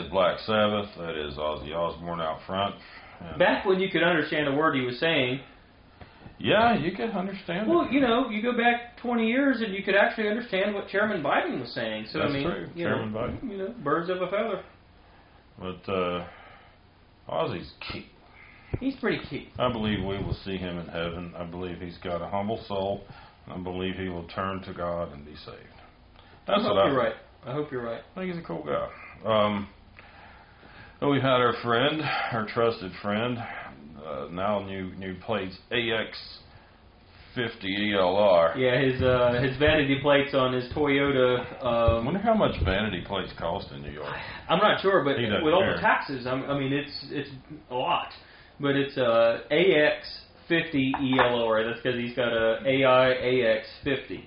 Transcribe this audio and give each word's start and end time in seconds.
is 0.00 0.10
Black 0.10 0.38
Sabbath. 0.40 0.88
That 0.98 1.16
is 1.16 1.36
Ozzy 1.36 1.74
Osbourne 1.74 2.20
out 2.20 2.40
front. 2.46 2.74
And 3.20 3.38
Back 3.38 3.64
when 3.66 3.80
you 3.80 3.90
could 3.90 4.02
understand 4.02 4.48
a 4.48 4.52
word 4.52 4.74
he 4.74 4.82
was 4.82 4.98
saying, 4.98 5.40
yeah, 6.38 6.74
you 6.78 6.92
could 6.92 7.10
understand 7.10 7.68
well, 7.68 7.82
it. 7.82 7.92
you 7.92 8.00
know, 8.00 8.30
you 8.30 8.42
go 8.42 8.56
back 8.56 8.96
20 9.02 9.26
years 9.26 9.60
and 9.60 9.74
you 9.74 9.82
could 9.82 9.94
actually 9.94 10.28
understand 10.28 10.74
what 10.74 10.88
Chairman 10.88 11.22
Biden 11.22 11.60
was 11.60 11.70
saying. 11.74 12.06
So 12.10 12.18
That's 12.18 12.30
I 12.30 12.34
mean, 12.34 12.44
true. 12.44 12.68
you 12.74 12.84
Chairman 12.86 13.12
know, 13.12 13.18
Biden. 13.18 13.50
you 13.50 13.56
know, 13.58 13.74
birds 13.84 14.08
of 14.08 14.22
a 14.22 14.26
feather. 14.30 14.62
But 15.58 15.92
uh, 15.92 16.26
Ozzy's 17.28 17.70
key. 17.92 18.06
He's 18.78 18.96
pretty 18.96 19.20
cheap. 19.28 19.52
I 19.58 19.70
believe 19.70 19.98
we 19.98 20.16
will 20.22 20.36
see 20.44 20.56
him 20.56 20.78
in 20.78 20.86
heaven. 20.86 21.34
I 21.36 21.44
believe 21.44 21.78
he's 21.80 21.98
got 21.98 22.22
a 22.22 22.28
humble 22.28 22.62
soul. 22.66 23.02
I 23.46 23.58
believe 23.58 23.96
he 23.96 24.08
will 24.08 24.26
turn 24.28 24.62
to 24.62 24.72
God 24.72 25.12
and 25.12 25.24
be 25.26 25.34
saved. 25.44 25.56
That's 26.46 26.60
I 26.60 26.62
hope 26.62 26.74
what 26.76 26.78
I 26.78 26.88
you're 26.88 26.98
right. 26.98 27.14
I 27.46 27.52
hope 27.52 27.70
you're 27.72 27.82
right. 27.82 28.00
I 28.16 28.20
think 28.20 28.32
he's 28.32 28.42
a 28.42 28.46
cool 28.46 28.64
guy. 28.64 28.88
Um, 29.26 29.68
then 31.00 31.10
we've 31.10 31.22
had 31.22 31.40
our 31.40 31.54
friend, 31.62 32.02
our 32.32 32.46
trusted 32.46 32.92
friend, 33.02 33.38
uh, 33.38 34.26
now 34.30 34.60
new 34.64 34.92
new 34.96 35.14
plates 35.20 35.56
AX50 35.70 36.10
ELR. 37.64 38.56
Yeah, 38.56 38.80
his 38.80 39.02
uh, 39.02 39.40
his 39.42 39.56
vanity 39.58 39.98
plates 40.02 40.34
on 40.34 40.52
his 40.52 40.64
Toyota. 40.72 41.62
I 41.62 41.96
Um, 41.98 42.04
wonder 42.04 42.20
how 42.20 42.34
much 42.34 42.60
vanity 42.64 43.02
plates 43.06 43.32
cost 43.38 43.70
in 43.72 43.82
New 43.82 43.92
York. 43.92 44.14
I'm 44.48 44.58
not 44.58 44.80
sure, 44.80 45.04
but 45.04 45.18
He 45.18 45.26
doesn't 45.26 45.44
with 45.44 45.54
all 45.54 45.64
the 45.64 45.80
taxes, 45.80 46.26
I'm, 46.26 46.44
I 46.50 46.58
mean, 46.58 46.72
it's 46.72 47.06
it's 47.10 47.30
a 47.70 47.74
lot. 47.74 48.08
But 48.58 48.76
it's 48.76 48.98
uh, 48.98 49.40
AX50 49.50 50.92
ELR. 51.00 51.64
That's 51.66 51.80
because 51.82 51.98
he's 51.98 52.14
got 52.14 52.28
a 52.32 52.60
AI 52.66 53.14
AX50. 53.86 54.24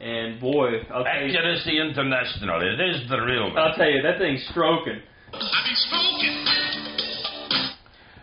And 0.00 0.40
boy, 0.40 0.80
I'll 0.92 1.04
tell 1.04 1.20
you, 1.22 1.36
Accuracy 1.36 1.78
International. 1.80 2.60
It 2.62 2.80
is 2.80 3.08
the 3.08 3.18
real 3.20 3.44
one. 3.52 3.58
I'll 3.58 3.74
tell 3.74 3.88
you, 3.90 4.00
that 4.02 4.18
thing's 4.18 4.46
stroking. 4.50 5.00
I've 5.32 5.40
been 5.40 5.76
smoking. 5.88 6.46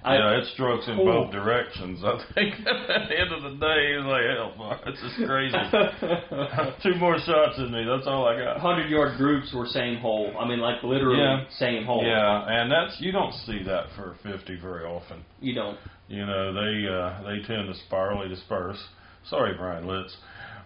I, 0.03 0.15
yeah, 0.15 0.39
it 0.39 0.47
strokes 0.55 0.87
in 0.87 0.95
Cool. 0.95 1.05
both 1.05 1.31
directions. 1.31 2.01
I 2.03 2.17
think 2.33 2.55
at 2.65 3.07
the 3.07 3.19
end 3.19 3.31
of 3.31 3.43
the 3.43 3.53
day, 3.63 3.93
he's 3.93 4.05
like, 4.09 4.23
hell, 4.33 4.53
boy, 4.57 4.75
this 4.89 4.97
is 4.99 5.27
crazy. 5.27 5.53
Two 6.83 6.95
more 6.99 7.19
shots 7.19 7.59
in 7.59 7.71
me. 7.71 7.85
That's 7.85 8.07
all 8.07 8.25
I 8.27 8.35
got. 8.35 8.59
Hundred 8.59 8.89
yard 8.89 9.17
groups 9.17 9.53
were 9.53 9.67
same 9.67 9.99
hole. 9.99 10.33
I 10.39 10.47
mean, 10.47 10.59
like 10.59 10.81
literally 10.81 11.19
Yeah. 11.19 11.43
same 11.59 11.85
hole. 11.85 12.03
Yeah, 12.03 12.45
and 12.49 12.71
that's 12.71 12.99
you 12.99 13.11
don't 13.11 13.33
see 13.45 13.61
that 13.63 13.85
for 13.95 14.15
50 14.23 14.55
very 14.59 14.85
often. 14.85 15.23
You 15.39 15.53
don't. 15.53 15.77
You 16.07 16.25
know, 16.25 16.51
they 16.51 16.87
uh, 16.89 17.21
they 17.23 17.45
tend 17.47 17.71
to 17.71 17.79
spirally 17.85 18.27
disperse. 18.27 18.83
Sorry, 19.29 19.53
Bryan 19.55 19.85
Litz, 19.85 20.17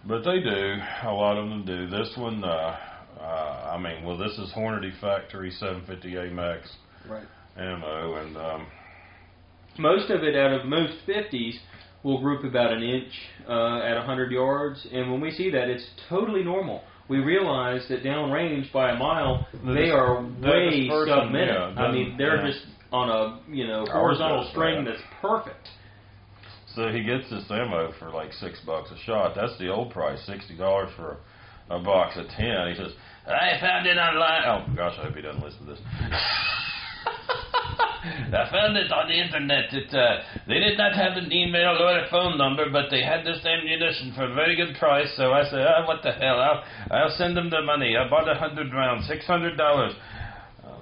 but 0.08 0.24
they 0.24 0.40
do. 0.40 0.76
A 1.04 1.12
lot 1.12 1.36
of 1.36 1.46
them 1.50 1.62
do. 1.66 1.90
This 1.90 2.08
one, 2.16 2.42
uh, 2.42 2.74
uh, 3.20 3.72
I 3.74 3.78
mean, 3.78 4.04
well, 4.04 4.16
this 4.16 4.32
is 4.38 4.52
Hornady 4.56 4.92
Factory 5.00 5.52
750A 5.60 6.32
Max 6.32 6.70
Right. 7.08 7.24
ammo, 7.56 8.14
and 8.16 8.36
um, 8.36 8.66
Most 9.78 10.10
of 10.10 10.22
it 10.22 10.36
out 10.36 10.52
of 10.52 10.66
most 10.66 10.94
50s 11.06 11.54
will 12.02 12.20
group 12.20 12.44
about 12.44 12.72
an 12.72 12.82
inch 12.82 13.12
uh, 13.48 13.78
at 13.80 13.96
100 13.96 14.30
yards, 14.32 14.86
and 14.92 15.10
when 15.10 15.20
we 15.20 15.30
see 15.30 15.50
that, 15.50 15.68
it's 15.68 15.86
totally 16.08 16.42
normal. 16.44 16.82
We 17.08 17.18
realize 17.18 17.86
that 17.88 18.02
downrange 18.02 18.72
by 18.72 18.90
a 18.90 18.96
mile, 18.96 19.46
The 19.64 19.72
they 19.72 19.90
are 19.90 20.22
way 20.22 20.88
sub 20.88 21.30
minute. 21.30 21.48
yeah, 21.54 21.80
I 21.82 21.92
mean, 21.92 22.16
they're 22.18 22.44
yeah. 22.44 22.46
just 22.52 22.64
on 22.92 23.08
a 23.10 23.40
you 23.52 23.66
know 23.66 23.84
horizontal 23.90 24.48
string 24.50 24.84
that. 24.84 24.92
that's 24.92 25.02
perfect. 25.20 25.68
so 26.74 26.88
he 26.88 27.02
gets 27.04 27.28
this 27.30 27.44
ammo 27.50 27.92
for 27.98 28.10
like 28.10 28.32
six 28.32 28.60
bucks 28.66 28.90
a 28.90 28.98
shot. 29.04 29.34
That's 29.36 29.56
the 29.58 29.68
old 29.68 29.90
price, 29.92 30.18
sixty 30.26 30.56
dollars 30.56 30.90
for 30.96 31.18
a, 31.70 31.78
box 31.78 32.16
of 32.16 32.28
ten. 32.36 32.68
He 32.68 32.74
says, 32.76 32.92
"I 33.26 33.58
found 33.60 33.86
it 33.86 33.96
online." 33.96 34.42
Oh 34.46 34.74
gosh, 34.74 34.96
I 34.98 35.06
hope 35.06 35.14
he 35.14 35.22
doesn't 35.22 35.42
listen 35.42 35.66
to 35.66 35.72
this. 35.72 35.80
I 38.06 38.46
found 38.50 38.76
it 38.76 38.92
on 38.92 39.08
the 39.08 39.18
internet. 39.18 39.72
It, 39.74 39.92
uh, 39.92 40.22
they 40.46 40.60
did 40.60 40.78
not 40.78 40.94
have 40.94 41.16
an 41.16 41.32
email 41.32 41.74
or 41.74 41.98
a 41.98 42.08
phone 42.08 42.38
number, 42.38 42.70
but 42.70 42.86
they 42.90 43.02
had 43.02 43.26
this 43.26 43.44
ammunition 43.44 44.12
for 44.14 44.30
a 44.30 44.34
very 44.34 44.54
good 44.54 44.76
price. 44.78 45.10
So 45.16 45.32
I 45.32 45.42
said, 45.50 45.66
oh, 45.66 45.86
"What 45.86 46.02
the 46.02 46.12
hell? 46.12 46.38
I'll, 46.38 46.62
I'll 46.90 47.16
send 47.18 47.36
them 47.36 47.50
the 47.50 47.62
money. 47.62 47.96
I 47.96 48.08
bought 48.08 48.28
a 48.28 48.34
hundred 48.34 48.72
rounds, 48.72 49.06
six 49.08 49.26
hundred 49.26 49.56
dollars." 49.56 49.94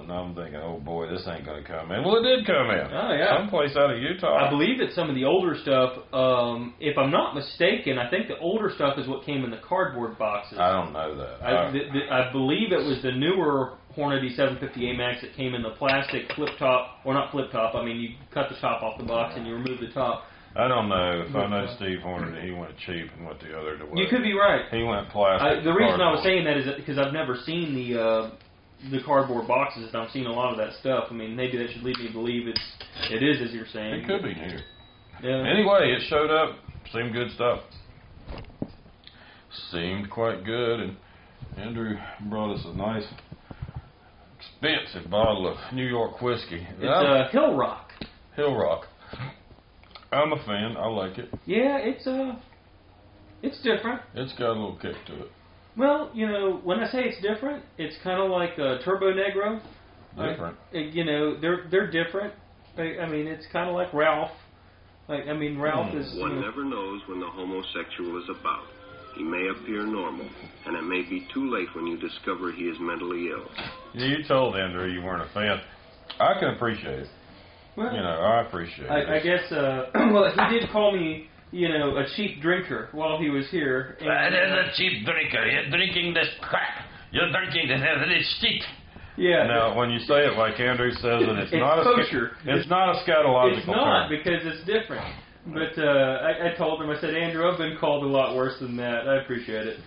Now 0.08 0.24
I'm 0.24 0.34
thinking, 0.34 0.56
"Oh 0.56 0.78
boy, 0.78 1.08
this 1.08 1.26
ain't 1.28 1.44
gonna 1.44 1.62
come 1.62 1.90
in." 1.92 2.04
Well, 2.04 2.16
it 2.16 2.22
did 2.22 2.46
come 2.46 2.70
in. 2.70 2.86
Oh, 2.92 3.12
yeah. 3.12 3.38
someplace 3.38 3.76
out 3.76 3.90
of 3.90 3.98
Utah. 3.98 4.46
I 4.46 4.50
believe 4.50 4.78
that 4.78 4.92
some 4.92 5.08
of 5.08 5.14
the 5.14 5.24
older 5.24 5.56
stuff, 5.56 5.92
um, 6.12 6.74
if 6.80 6.96
I'm 6.98 7.10
not 7.10 7.34
mistaken, 7.34 7.98
I 7.98 8.08
think 8.10 8.28
the 8.28 8.38
older 8.38 8.70
stuff 8.74 8.98
is 8.98 9.06
what 9.08 9.24
came 9.24 9.44
in 9.44 9.50
the 9.50 9.60
cardboard 9.66 10.18
boxes. 10.18 10.58
I 10.58 10.72
don't 10.72 10.92
know 10.92 11.16
that. 11.16 11.42
I, 11.42 11.70
th- 11.72 11.92
th- 11.92 12.10
I 12.10 12.30
believe 12.32 12.72
it 12.72 12.84
was 12.84 13.00
the 13.02 13.12
newer 13.12 13.78
Hornady 13.96 14.34
750 14.34 14.92
Max 14.96 15.20
that 15.22 15.34
came 15.36 15.54
in 15.54 15.62
the 15.62 15.70
plastic 15.70 16.30
flip 16.34 16.50
top, 16.58 16.98
or 17.04 17.14
not 17.14 17.30
flip 17.30 17.50
top. 17.52 17.74
I 17.74 17.84
mean, 17.84 18.00
you 18.00 18.10
cut 18.32 18.48
the 18.48 18.56
top 18.60 18.82
off 18.82 18.98
the 18.98 19.04
box 19.04 19.34
and 19.36 19.46
you 19.46 19.54
remove 19.54 19.80
the 19.80 19.92
top. 19.94 20.24
I 20.56 20.68
don't 20.68 20.88
know. 20.88 21.24
If 21.28 21.34
I 21.34 21.48
know 21.48 21.66
Steve 21.76 21.98
Horner, 22.00 22.40
he 22.40 22.52
went 22.52 22.76
cheap 22.86 23.10
and 23.16 23.26
went 23.26 23.40
the 23.40 23.58
other 23.58 23.76
way. 23.86 24.02
You 24.02 24.06
could 24.08 24.22
be 24.22 24.34
right. 24.34 24.62
He 24.70 24.84
went 24.84 25.08
plastic. 25.10 25.60
I, 25.60 25.64
the 25.64 25.72
reason 25.72 26.00
I 26.00 26.12
was 26.12 26.22
saying 26.22 26.44
that 26.44 26.56
is 26.56 26.66
because 26.76 26.96
I've 26.96 27.12
never 27.12 27.36
seen 27.44 27.74
the 27.74 28.00
uh, 28.00 28.30
the 28.90 29.00
cardboard 29.04 29.46
boxes, 29.48 29.88
and 29.92 29.96
I'm 29.96 30.08
seeing 30.12 30.26
a 30.26 30.32
lot 30.32 30.52
of 30.52 30.58
that 30.58 30.78
stuff. 30.80 31.04
I 31.10 31.14
mean, 31.14 31.34
maybe 31.36 31.56
that 31.58 31.70
should 31.72 31.82
lead 31.82 31.98
me 31.98 32.08
to 32.08 32.12
believe 32.12 32.48
it's 32.48 32.60
it 33.10 33.22
is 33.22 33.40
as 33.40 33.52
you're 33.54 33.66
saying. 33.72 33.94
it 33.94 34.06
could 34.06 34.22
be 34.22 34.34
new. 34.34 34.58
Yeah. 35.22 35.48
Anyway, 35.48 35.94
it 35.96 36.02
showed 36.08 36.30
up. 36.30 36.56
Seemed 36.92 37.12
good 37.12 37.30
stuff. 37.34 37.60
Seemed 39.70 40.10
quite 40.10 40.44
good, 40.44 40.80
and 40.80 40.96
Andrew 41.56 41.96
brought 42.28 42.54
us 42.54 42.62
a 42.66 42.76
nice, 42.76 43.04
expensive 44.38 45.10
bottle 45.10 45.48
of 45.48 45.56
New 45.72 45.86
York 45.86 46.20
whiskey. 46.20 46.66
It's 46.78 46.84
uh, 46.84 47.28
Hillrock. 47.32 47.84
Hill 48.36 48.56
Rock. 48.56 48.86
I'm 50.12 50.32
a 50.32 50.44
fan. 50.44 50.76
I 50.76 50.86
like 50.88 51.18
it. 51.18 51.28
Yeah, 51.46 51.78
it's 51.78 52.06
uh, 52.06 52.36
it's 53.42 53.56
different. 53.62 54.00
It's 54.14 54.32
got 54.32 54.48
a 54.48 54.52
little 54.52 54.78
kick 54.80 54.94
to 55.06 55.22
it. 55.22 55.30
Well, 55.76 56.10
you 56.14 56.26
know, 56.28 56.60
when 56.62 56.78
I 56.80 56.90
say 56.90 57.00
it's 57.04 57.20
different, 57.20 57.64
it's 57.78 57.96
kind 58.04 58.20
of 58.20 58.30
like 58.30 58.52
uh, 58.58 58.78
Turbonegro. 58.86 59.60
Different. 60.16 60.56
Uh, 60.72 60.78
you 60.78 61.04
know, 61.04 61.38
they're 61.40 61.66
they're 61.70 61.90
different. 61.90 62.32
I, 62.76 62.98
I 63.02 63.08
mean, 63.08 63.26
it's 63.26 63.46
kind 63.52 63.68
of 63.68 63.74
like 63.74 63.92
Ralph. 63.92 64.30
Like, 65.08 65.26
I 65.28 65.32
mean, 65.32 65.58
Ralph 65.58 65.90
Hmm. 65.90 65.98
is. 65.98 66.14
you 66.14 66.20
One 66.22 66.36
know, 66.36 66.40
never 66.42 66.64
knows 66.64 67.00
when 67.08 67.20
the 67.20 67.26
homosexual 67.26 68.18
is 68.22 68.28
about. 68.30 68.64
He 69.16 69.22
may 69.22 69.46
appear 69.48 69.84
normal, 69.86 70.26
and 70.66 70.76
it 70.76 70.82
may 70.82 71.02
be 71.02 71.26
too 71.32 71.52
late 71.52 71.68
when 71.76 71.86
you 71.86 71.96
discover 71.98 72.50
he 72.52 72.64
is 72.64 72.76
mentally 72.80 73.28
ill. 73.30 73.46
You 73.94 74.24
told 74.26 74.56
Andrew 74.56 74.86
you 74.90 75.02
weren't 75.02 75.22
a 75.22 75.32
fan. 75.32 75.60
I 76.18 76.38
can 76.40 76.54
appreciate 76.54 77.00
it. 77.00 77.08
well, 77.76 77.92
You 77.94 78.00
know, 78.00 78.08
I 78.08 78.46
appreciate 78.46 78.86
it. 78.86 78.90
I, 78.90 79.16
I 79.16 79.20
guess. 79.20 79.52
Uh, 79.52 79.90
well, 80.12 80.32
he 80.32 80.58
did 80.58 80.68
call 80.70 80.92
me, 80.96 81.28
you 81.54 81.68
know, 81.68 81.96
a 81.98 82.04
cheap 82.16 82.42
drinker 82.42 82.88
while 82.90 83.16
he 83.18 83.30
was 83.30 83.46
here. 83.50 83.96
and, 84.00 84.08
That 84.10 84.32
is 84.34 84.50
uh, 84.50 84.66
a 84.66 84.72
cheap 84.76 85.06
drinker. 85.06 85.46
You're 85.46 85.70
drinking 85.70 86.12
this 86.14 86.26
crap. 86.42 86.84
You're 87.12 87.30
drinking 87.30 87.68
this. 87.68 87.80
It's 87.80 88.40
cheap. 88.40 88.62
yeah. 89.16 89.46
Now, 89.46 89.78
when 89.78 89.90
you 89.90 90.00
say 90.00 90.26
it 90.26 90.36
like 90.36 90.58
Andrew 90.58 90.90
says 90.90 91.22
it, 91.22 91.38
it's, 91.38 91.52
It's 91.52 91.60
not 91.60 91.78
a 91.78 91.84
kosher. 91.84 92.32
it's 92.44 92.68
not 92.68 92.88
a 92.90 92.98
scatological 93.06 93.58
It's 93.58 93.66
not 93.68 94.08
term. 94.08 94.18
because 94.18 94.42
it's 94.42 94.66
different. 94.66 95.06
But 95.46 95.76
uh, 95.78 95.84
I, 96.24 96.50
I 96.50 96.54
told 96.56 96.80
him, 96.82 96.88
I 96.88 96.98
said, 97.00 97.14
Andrew, 97.14 97.46
I've 97.46 97.58
been 97.58 97.76
called 97.78 98.02
a 98.02 98.06
lot 98.08 98.34
worse 98.34 98.58
than 98.60 98.76
that. 98.78 99.06
I 99.06 99.16
appreciate 99.22 99.66
it. 99.66 99.78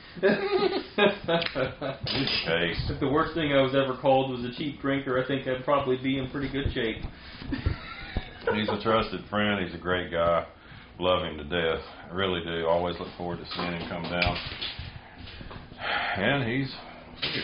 If 2.89 2.99
the 2.99 3.09
worst 3.09 3.33
thing 3.33 3.53
I 3.53 3.61
was 3.61 3.73
ever 3.75 3.97
called 3.99 4.31
was 4.31 4.45
a 4.45 4.55
cheap 4.57 4.79
drinker, 4.79 5.21
I 5.21 5.27
think 5.27 5.47
I'd 5.47 5.65
probably 5.65 5.97
be 5.97 6.19
in 6.19 6.29
pretty 6.29 6.49
good 6.51 6.71
shape. 6.73 6.97
He's 8.53 8.69
a 8.69 8.79
trusted 8.81 9.21
friend. 9.29 9.65
He's 9.65 9.73
a 9.75 9.79
great 9.81 10.11
guy. 10.11 10.45
Love 10.99 11.23
him 11.23 11.37
to 11.37 11.43
death. 11.43 11.81
I 12.09 12.13
really 12.13 12.41
do. 12.43 12.65
Always 12.67 12.97
look 12.99 13.09
forward 13.17 13.37
to 13.39 13.45
seeing 13.55 13.71
him 13.73 13.87
come 13.89 14.03
down. 14.03 14.37
And 16.17 16.49
he's 16.49 16.73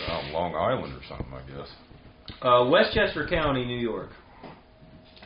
on 0.10 0.32
Long 0.32 0.56
Island 0.56 0.94
or 0.94 1.02
something, 1.08 1.28
I 1.34 1.42
guess. 1.58 1.70
Uh, 2.42 2.66
Westchester 2.70 3.28
County, 3.30 3.64
New 3.66 3.78
York, 3.80 4.10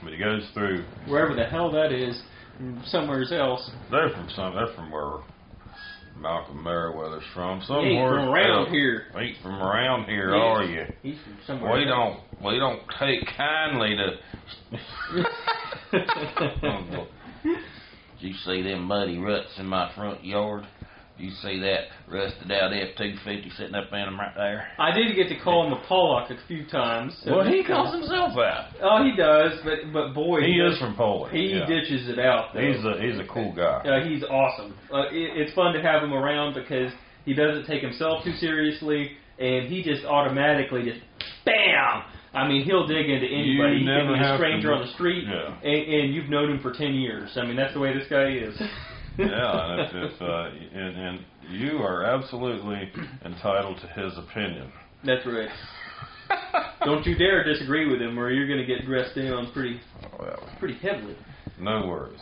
But 0.04 0.12
he 0.12 0.18
goes 0.20 0.44
through. 0.54 0.84
wherever 1.08 1.34
the 1.36 1.46
hell 1.46 1.72
that 1.72 1.92
is, 1.94 2.22
somewhere 2.86 3.24
else. 3.34 3.70
They're 3.92 4.10
from 4.10 4.30
some. 4.36 4.56
They're 4.56 4.74
from 4.76 4.92
where 4.92 5.20
Malcolm 6.20 6.62
Merriweather's 6.64 7.24
from. 7.34 7.60
He 7.62 7.66
Somewhere 7.68 7.86
ain't 7.86 8.10
from 8.26 8.30
around 8.30 8.60
else. 8.66 8.72
here. 8.72 9.04
Ain't 9.18 9.38
from 9.42 9.56
around 9.62 10.06
here, 10.06 10.34
He's- 10.34 10.44
are 10.44 10.64
you? 10.66 10.86
He's 11.04 11.18
from 11.24 11.38
somewhere. 11.46 11.74
We 11.78 11.88
else. 11.90 12.18
don't 12.42 12.44
we 12.54 12.60
don't 12.60 12.82
take 13.00 13.26
kindly 13.38 13.96
to 13.96 14.18
Did 18.22 18.28
you 18.30 18.34
see 18.46 18.62
them 18.64 18.84
muddy 18.84 19.18
ruts 19.18 19.50
in 19.58 19.66
my 19.66 19.92
front 19.96 20.24
yard? 20.26 20.66
Did 21.18 21.26
you 21.26 21.32
see 21.42 21.60
that 21.62 21.86
rusted 22.08 22.52
out 22.52 22.72
F 22.74 22.90
two 22.96 23.16
fifty 23.26 23.50
sitting 23.58 23.74
up 23.74 23.86
in 23.92 24.00
them 24.06 24.20
right 24.20 24.34
there? 24.36 24.68
I 24.78 24.92
did 24.92 25.16
get 25.16 25.30
to 25.30 25.40
call 25.44 25.66
him 25.66 25.74
a 25.74 25.82
Pollock 25.88 26.30
a 26.30 26.38
few 26.48 26.66
times. 26.68 27.18
so- 27.24 27.38
Well, 27.38 27.48
he 27.48 27.64
calls 27.64 27.92
himself 27.94 28.38
out. 28.38 28.70
Oh, 28.82 29.04
he 29.04 29.16
does, 29.16 29.60
but 29.64 29.92
but 29.92 30.14
boy, 30.14 30.42
He 30.42 30.58
does- 30.60 30.74
is 30.74 30.80
from 30.80 30.96
Poland. 30.96 31.36
He 31.36 31.54
yeah. 31.58 31.66
ditches 31.66 32.08
it 32.10 32.20
out. 32.20 32.54
Though. 32.54 32.62
He's 32.62 32.86
a 32.86 33.02
he's 33.02 33.20
a 33.20 33.26
cool 33.34 33.52
guy. 33.52 33.82
Uh, 33.84 34.04
he's 34.08 34.24
awesome. 34.24 34.76
Uh, 34.94 35.08
it, 35.12 35.38
it's 35.42 35.54
fun 35.54 35.74
to 35.74 35.82
have 35.82 36.04
him 36.04 36.14
around 36.14 36.54
because 36.54 36.92
he 37.26 37.34
doesn't 37.34 37.66
take 37.66 37.82
himself 37.82 38.24
too 38.24 38.34
seriously, 38.34 39.14
and 39.40 39.68
he 39.68 39.82
just 39.84 40.06
automatically 40.06 40.84
just 40.84 41.00
bam. 41.46 42.04
I 42.34 42.48
mean, 42.48 42.64
he'll 42.66 42.86
dig 42.88 43.10
into 43.10 43.26
anybody. 43.26 43.78
You 43.78 43.80
he 43.80 43.86
never 43.86 44.14
be 44.14 44.20
a 44.20 44.36
stranger 44.38 44.74
on 44.74 44.86
the 44.86 44.94
street, 44.94 45.26
Yeah. 45.28 45.58
and, 45.64 45.94
and 45.94 46.14
you've 46.14 46.30
known 46.30 46.52
him 46.52 46.60
for 46.62 46.72
ten 46.74 46.94
years. 46.94 47.32
I 47.38 47.46
mean, 47.46 47.56
that's 47.56 47.74
the 47.74 47.80
way 47.80 47.94
this 47.98 48.08
guy 48.10 48.32
is. 48.32 48.56
Yeah, 49.20 49.72
and 49.72 49.82
if, 49.82 50.14
if 50.14 50.22
uh, 50.22 50.50
and, 50.76 50.96
and 50.96 51.20
you 51.50 51.78
are 51.80 52.04
absolutely 52.04 52.92
entitled 53.26 53.80
to 53.82 53.88
his 54.00 54.16
opinion. 54.16 54.72
That's 55.04 55.26
right. 55.26 55.50
Don't 56.86 57.04
you 57.04 57.18
dare 57.18 57.44
disagree 57.44 57.90
with 57.90 58.00
him, 58.00 58.20
or 58.20 58.30
you're 58.30 58.46
going 58.48 58.60
to 58.60 58.66
get 58.66 58.86
dressed 58.86 59.16
down 59.16 59.52
pretty, 59.54 59.80
Well, 60.20 60.48
pretty 60.60 60.76
heavily. 60.76 61.16
no 61.60 61.88
worries. 61.88 62.20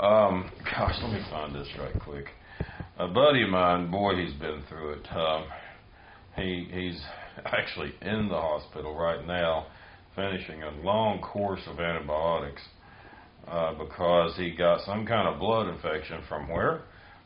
Um, 0.00 0.50
gosh, 0.64 0.94
let 1.02 1.12
me 1.12 1.20
find 1.30 1.54
this 1.54 1.68
right 1.78 1.98
quick. 2.00 2.26
A 2.98 3.08
buddy 3.08 3.42
of 3.42 3.50
mine, 3.50 3.90
boy, 3.90 4.16
he's 4.16 4.34
been 4.40 4.62
through 4.68 4.92
it. 4.94 5.06
Um, 5.14 5.44
he 6.36 6.68
he's 6.72 7.00
actually 7.44 7.94
in 8.02 8.28
the 8.28 8.40
hospital 8.40 8.94
right 8.94 9.26
now, 9.26 9.66
finishing 10.14 10.62
a 10.62 10.70
long 10.82 11.20
course 11.20 11.60
of 11.66 11.80
antibiotics 11.80 12.62
uh, 13.48 13.74
because 13.74 14.36
he 14.36 14.54
got 14.54 14.84
some 14.84 15.06
kind 15.06 15.28
of 15.28 15.38
blood 15.38 15.68
infection 15.68 16.20
from 16.28 16.48
where? 16.48 16.82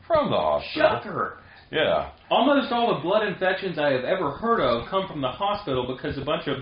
From 0.07 0.29
the 0.29 0.37
hospital. 0.37 0.89
Shocker. 0.89 1.37
Yeah. 1.71 2.11
Almost 2.31 2.71
all 2.71 2.95
the 2.95 3.01
blood 3.01 3.27
infections 3.27 3.77
I 3.77 3.91
have 3.91 4.03
ever 4.03 4.31
heard 4.31 4.59
of 4.59 4.89
come 4.89 5.07
from 5.07 5.21
the 5.21 5.29
hospital 5.29 5.85
because 5.95 6.17
a 6.17 6.25
bunch 6.25 6.47
of 6.47 6.57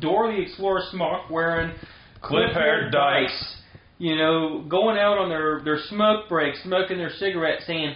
Dora 0.00 0.34
the 0.34 0.42
Explorer 0.42 0.82
smock 0.90 1.30
wearing, 1.30 1.74
Clip-haired 2.20 2.90
dykes. 2.90 3.56
you 3.98 4.16
know, 4.16 4.64
going 4.68 4.96
out 4.96 5.18
on 5.18 5.28
their, 5.28 5.60
their 5.62 5.78
smoke 5.88 6.28
break, 6.28 6.56
smoking 6.64 6.96
their 6.96 7.10
cigarette, 7.10 7.60
saying, 7.66 7.94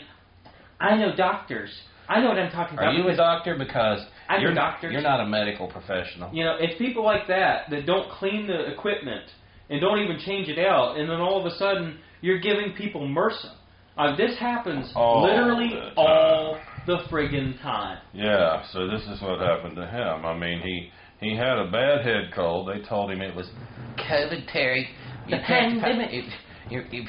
I 0.78 0.96
know 0.96 1.16
doctors. 1.16 1.70
I 2.08 2.20
know 2.20 2.28
what 2.28 2.38
I'm 2.38 2.52
talking 2.52 2.74
about. 2.74 2.86
Are 2.86 2.90
about. 2.94 3.04
you 3.04 3.12
a 3.12 3.16
doctor? 3.16 3.56
Because 3.58 4.00
I 4.28 4.36
know 4.36 4.42
you're, 4.42 4.54
doctors. 4.54 4.92
you're 4.92 5.02
not 5.02 5.20
a 5.20 5.26
medical 5.26 5.68
professional. 5.68 6.32
You 6.34 6.44
know, 6.44 6.56
it's 6.60 6.76
people 6.78 7.04
like 7.04 7.26
that 7.28 7.70
that 7.70 7.86
don't 7.86 8.10
clean 8.10 8.46
the 8.46 8.70
equipment 8.70 9.24
and 9.70 9.80
don't 9.80 9.98
even 10.00 10.18
change 10.18 10.48
it 10.48 10.58
out, 10.58 10.96
and 10.98 11.08
then 11.08 11.18
all 11.20 11.40
of 11.40 11.46
a 11.46 11.56
sudden 11.56 11.98
you're 12.20 12.40
giving 12.40 12.72
people 12.76 13.02
MRSA. 13.06 13.52
Uh, 13.96 14.14
this 14.16 14.38
happens 14.38 14.92
All 14.94 15.22
literally 15.24 15.70
the 15.70 15.92
all 15.96 16.58
the 16.86 16.98
friggin' 17.10 17.60
time. 17.60 17.98
Yeah, 18.14 18.62
so 18.72 18.86
this 18.86 19.02
is 19.08 19.20
what 19.20 19.40
happened 19.40 19.74
to 19.76 19.86
him. 19.86 20.24
I 20.24 20.36
mean, 20.38 20.60
he 20.60 20.90
he 21.20 21.34
had 21.36 21.58
a 21.58 21.68
bad 21.70 22.06
head 22.06 22.30
cold. 22.34 22.68
They 22.68 22.80
told 22.86 23.10
him 23.10 23.20
it 23.20 23.34
was 23.34 23.50
COVID, 23.96 24.50
Terry. 24.52 24.88
The 25.28 25.36
You 25.36 25.42
have 25.42 25.46
to- 25.46 25.80
pandemic. 25.80 26.12
you- 26.12 26.22
you- 26.70 26.84
you- 26.92 27.08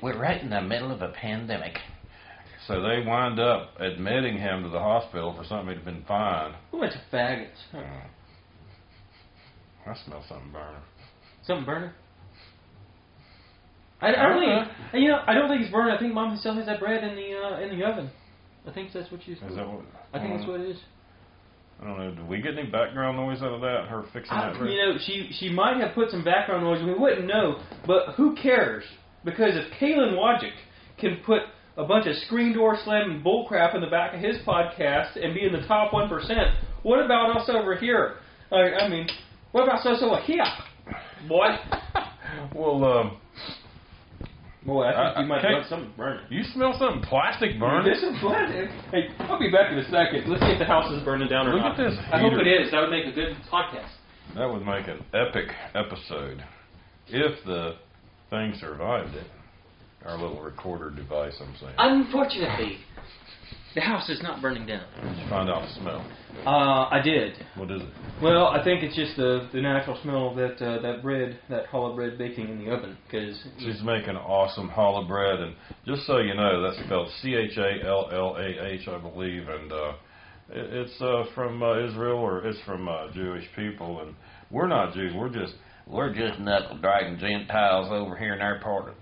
we're 0.00 0.16
right 0.16 0.40
in 0.40 0.50
the 0.50 0.60
middle 0.62 0.92
of 0.92 1.02
a 1.02 1.08
pandemic. 1.08 1.78
So 2.66 2.80
they 2.80 3.04
wind 3.06 3.38
up 3.40 3.74
admitting 3.78 4.38
him 4.38 4.62
to 4.62 4.68
the 4.68 4.78
hospital 4.78 5.34
for 5.36 5.44
something 5.44 5.76
he'd 5.76 5.84
been 5.84 6.04
fine. 6.06 6.54
Who 6.70 6.80
bunch 6.80 6.94
of 6.94 7.00
faggots. 7.12 7.48
I 9.86 9.94
smell 10.06 10.24
something 10.28 10.50
burning. 10.50 10.80
Something 11.46 11.66
burning? 11.66 11.90
I, 14.00 14.08
I 14.08 14.28
don't 14.28 14.40
think 14.40 15.02
you 15.02 15.08
know. 15.08 15.20
I 15.26 15.34
don't 15.34 15.48
think 15.48 15.62
it's 15.62 15.70
burning. 15.70 15.94
I 15.94 15.98
think 15.98 16.14
Mom 16.14 16.36
still 16.38 16.54
has 16.54 16.66
that 16.66 16.80
bread 16.80 17.04
in 17.04 17.14
the 17.16 17.34
uh, 17.36 17.60
in 17.60 17.78
the 17.78 17.84
oven. 17.84 18.10
I 18.66 18.72
think 18.72 18.92
that's 18.92 19.10
what 19.10 19.20
she's. 19.24 19.36
Is 19.36 19.56
that 19.56 19.68
what? 19.68 19.84
I 20.12 20.18
think 20.18 20.36
that's 20.36 20.48
what 20.48 20.60
it 20.60 20.70
is. 20.70 20.78
I 21.80 21.86
don't 21.86 21.98
know. 21.98 22.14
Did 22.14 22.28
we 22.28 22.40
get 22.40 22.56
any 22.56 22.70
background 22.70 23.16
noise 23.16 23.42
out 23.42 23.52
of 23.52 23.60
that? 23.60 23.86
Her 23.88 24.04
fixing 24.12 24.36
I, 24.36 24.50
that 24.50 24.58
bread? 24.58 24.70
you 24.70 24.78
know, 24.78 24.96
she 25.04 25.30
she 25.38 25.50
might 25.50 25.78
have 25.80 25.94
put 25.94 26.10
some 26.10 26.24
background 26.24 26.64
noise. 26.64 26.82
We 26.84 26.94
wouldn't 26.94 27.26
know, 27.26 27.60
but 27.86 28.14
who 28.16 28.34
cares? 28.36 28.84
Because 29.24 29.52
if 29.54 29.72
Kalen 29.80 30.16
Wojcik 30.16 30.52
can 30.98 31.18
put 31.24 31.40
a 31.76 31.84
bunch 31.84 32.06
of 32.06 32.16
screen 32.26 32.52
door 32.52 32.76
slamming 32.84 33.22
bullcrap 33.22 33.74
in 33.74 33.80
the 33.80 33.88
back 33.88 34.14
of 34.14 34.20
his 34.20 34.36
podcast 34.46 35.16
and 35.22 35.34
be 35.34 35.44
in 35.44 35.52
the 35.52 35.66
top 35.66 35.92
one 35.92 36.08
percent, 36.08 36.48
what 36.82 37.04
about 37.04 37.36
us 37.36 37.48
over 37.48 37.74
here? 37.76 38.16
I, 38.52 38.84
I 38.84 38.88
mean, 38.88 39.08
what 39.52 39.64
about 39.64 39.84
us 39.86 40.02
over 40.02 40.20
here, 40.22 40.44
boy? 41.28 41.46
well, 42.54 42.84
um, 42.84 43.18
Boy, 44.66 44.84
I 44.84 45.12
think 45.12 45.24
you 45.24 45.28
might 45.28 45.44
have 45.44 45.66
something 45.68 45.92
burning. 45.94 46.24
you 46.30 46.42
smell 46.54 46.74
something 46.78 47.02
plastic 47.02 47.60
burning. 47.60 47.84
This 47.92 48.02
is 48.02 48.16
plastic. 48.18 48.70
Hey, 48.90 49.08
I'll 49.28 49.38
be 49.38 49.50
back 49.50 49.70
in 49.70 49.78
a 49.78 49.84
second. 49.84 50.24
Let's 50.26 50.40
see 50.42 50.52
if 50.52 50.58
the 50.58 50.64
house 50.64 50.90
is 50.90 51.02
burning 51.04 51.28
down 51.28 51.46
or 51.48 51.52
Look 51.52 51.60
not. 51.60 51.78
at 51.78 51.90
this 51.90 51.98
I 52.10 52.18
hope 52.20 52.32
it 52.40 52.46
is. 52.48 52.70
That 52.70 52.80
would 52.80 52.90
make 52.90 53.04
a 53.04 53.12
good 53.12 53.36
podcast. 53.52 53.90
That 54.34 54.46
would 54.50 54.64
make 54.64 54.88
an 54.88 55.04
epic 55.12 55.48
episode 55.74 56.42
if 57.08 57.44
the 57.44 57.76
thing 58.30 58.54
survived 58.58 59.14
it. 59.14 59.26
Our 60.06 60.18
little 60.18 60.40
recorder 60.42 60.90
device, 60.90 61.34
I'm 61.40 61.54
saying. 61.60 61.74
Unfortunately, 61.78 62.78
the 63.74 63.80
house 63.80 64.08
is 64.10 64.22
not 64.22 64.42
burning 64.42 64.66
down. 64.66 64.84
Did 65.02 65.16
you 65.18 65.28
find 65.30 65.48
out 65.48 65.62
the 65.66 65.80
smell? 65.80 66.06
Uh, 66.46 66.88
I 66.90 67.00
did. 67.02 67.32
What 67.56 67.70
is 67.70 67.80
it? 67.80 67.88
Well, 68.22 68.48
I 68.48 68.62
think 68.62 68.82
it's 68.82 68.94
just 68.94 69.16
the 69.16 69.48
the 69.52 69.62
natural 69.62 69.98
smell 70.02 70.28
of 70.30 70.36
that 70.36 70.62
uh, 70.64 70.82
that 70.82 71.02
bread, 71.02 71.38
that 71.48 71.68
challah 71.70 71.96
bread 71.96 72.18
baking 72.18 72.48
in 72.48 72.58
the 72.64 72.70
oven. 72.70 72.96
Because 73.06 73.42
She's 73.58 73.82
making 73.82 74.16
awesome 74.16 74.68
challah 74.70 75.08
bread, 75.08 75.40
and 75.40 75.54
just 75.86 76.06
so 76.06 76.18
you 76.18 76.34
know, 76.34 76.60
that's 76.62 76.84
spelled 76.84 77.08
C 77.22 77.34
H 77.34 77.56
A 77.56 77.86
L 77.86 78.10
L 78.12 78.36
A 78.36 78.66
H, 78.66 78.86
I 78.86 78.98
believe, 78.98 79.48
and 79.48 79.72
uh, 79.72 79.92
it, 80.50 80.86
it's 80.86 81.00
uh, 81.00 81.24
from 81.34 81.62
uh, 81.62 81.78
Israel 81.88 82.18
or 82.18 82.46
it's 82.46 82.58
from 82.66 82.88
uh, 82.88 83.10
Jewish 83.14 83.44
people, 83.56 84.00
and 84.02 84.14
we're 84.50 84.68
not 84.68 84.92
Jews. 84.92 85.14
We're 85.16 85.30
just 85.30 85.54
We're 85.86 86.12
just 86.14 86.38
knuckle 86.40 86.78
dragging 86.78 87.18
Gentiles 87.18 87.88
over 87.90 88.16
here 88.16 88.34
in 88.34 88.40
our 88.42 88.58
part 88.60 88.88
of. 88.88 88.94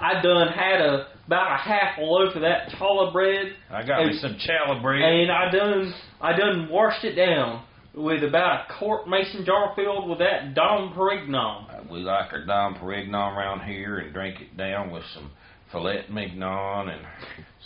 I 0.00 0.20
done 0.22 0.48
had 0.48 0.80
a 0.80 1.06
about 1.26 1.54
a 1.54 1.56
half 1.56 1.98
a 1.98 2.02
loaf 2.02 2.34
of 2.36 2.42
that 2.42 2.68
challah 2.78 3.12
bread, 3.12 3.52
I 3.70 3.84
got 3.84 4.06
me 4.06 4.18
some 4.20 4.36
challah 4.36 4.80
bread. 4.82 5.02
and 5.02 5.30
I 5.30 5.50
done 5.50 5.94
I 6.20 6.32
done 6.36 6.68
washed 6.70 7.04
it 7.04 7.14
down 7.14 7.64
with 7.94 8.22
about 8.22 8.70
a 8.70 8.74
quart 8.78 9.08
mason 9.08 9.44
jar 9.44 9.72
filled 9.74 10.08
with 10.08 10.18
that 10.20 10.54
Dom 10.54 10.92
Perignon. 10.94 11.68
Uh, 11.70 11.82
We 11.90 11.98
like 12.00 12.32
our 12.32 12.44
Dom 12.44 12.76
Perignon 12.76 13.36
around 13.36 13.60
here 13.68 13.98
and 13.98 14.12
drink 14.12 14.40
it 14.40 14.56
down 14.56 14.90
with 14.90 15.02
some 15.14 15.30
filet 15.72 16.04
mignon 16.10 16.88
and 16.90 17.02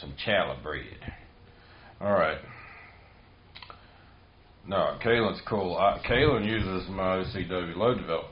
some 0.00 0.14
challah 0.26 0.62
bread. 0.62 0.84
All 2.00 2.12
right. 2.12 2.38
No, 4.66 4.96
Kalen's 5.04 5.40
cool. 5.48 5.76
I, 5.76 6.00
Kalen 6.08 6.46
uses 6.46 6.88
my 6.88 7.16
OCW 7.18 7.76
load 7.76 7.98
development. 7.98 8.31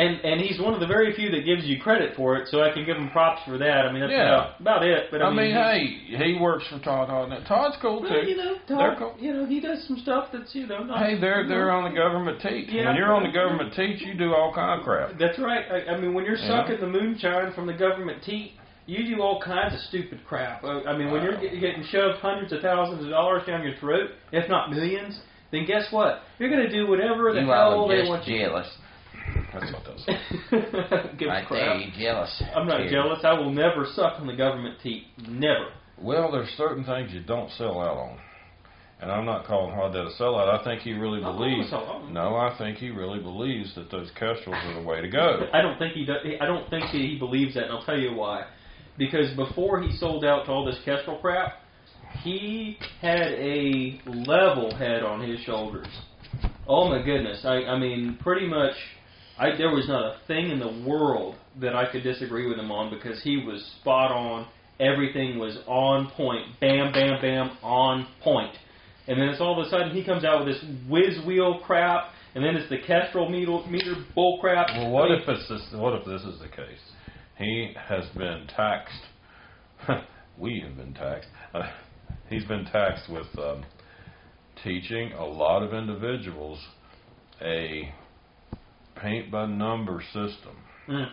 And 0.00 0.12
and 0.24 0.40
he's 0.40 0.58
one 0.60 0.72
of 0.72 0.80
the 0.80 0.86
very 0.86 1.12
few 1.14 1.30
that 1.32 1.44
gives 1.44 1.64
you 1.64 1.78
credit 1.80 2.16
for 2.16 2.36
it, 2.36 2.48
so 2.48 2.62
I 2.62 2.70
can 2.72 2.84
give 2.86 2.96
him 2.96 3.10
props 3.10 3.42
for 3.44 3.58
that. 3.58 3.84
I 3.86 3.92
mean 3.92 4.00
that's 4.00 4.12
Yeah. 4.12 4.28
about, 4.56 4.60
about 4.60 4.82
it. 4.86 5.08
But 5.10 5.20
I, 5.20 5.26
I 5.26 5.32
mean, 5.34 5.50
he- 5.50 6.16
hey, 6.16 6.32
he 6.34 6.38
works 6.40 6.64
for 6.68 6.78
Todd 6.78 7.08
Todd. 7.08 7.28
Todd's 7.46 7.76
cool 7.82 8.00
Well, 8.00 8.10
too. 8.22 8.28
you 8.30 8.36
know, 8.36 8.54
Todd, 8.66 8.96
cool. 8.98 9.14
you 9.18 9.32
know, 9.34 9.44
he 9.44 9.60
does 9.60 9.84
some 9.86 9.98
stuff 9.98 10.28
that's 10.32 10.54
you 10.54 10.66
know 10.66 10.82
not. 10.84 10.98
Hey, 11.04 11.18
they're 11.20 11.46
they're 11.46 11.70
on 11.70 11.84
the 11.90 11.94
government 11.96 12.40
teach. 12.40 12.68
Yeah. 12.70 12.86
When 12.86 12.96
you're 12.96 13.12
on 13.12 13.24
the 13.24 13.32
government 13.32 13.74
teach, 13.74 14.00
you 14.00 14.14
do 14.14 14.32
all 14.34 14.52
kind 14.54 14.78
of 14.80 14.84
crap. 14.86 15.18
That's 15.18 15.38
right. 15.38 15.64
I, 15.70 15.92
I 15.92 16.00
mean, 16.00 16.14
when 16.14 16.24
you're 16.24 16.36
Yeah. 16.38 16.62
sucking 16.62 16.80
the 16.80 16.86
moonshine 16.86 17.52
from 17.52 17.66
the 17.66 17.74
government 17.74 18.22
teat, 18.22 18.52
you 18.86 19.04
do 19.04 19.20
all 19.22 19.40
kinds 19.42 19.74
of 19.74 19.80
stupid 19.90 20.20
crap. 20.26 20.64
Uh, 20.64 20.80
I 20.86 20.96
mean, 20.96 21.10
when 21.12 21.22
you're 21.22 21.36
getting 21.36 21.84
shoved 21.90 22.18
hundreds 22.20 22.52
of 22.52 22.60
thousands 22.62 23.04
of 23.04 23.10
dollars 23.10 23.42
down 23.46 23.62
your 23.62 23.74
throat, 23.76 24.10
if 24.32 24.48
not 24.48 24.70
millions, 24.70 25.20
then 25.52 25.66
guess 25.66 25.86
what? 25.92 26.22
You're 26.38 26.48
going 26.48 26.62
to 26.62 26.70
do 26.72 26.86
whatever 26.88 27.32
the 27.32 27.40
You 27.42 27.46
hell 27.50 27.86
they 27.88 28.02
want 28.08 28.26
you. 28.26 28.38
jealous. 28.38 28.68
That's 29.52 29.72
what 29.72 29.84
does. 29.84 30.04
Give 31.18 31.28
a 31.28 31.44
crap. 31.46 31.48
there, 31.48 31.90
jealous. 31.98 32.42
I'm 32.54 32.66
not 32.66 32.78
Terry. 32.78 32.90
jealous. 32.90 33.20
I 33.24 33.32
will 33.32 33.52
never 33.52 33.86
suck 33.94 34.20
on 34.20 34.26
the 34.26 34.36
government 34.36 34.76
teat. 34.82 35.04
Never. 35.28 35.68
Well, 36.00 36.30
there's 36.32 36.48
certain 36.50 36.84
things 36.84 37.12
you 37.12 37.20
don't 37.20 37.50
sell 37.52 37.80
out 37.80 37.96
on. 37.96 38.18
And 39.02 39.10
I'm 39.10 39.24
not 39.24 39.46
calling 39.46 39.74
Hodnett 39.74 40.14
a 40.14 40.22
sellout. 40.22 40.60
I 40.60 40.62
think 40.62 40.82
he 40.82 40.92
really 40.92 41.20
believes. 41.20 41.70
No, 41.70 42.36
I 42.36 42.54
think 42.58 42.76
he 42.76 42.90
really 42.90 43.18
believes 43.18 43.74
that 43.74 43.90
those 43.90 44.10
kestrels 44.10 44.56
are 44.62 44.74
the 44.74 44.86
way 44.86 45.00
to 45.00 45.08
go. 45.08 45.46
I 45.54 45.62
don't 45.62 45.78
think 45.78 45.94
he 45.94 46.04
does. 46.04 46.18
I 46.38 46.44
don't 46.44 46.68
think 46.68 46.84
he 46.86 47.16
believes 47.18 47.54
that, 47.54 47.64
and 47.64 47.72
I'll 47.72 47.84
tell 47.84 47.98
you 47.98 48.12
why. 48.12 48.44
Because 48.98 49.34
before 49.36 49.80
he 49.80 49.96
sold 49.96 50.22
out 50.24 50.44
to 50.44 50.50
all 50.52 50.66
this 50.66 50.78
Kestrel 50.84 51.16
crap, 51.18 51.54
he 52.22 52.76
had 53.00 53.22
a 53.22 53.98
level 54.04 54.74
head 54.76 55.02
on 55.02 55.26
his 55.26 55.40
shoulders. 55.40 55.86
Oh 56.68 56.90
my 56.90 57.02
goodness! 57.02 57.40
I, 57.44 57.64
I 57.64 57.78
mean, 57.78 58.18
pretty 58.20 58.46
much, 58.46 58.74
I 59.40 59.56
there 59.56 59.70
was 59.70 59.88
not 59.88 60.04
a 60.04 60.16
thing 60.26 60.50
in 60.50 60.58
the 60.58 60.84
world 60.86 61.34
that 61.60 61.74
I 61.74 61.90
could 61.90 62.02
disagree 62.02 62.46
with 62.46 62.58
him 62.58 62.70
on 62.70 62.90
because 62.94 63.22
he 63.22 63.38
was 63.38 63.64
spot 63.80 64.12
on. 64.12 64.46
Everything 64.78 65.38
was 65.38 65.58
on 65.66 66.10
point. 66.10 66.60
Bam, 66.60 66.92
bam, 66.92 67.20
bam, 67.22 67.56
on 67.62 68.06
point. 68.22 68.54
And 69.08 69.18
then 69.18 69.28
it's 69.28 69.40
all 69.40 69.58
of 69.58 69.66
a 69.66 69.70
sudden 69.70 69.94
he 69.94 70.04
comes 70.04 70.24
out 70.24 70.44
with 70.44 70.54
this 70.54 70.64
whiz 70.88 71.18
wheel 71.26 71.60
crap, 71.64 72.12
and 72.34 72.44
then 72.44 72.54
it's 72.54 72.68
the 72.68 72.78
Kestrel 72.86 73.30
meter, 73.30 73.66
meter 73.70 73.94
bull 74.14 74.38
crap. 74.40 74.68
Well, 74.76 74.90
what 74.90 75.10
I 75.10 75.14
mean, 75.14 75.22
if 75.22 75.28
it's 75.28 75.48
this, 75.48 75.62
what 75.72 75.94
if 75.94 76.04
this 76.04 76.22
is 76.22 76.38
the 76.38 76.48
case? 76.48 76.78
He 77.38 77.72
has 77.88 78.04
been 78.16 78.46
taxed. 78.54 79.02
we 80.38 80.62
have 80.66 80.76
been 80.76 80.92
taxed. 80.92 81.28
Uh, 81.54 81.62
he's 82.28 82.44
been 82.44 82.66
taxed 82.66 83.10
with 83.10 83.26
um, 83.38 83.64
teaching 84.62 85.12
a 85.12 85.24
lot 85.24 85.62
of 85.62 85.72
individuals 85.72 86.58
a 87.42 87.90
paint 89.00 89.30
by 89.30 89.46
number 89.46 90.02
system, 90.12 90.56
Mm. 90.88 91.08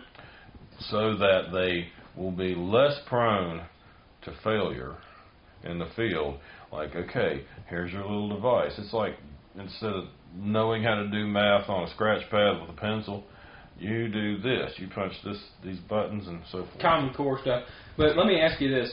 so 0.80 1.16
that 1.16 1.52
they 1.52 1.88
will 2.16 2.32
be 2.32 2.54
less 2.54 2.98
prone 3.06 3.62
to 4.22 4.32
failure 4.42 4.96
in 5.64 5.78
the 5.78 5.86
field. 5.96 6.38
Like, 6.72 6.94
okay, 6.96 7.44
here's 7.68 7.92
your 7.92 8.02
little 8.02 8.28
device. 8.28 8.78
It's 8.78 8.92
like 8.92 9.16
instead 9.58 9.92
of 9.92 10.04
knowing 10.36 10.82
how 10.82 10.96
to 10.96 11.08
do 11.08 11.26
math 11.26 11.68
on 11.68 11.84
a 11.84 11.90
scratch 11.90 12.28
pad 12.30 12.60
with 12.60 12.70
a 12.70 12.80
pencil, 12.80 13.24
you 13.78 14.08
do 14.08 14.38
this. 14.38 14.72
You 14.78 14.88
punch 14.88 15.12
this 15.24 15.38
these 15.64 15.78
buttons 15.88 16.26
and 16.26 16.40
so 16.50 16.64
forth. 16.64 16.80
Common 16.80 17.14
Core 17.14 17.38
stuff. 17.40 17.64
But 17.96 18.16
let 18.16 18.26
me 18.26 18.40
ask 18.40 18.60
you 18.60 18.68
this: 18.68 18.92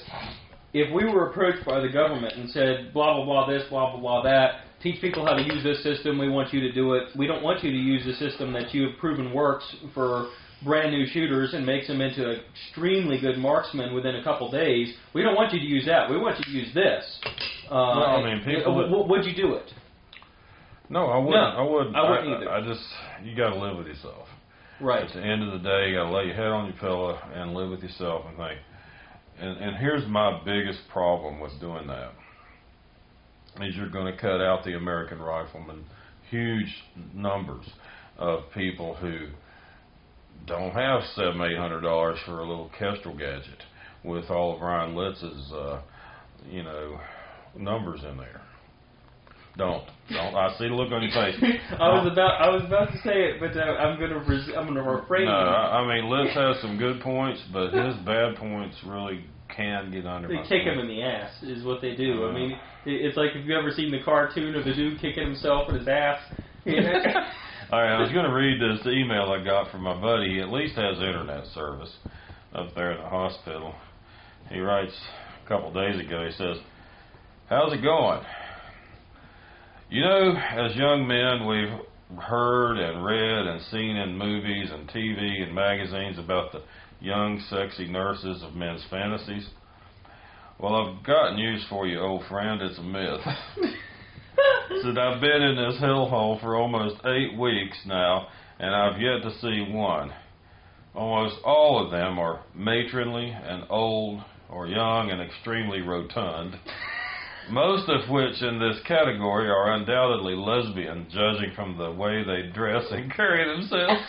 If 0.74 0.94
we 0.94 1.06
were 1.06 1.32
approached 1.32 1.66
by 1.66 1.80
the 1.80 1.90
government 1.90 2.36
and 2.36 2.50
said 2.52 2.94
blah 2.94 3.16
blah 3.16 3.26
blah 3.26 3.48
this, 3.48 3.64
blah 3.70 3.92
blah 3.92 4.00
blah 4.00 4.24
that, 4.24 4.65
teach 4.86 5.02
people 5.02 5.26
how 5.26 5.34
to 5.34 5.42
use 5.44 5.64
this 5.64 5.82
system. 5.84 6.18
We 6.20 6.30
want 6.30 6.54
you 6.54 6.60
to 6.62 6.72
do 6.72 6.94
it. 6.94 7.10
We 7.18 7.26
don't 7.26 7.42
want 7.44 7.64
you 7.64 7.72
to 7.72 7.78
use 7.78 8.06
the 8.06 8.14
system 8.14 8.54
that 8.54 8.74
you 8.74 8.88
have 8.88 8.98
proven 9.00 9.34
works 9.34 9.66
for 9.94 10.30
brand 10.64 10.92
new 10.92 11.06
shooters 11.08 11.54
and 11.54 11.66
makes 11.66 11.88
them 11.88 12.02
into 12.02 12.40
extremely 12.52 13.20
good 13.20 13.38
marksmen 13.38 13.94
within 13.94 14.16
a 14.16 14.24
couple 14.24 14.50
days. 14.52 14.94
We 15.14 15.24
don't 15.24 15.36
want 15.36 15.54
you 15.54 15.60
to 15.60 15.66
use 15.66 15.86
that. 15.88 16.10
We 16.10 16.18
want 16.18 16.38
you 16.40 16.46
to 16.46 16.52
use 16.52 16.74
this. 16.74 17.04
Uh, 17.70 17.76
I 17.76 18.24
mean, 18.24 18.44
people 18.46 18.74
uh, 18.78 18.82
that- 18.82 18.90
w- 18.90 19.08
would 19.10 19.26
you 19.26 19.36
do 19.36 19.56
it? 19.56 19.72
No, 20.88 21.08
I 21.08 21.18
wouldn't. 21.18 21.34
No, 21.34 21.42
I 21.42 21.62
wouldn't. 21.64 21.96
I 21.96 22.10
wouldn't 22.10 22.28
either. 22.44 22.52
I, 22.52 22.62
just 22.62 22.84
you 23.24 23.36
got 23.36 23.50
to 23.50 23.60
live 23.60 23.76
with 23.78 23.88
yourself. 23.88 24.28
Right. 24.80 25.04
At 25.04 25.14
the 25.16 25.24
end 25.24 25.42
of 25.42 25.52
the 25.54 25.68
day, 25.68 25.90
you 25.90 25.96
got 25.96 26.10
to 26.10 26.16
lay 26.16 26.26
your 26.26 26.36
head 26.36 26.48
on 26.48 26.66
your 26.68 26.78
pillow 26.78 27.18
and 27.34 27.56
live 27.56 27.72
with 27.72 27.82
yourself 27.82 28.26
and 28.28 28.38
think. 28.38 28.60
And, 29.40 29.58
and 29.58 29.78
here's 29.78 30.08
my 30.08 30.42
biggest 30.46 30.80
problem 30.94 31.40
with 31.40 31.60
doing 31.60 31.88
that: 31.88 32.12
is 33.62 33.76
you're 33.76 33.90
going 33.90 34.14
to 34.14 34.20
cut 34.20 34.42
out 34.42 34.64
the 34.64 34.74
American 34.76 35.20
rifleman, 35.20 35.86
huge 36.30 36.74
numbers 37.14 37.66
of 38.18 38.44
people 38.54 38.96
who 38.96 39.28
don't 40.48 40.72
have 40.72 41.02
seven, 41.16 41.42
eight 41.42 41.58
hundred 41.58 41.82
dollars 41.82 42.20
for 42.26 42.40
a 42.40 42.48
little 42.48 42.70
Kestrel 42.78 43.18
gadget 43.18 43.64
with 44.04 44.30
all 44.30 44.54
of 44.54 44.60
Bryan 44.60 44.96
Litz's, 44.96 45.52
uh, 45.52 45.82
you 46.50 46.64
know, 46.64 47.00
numbers 47.58 48.02
in 48.10 48.18
there. 48.18 48.42
Don't, 49.58 49.86
don't. 50.10 50.36
I 50.36 50.54
see 50.58 50.68
the 50.68 50.74
look 50.74 50.92
on 50.92 51.02
your 51.02 51.12
face. 51.12 51.36
I 51.80 51.88
was 52.04 52.12
about 52.12 52.42
I 52.42 52.50
was 52.50 52.64
about 52.66 52.92
to 52.92 52.98
say 52.98 53.24
it, 53.32 53.40
but 53.40 53.56
uh, 53.56 53.64
I'm 53.64 53.98
gonna 54.00 54.20
res- 54.20 54.50
I'm 54.56 54.68
gonna 54.68 54.84
refrain. 54.84 55.26
No, 55.26 55.32
I, 55.32 55.80
I 55.80 55.88
mean 55.96 56.10
Litz 56.10 56.36
has 56.36 56.62
some 56.62 56.78
good 56.78 57.00
points, 57.02 57.42
but 57.54 57.72
his 57.72 57.96
bad 58.06 58.36
points 58.36 58.76
really 58.86 59.24
can 59.56 59.92
get 59.92 60.06
under 60.06 60.28
They 60.28 60.36
my 60.36 60.44
kick 60.48 60.64
him 60.64 60.80
in 60.80 60.88
the 60.88 61.02
ass, 61.04 61.32
is 61.44 61.64
what 61.64 61.82
they 61.82 61.96
do. 61.96 62.26
I 62.26 62.30
Uh. 62.30 62.34
mean, 62.34 62.58
it's 62.86 63.18
like 63.18 63.32
if 63.36 63.46
you 63.46 63.58
ever 63.58 63.72
seen 63.72 63.92
the 63.92 64.02
cartoon 64.04 64.56
of 64.56 64.66
the 64.66 64.74
dude 64.74 65.00
kicking 65.00 65.24
himself 65.24 65.70
in 65.70 65.76
his 65.76 65.88
ass. 65.88 66.20
You 66.66 66.82
know? 66.82 66.90
All 67.72 67.80
right, 67.82 67.96
I 67.96 68.02
was 68.02 68.12
going 68.12 68.26
to 68.26 68.34
read 68.34 68.60
this 68.60 68.86
email 68.88 69.32
I 69.32 69.44
got 69.44 69.70
from 69.72 69.82
my 69.82 69.94
buddy. 70.00 70.34
He 70.34 70.40
at 70.42 70.50
least 70.52 70.76
has 70.76 70.98
internet 70.98 71.46
service 71.54 71.92
up 72.56 72.74
there 72.74 72.94
in 72.94 73.02
the 73.02 73.08
hospital. 73.08 73.76
He 74.50 74.60
writes 74.60 74.94
a 75.46 75.48
couple 75.48 75.72
days 75.74 76.00
ago. 76.00 76.26
He 76.26 76.32
says, 76.32 76.58
"How's 77.50 77.72
it 77.74 77.84
going? 77.84 78.22
You 79.90 80.02
know, 80.02 80.34
as 80.36 80.76
young 80.76 81.08
men, 81.08 81.46
we've 81.48 82.20
heard 82.20 82.78
and 82.78 83.04
read 83.06 83.46
and 83.48 83.62
seen 83.72 83.96
in 83.96 84.18
movies 84.18 84.70
and 84.72 84.88
TV 84.90 85.44
and 85.44 85.54
magazines 85.54 86.18
about 86.18 86.52
the 86.52 86.62
young, 87.02 87.42
sexy 87.50 87.88
nurses 87.88 88.44
of 88.44 88.56
men's 88.56 88.84
fantasies. 88.90 89.48
Well, 90.60 90.76
I've 90.76 91.06
got 91.06 91.36
news 91.36 91.66
for 91.70 91.86
you, 91.88 92.00
old 92.00 92.26
friend. 92.28 92.62
It's 92.62 92.78
a 92.78 92.84
myth." 92.84 93.22
said 94.86 94.98
I've 94.98 95.22
been 95.22 95.42
in 95.42 95.56
this 95.56 95.82
hellhole 95.82 96.40
for 96.42 96.56
almost 96.56 96.96
eight 97.06 97.38
weeks 97.38 97.78
now, 97.86 98.28
and 98.60 98.76
I've 98.76 99.02
yet 99.02 99.24
to 99.24 99.32
see 99.40 99.72
one. 99.72 100.14
Almost 100.94 101.38
all 101.44 101.84
of 101.84 101.92
them 101.92 102.20
are 102.20 102.44
matronly 102.54 103.30
and 103.30 103.64
old, 103.70 104.22
or 104.50 104.68
young 104.68 105.12
and 105.12 105.22
extremely 105.22 105.82
rotund. 105.82 106.56
Most 107.50 107.90
of 107.90 108.10
which 108.10 108.42
in 108.42 108.60
this 108.60 108.80
category 108.88 109.50
are 109.50 109.74
undoubtedly 109.74 110.36
lesbian, 110.36 111.08
judging 111.12 111.52
from 111.56 111.78
the 111.78 111.92
way 111.92 112.24
they 112.24 112.52
dress 112.54 112.86
and 112.92 113.14
carry 113.14 113.46
themselves. 113.46 114.02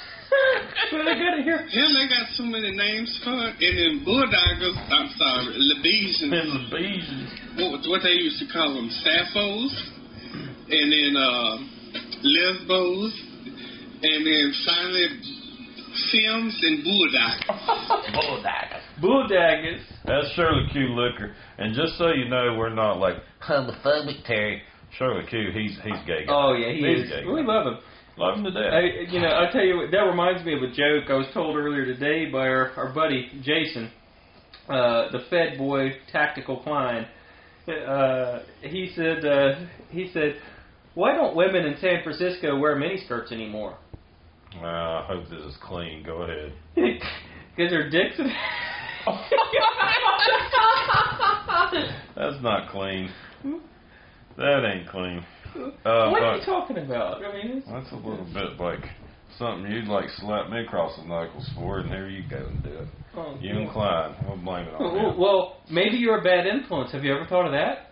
But 0.90 1.08
I 1.08 1.14
gotta 1.14 1.42
hear. 1.42 1.58
Hell, 1.68 1.92
they 1.94 2.08
got 2.08 2.28
so 2.34 2.44
many 2.44 2.70
names 2.72 3.08
for 3.24 3.32
it. 3.32 3.54
And 3.60 3.74
then 3.78 3.92
bulldoggers, 4.06 4.76
I'm 4.90 5.08
sorry, 5.16 5.56
Lebesians, 5.56 6.32
And 6.32 6.48
the 6.70 7.70
what, 7.70 7.80
what 7.88 8.02
they 8.02 8.16
used 8.16 8.38
to 8.40 8.48
call 8.52 8.74
them, 8.74 8.90
Sapphos. 9.04 9.72
And 10.68 10.86
then 10.92 11.16
uh, 11.16 11.56
Lesbos. 12.22 13.12
And 14.02 14.26
then 14.26 14.52
finally, 14.66 15.06
Films 16.12 16.58
and 16.62 16.84
Bulldoggers. 16.84 18.12
Bulldaggers. 19.02 19.80
That's 20.04 20.30
Shirley 20.34 20.68
Q. 20.72 20.94
Liquor. 20.94 21.34
And 21.58 21.74
just 21.74 21.96
so 21.98 22.08
you 22.08 22.28
know, 22.28 22.56
we're 22.58 22.74
not 22.74 22.98
like 22.98 23.16
homophobic, 23.42 24.24
Terry. 24.24 24.62
Shirley 24.98 25.26
Q. 25.28 25.50
He's 25.52 25.76
he's 25.82 26.06
gay. 26.06 26.24
guy. 26.26 26.32
Oh 26.32 26.54
yeah, 26.54 26.72
he 26.72 26.78
he's 26.78 27.04
is. 27.04 27.10
Gay. 27.10 27.24
We 27.24 27.42
love 27.42 27.66
him. 27.66 27.78
Love 28.16 28.38
him 28.38 28.44
to 28.44 28.50
death. 28.50 28.72
I, 28.72 29.10
you 29.12 29.20
know, 29.20 29.28
I 29.28 29.52
tell 29.52 29.64
you 29.64 29.76
what, 29.76 29.90
that 29.90 30.00
reminds 30.00 30.44
me 30.44 30.54
of 30.54 30.62
a 30.62 30.68
joke 30.68 31.10
I 31.10 31.14
was 31.14 31.26
told 31.34 31.56
earlier 31.56 31.84
today 31.84 32.30
by 32.30 32.48
our, 32.48 32.70
our 32.72 32.92
buddy 32.92 33.30
Jason, 33.42 33.90
uh, 34.68 35.10
the 35.12 35.20
Fed 35.28 35.58
boy, 35.58 35.90
Tactical 36.10 36.58
Klein. 36.62 37.06
Uh, 37.68 38.40
he 38.62 38.92
said, 38.94 39.24
uh, 39.24 39.66
he 39.90 40.10
said, 40.12 40.36
why 40.94 41.12
don't 41.14 41.36
women 41.36 41.66
in 41.66 41.76
San 41.78 42.02
Francisco 42.02 42.58
wear 42.58 42.76
miniskirts 42.76 43.32
anymore? 43.32 43.76
Uh, 44.62 44.66
I 44.66 45.04
hope 45.06 45.28
this 45.28 45.40
is 45.40 45.56
clean. 45.62 46.02
Go 46.04 46.22
ahead. 46.22 46.52
Because 47.56 47.70
their 47.70 47.88
dicks. 47.88 48.18
That's 52.16 52.42
not 52.42 52.70
clean. 52.70 53.08
That 54.36 54.70
ain't 54.70 54.88
clean. 54.90 55.24
Uh, 55.84 56.10
what 56.10 56.22
are 56.22 56.36
you 56.38 56.44
talking 56.44 56.78
about? 56.78 57.24
I 57.24 57.32
mean, 57.32 57.58
it's, 57.58 57.66
that's 57.68 57.90
a 57.92 57.96
little 57.96 58.26
bit 58.32 58.58
like 58.60 58.84
something 59.38 59.70
you'd 59.70 59.86
like 59.88 60.08
slap 60.18 60.50
me 60.50 60.60
across 60.60 60.96
the 60.96 61.04
knuckles 61.04 61.48
for, 61.54 61.80
and 61.80 61.90
there 61.90 62.08
you 62.08 62.22
go 62.28 62.38
and 62.38 62.62
do 62.62 62.70
it. 62.70 62.88
oh, 63.16 63.36
You 63.40 63.50
and 63.58 63.70
Klein. 63.70 64.14
We'll 64.26 64.36
blame 64.38 64.66
it 64.68 64.74
on 64.74 64.80
well, 64.94 65.10
him. 65.12 65.18
well, 65.18 65.56
maybe 65.70 65.96
you're 65.96 66.20
a 66.20 66.24
bad 66.24 66.46
influence. 66.46 66.92
Have 66.92 67.04
you 67.04 67.14
ever 67.14 67.26
thought 67.26 67.46
of 67.46 67.52
that? 67.52 67.90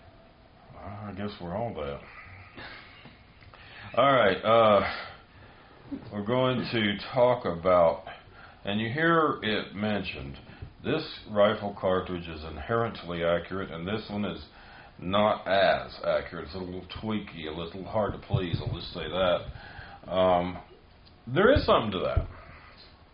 I 0.79 1.13
guess 1.13 1.31
we're 1.41 1.57
all 1.57 1.73
that. 1.75 2.01
All 3.97 4.13
right. 4.13 4.37
Uh, 4.45 4.91
we're 6.13 6.25
going 6.25 6.67
to 6.73 6.97
talk 7.13 7.45
about, 7.45 8.05
and 8.65 8.81
you 8.81 8.89
hear 8.91 9.39
it 9.43 9.75
mentioned, 9.75 10.37
this 10.85 11.05
rifle 11.31 11.77
cartridge 11.81 12.27
is 12.29 12.43
inherently 12.45 13.23
accurate, 13.25 13.71
and 13.71 13.87
this 13.87 14.03
one 14.11 14.25
is 14.25 14.41
not 15.05 15.47
as 15.47 15.93
accurate. 16.05 16.47
It's 16.47 16.55
a 16.55 16.59
little 16.59 16.85
tweaky, 17.03 17.47
a 17.49 17.57
little 17.57 17.85
hard 17.85 18.13
to 18.13 18.19
please. 18.19 18.61
I'll 18.61 18.75
just 18.75 18.93
say 18.93 19.07
that. 19.09 20.11
Um, 20.13 20.59
there 21.27 21.53
is 21.53 21.65
something 21.65 21.93
to 21.93 21.99
that. 22.01 22.27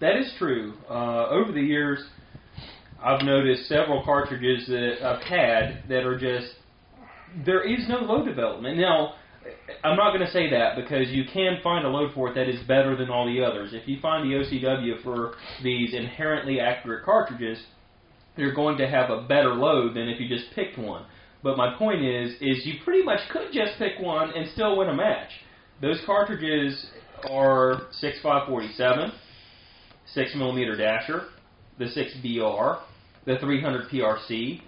That 0.00 0.16
is 0.16 0.32
true. 0.38 0.74
Uh, 0.88 1.28
over 1.28 1.52
the 1.52 1.60
years, 1.60 2.02
I've 3.02 3.22
noticed 3.22 3.68
several 3.68 4.02
cartridges 4.04 4.66
that 4.68 5.04
I've 5.04 5.22
had 5.22 5.84
that 5.88 6.04
are 6.06 6.18
just 6.18 6.54
there 7.44 7.62
is 7.62 7.86
no 7.88 7.98
load 7.98 8.26
development. 8.26 8.78
Now, 8.78 9.14
I'm 9.84 9.96
not 9.96 10.12
going 10.12 10.26
to 10.26 10.32
say 10.32 10.50
that 10.50 10.76
because 10.76 11.08
you 11.10 11.24
can 11.32 11.58
find 11.62 11.86
a 11.86 11.88
load 11.88 12.12
for 12.14 12.28
it 12.28 12.34
that 12.34 12.48
is 12.48 12.60
better 12.66 12.96
than 12.96 13.08
all 13.08 13.26
the 13.26 13.42
others. 13.42 13.70
If 13.72 13.88
you 13.88 14.00
find 14.00 14.28
the 14.28 14.36
OCW 14.36 15.02
for 15.02 15.34
these 15.62 15.94
inherently 15.94 16.60
accurate 16.60 17.04
cartridges, 17.04 17.58
you're 18.36 18.54
going 18.54 18.78
to 18.78 18.88
have 18.88 19.10
a 19.10 19.22
better 19.22 19.54
load 19.54 19.94
than 19.94 20.08
if 20.08 20.20
you 20.20 20.28
just 20.28 20.52
picked 20.54 20.78
one. 20.78 21.04
But 21.42 21.56
my 21.56 21.76
point 21.78 22.04
is, 22.04 22.32
is 22.40 22.66
you 22.66 22.74
pretty 22.84 23.02
much 23.02 23.20
could 23.30 23.52
just 23.52 23.78
pick 23.78 23.98
one 23.98 24.30
and 24.36 24.48
still 24.50 24.76
win 24.76 24.88
a 24.88 24.94
match. 24.94 25.30
Those 25.80 26.00
cartridges 26.04 26.86
are 27.30 27.88
6547, 27.92 29.12
6 30.06 30.34
millimeter 30.36 30.76
dasher, 30.76 31.24
the 31.78 31.86
6BR, 31.86 32.80
the 33.24 33.38
300 33.38 33.88
PRC. 33.88 34.60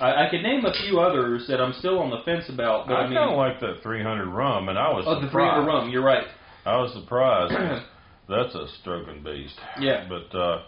I, 0.00 0.26
I 0.26 0.30
could 0.30 0.42
name 0.42 0.64
a 0.66 0.72
few 0.84 1.00
others 1.00 1.46
that 1.48 1.60
I'm 1.60 1.72
still 1.74 1.98
on 2.00 2.10
the 2.10 2.22
fence 2.24 2.44
about, 2.48 2.86
but 2.86 2.94
I, 2.94 3.00
I, 3.00 3.04
mean, 3.06 3.16
kind 3.16 3.30
of 3.30 3.38
like 3.38 3.60
that 3.60 3.82
300 3.82 4.28
rum, 4.28 4.68
and 4.68 4.78
I 4.78 4.90
was 4.90 5.04
oh, 5.06 5.20
the 5.20 5.28
surprised. 5.28 5.64
300 5.64 5.66
rum. 5.66 5.90
You're 5.90 6.04
right. 6.04 6.26
I 6.66 6.76
was 6.76 6.92
surprised. 6.92 7.54
That's 8.28 8.54
a 8.54 8.66
stroking 8.80 9.22
beast. 9.22 9.58
Yeah. 9.80 10.06
But 10.08 10.36
uh, 10.36 10.64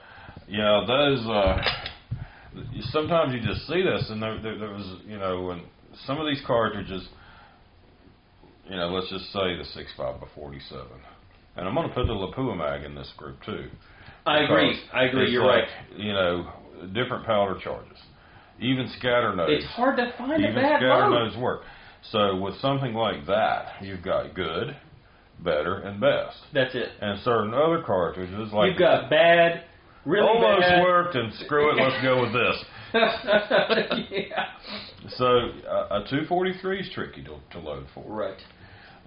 yeah, 0.48 0.84
those. 0.86 1.26
Uh, 1.26 1.62
sometimes 2.92 3.32
you 3.32 3.40
just 3.40 3.66
see 3.66 3.82
this, 3.82 4.06
and 4.10 4.22
there, 4.22 4.40
there, 4.40 4.58
there 4.58 4.70
was, 4.70 4.96
you 5.06 5.18
know, 5.18 5.42
when 5.42 5.62
some 6.06 6.18
of 6.18 6.26
these 6.26 6.42
cartridges, 6.46 7.08
you 8.68 8.76
know, 8.76 8.88
let's 8.88 9.10
just 9.10 9.32
say 9.32 9.56
the 9.56 9.64
six 9.74 9.90
five 9.96 10.20
by 10.20 10.26
forty 10.34 10.60
seven, 10.68 11.00
and 11.56 11.66
I'm 11.66 11.74
going 11.74 11.88
to 11.88 11.94
put 11.94 12.06
the 12.06 12.12
Lapua 12.12 12.56
mag 12.56 12.84
in 12.84 12.94
this 12.94 13.12
group 13.16 13.36
too. 13.44 13.68
I 14.26 14.40
agree. 14.40 14.78
I 14.92 15.04
agree. 15.04 15.30
You're 15.30 15.44
like, 15.44 15.64
right. 15.64 15.98
You 15.98 16.12
know, 16.12 16.52
different 16.92 17.26
powder 17.26 17.58
charges, 17.62 17.98
even 18.60 18.88
scatter 18.98 19.34
nodes. 19.34 19.52
It's 19.64 19.72
hard 19.72 19.96
to 19.96 20.12
find 20.18 20.44
a 20.44 20.48
Even 20.48 20.54
bad 20.54 20.78
scatter 20.78 21.10
nodes 21.10 21.36
work. 21.36 21.62
So 22.12 22.36
with 22.36 22.58
something 22.60 22.94
like 22.94 23.26
that, 23.26 23.82
you've 23.82 24.02
got 24.02 24.34
good, 24.34 24.76
better, 25.42 25.80
and 25.80 26.00
best. 26.00 26.36
That's 26.54 26.74
it. 26.74 26.88
And 27.00 27.20
certain 27.22 27.54
other 27.54 27.82
cartridges, 27.84 28.52
like 28.52 28.70
You've 28.70 28.78
got 28.78 29.10
bad, 29.10 29.64
really 30.04 30.26
almost 30.26 30.60
bad. 30.60 30.82
worked, 30.82 31.14
and 31.14 31.32
screw 31.44 31.70
it, 31.70 31.76
let's 31.80 32.02
go 32.02 32.22
with 32.22 32.32
this. 32.32 32.64
yeah. 34.10 34.46
So 35.16 35.26
uh, 35.68 36.02
a 36.02 36.08
243 36.08 36.80
is 36.80 36.90
tricky 36.94 37.22
to, 37.24 37.36
to 37.52 37.58
load 37.58 37.86
for. 37.94 38.04
Right. 38.04 38.40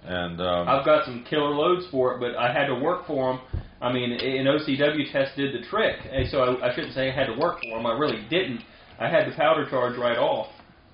And 0.06 0.42
um, 0.42 0.68
I've 0.68 0.86
got 0.86 1.06
some 1.06 1.26
killer 1.30 1.56
loads 1.56 1.86
for 1.90 2.14
it, 2.14 2.20
but 2.20 2.36
I 2.38 2.52
had 2.52 2.68
to 2.68 2.76
work 2.76 3.08
for 3.08 3.34
them. 3.34 3.62
I 3.82 3.92
mean, 3.92 4.12
an 4.12 4.46
OCW 4.46 5.12
test 5.12 5.36
did 5.36 5.54
the 5.54 5.66
trick, 5.68 5.96
and 6.12 6.28
so 6.30 6.40
I, 6.40 6.70
I 6.70 6.76
shouldn't 6.76 6.94
say 6.94 7.10
I 7.10 7.16
had 7.16 7.28
to 7.28 7.40
work 7.40 7.60
for 7.62 7.78
them. 7.78 7.86
I 7.86 7.98
really 7.98 8.26
didn't. 8.30 8.62
I 9.00 9.10
had 9.10 9.32
the 9.32 9.36
powder 9.36 9.70
charge 9.70 9.98
right 9.98 10.18
off. 10.18 10.48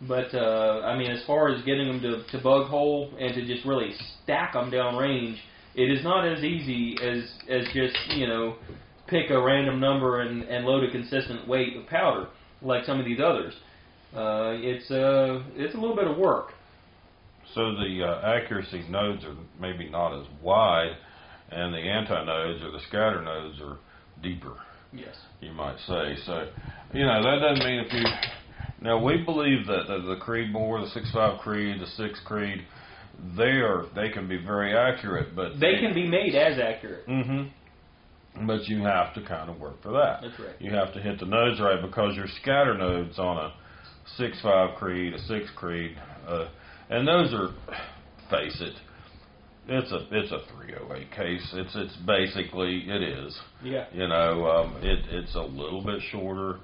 But 0.08 0.34
uh, 0.34 0.82
I 0.86 0.98
mean, 0.98 1.12
as 1.12 1.24
far 1.26 1.50
as 1.50 1.64
getting 1.66 1.88
them 1.88 2.02
to, 2.02 2.24
to 2.32 2.44
bug 2.44 2.68
hole 2.68 3.12
and 3.20 3.34
to 3.34 3.46
just 3.46 3.66
really 3.66 3.92
stack 4.24 4.54
them 4.54 4.72
down 4.72 4.96
range, 4.96 5.40
it 5.76 5.92
is 5.92 6.04
not 6.04 6.26
as 6.26 6.44
easy 6.44 6.96
as 7.02 7.30
as 7.50 7.66
just 7.74 7.98
you 8.16 8.28
know 8.28 8.56
pick 9.10 9.30
a 9.30 9.42
random 9.42 9.80
number 9.80 10.22
and, 10.22 10.44
and 10.44 10.66
load 10.66 10.84
a 10.84 10.92
consistent 10.92 11.48
weight 11.48 11.76
of 11.76 11.86
powder 11.88 12.28
like 12.62 12.86
some 12.86 13.00
of 13.00 13.06
these 13.06 13.20
others. 13.24 13.54
Uh, 14.16 14.54
it's 14.58 14.90
uh, 14.92 15.44
it's 15.56 15.76
a 15.76 15.78
little 15.78 15.96
bit 15.96 16.08
of 16.08 16.18
work. 16.18 16.52
So 17.56 17.74
the 17.76 18.04
uh, 18.04 18.28
accuracy 18.36 18.86
nodes 18.90 19.24
are 19.26 19.36
maybe 19.60 19.90
not 19.90 20.20
as 20.20 20.26
wide, 20.42 20.96
and 21.52 21.74
the 21.74 21.80
anti-nodes 21.80 22.64
or 22.64 22.72
the 22.72 22.80
scatter 22.88 23.22
nodes 23.24 23.60
are 23.62 23.78
deeper, 24.22 24.54
Yes. 24.94 25.16
you 25.42 25.52
might 25.52 25.78
say. 25.80 26.16
So, 26.26 26.48
you 26.94 27.06
know, 27.06 27.24
that 27.24 27.40
doesn't 27.42 27.66
mean 27.66 27.80
if 27.86 27.94
you. 27.94 28.04
Now 28.82 29.04
we 29.04 29.18
believe 29.24 29.66
that, 29.68 29.86
the, 29.88 30.16
the 30.16 30.22
Creedmoor, 30.24 30.84
the 30.84 30.90
six 30.92 31.12
five 31.12 31.40
Creed, 31.40 31.82
the 31.82 31.88
six 31.88 32.20
Creed, 32.26 32.66
they 33.38 33.44
are 33.62 33.86
they 33.96 34.10
can 34.10 34.28
be 34.28 34.38
very 34.38 34.76
accurate, 34.78 35.36
but 35.36 35.60
They 35.60 35.80
can 35.80 35.94
be 35.94 36.08
made 36.08 36.36
as 36.36 36.60
accurate. 36.60 37.06
hmm 37.06 37.44
But 38.46 38.68
you 38.68 38.84
have 38.84 39.14
to 39.16 39.22
kind 39.22 39.50
of 39.50 39.60
work 39.60 39.82
for 39.82 39.92
that. 39.92 40.20
That's 40.22 40.40
right. 40.40 40.56
You 40.60 40.74
have 40.74 40.94
to 40.94 41.02
hit 41.02 41.20
the 41.20 41.26
nodes 41.26 41.60
right 41.60 41.82
because 41.82 42.16
your 42.16 42.28
scatter 42.42 42.78
nodes 42.78 43.20
on 43.20 43.38
a 43.38 43.54
six 44.18 44.42
five 44.42 44.78
creed, 44.78 45.14
a 45.14 45.20
six 45.20 45.46
creed, 45.56 45.98
uh, 46.28 46.48
and 46.90 47.08
those 47.08 47.34
are, 47.34 47.50
face 48.30 48.60
it, 48.62 48.76
it's 49.68 49.92
a 49.92 50.08
it's 50.12 50.32
a 50.32 50.40
three 50.54 50.74
oh 50.80 50.94
eight 50.96 51.12
case. 51.12 51.48
It's 51.54 51.76
it's 51.76 51.96
basically 52.08 52.86
it 52.88 53.04
is. 53.04 53.38
Yeah. 53.64 53.86
You 53.94 54.08
know, 54.08 54.48
um, 54.48 54.78
it 54.82 55.06
it's 55.12 55.36
a 55.36 55.42
little 55.42 55.84
bit 55.84 56.02
shorter, 56.12 56.60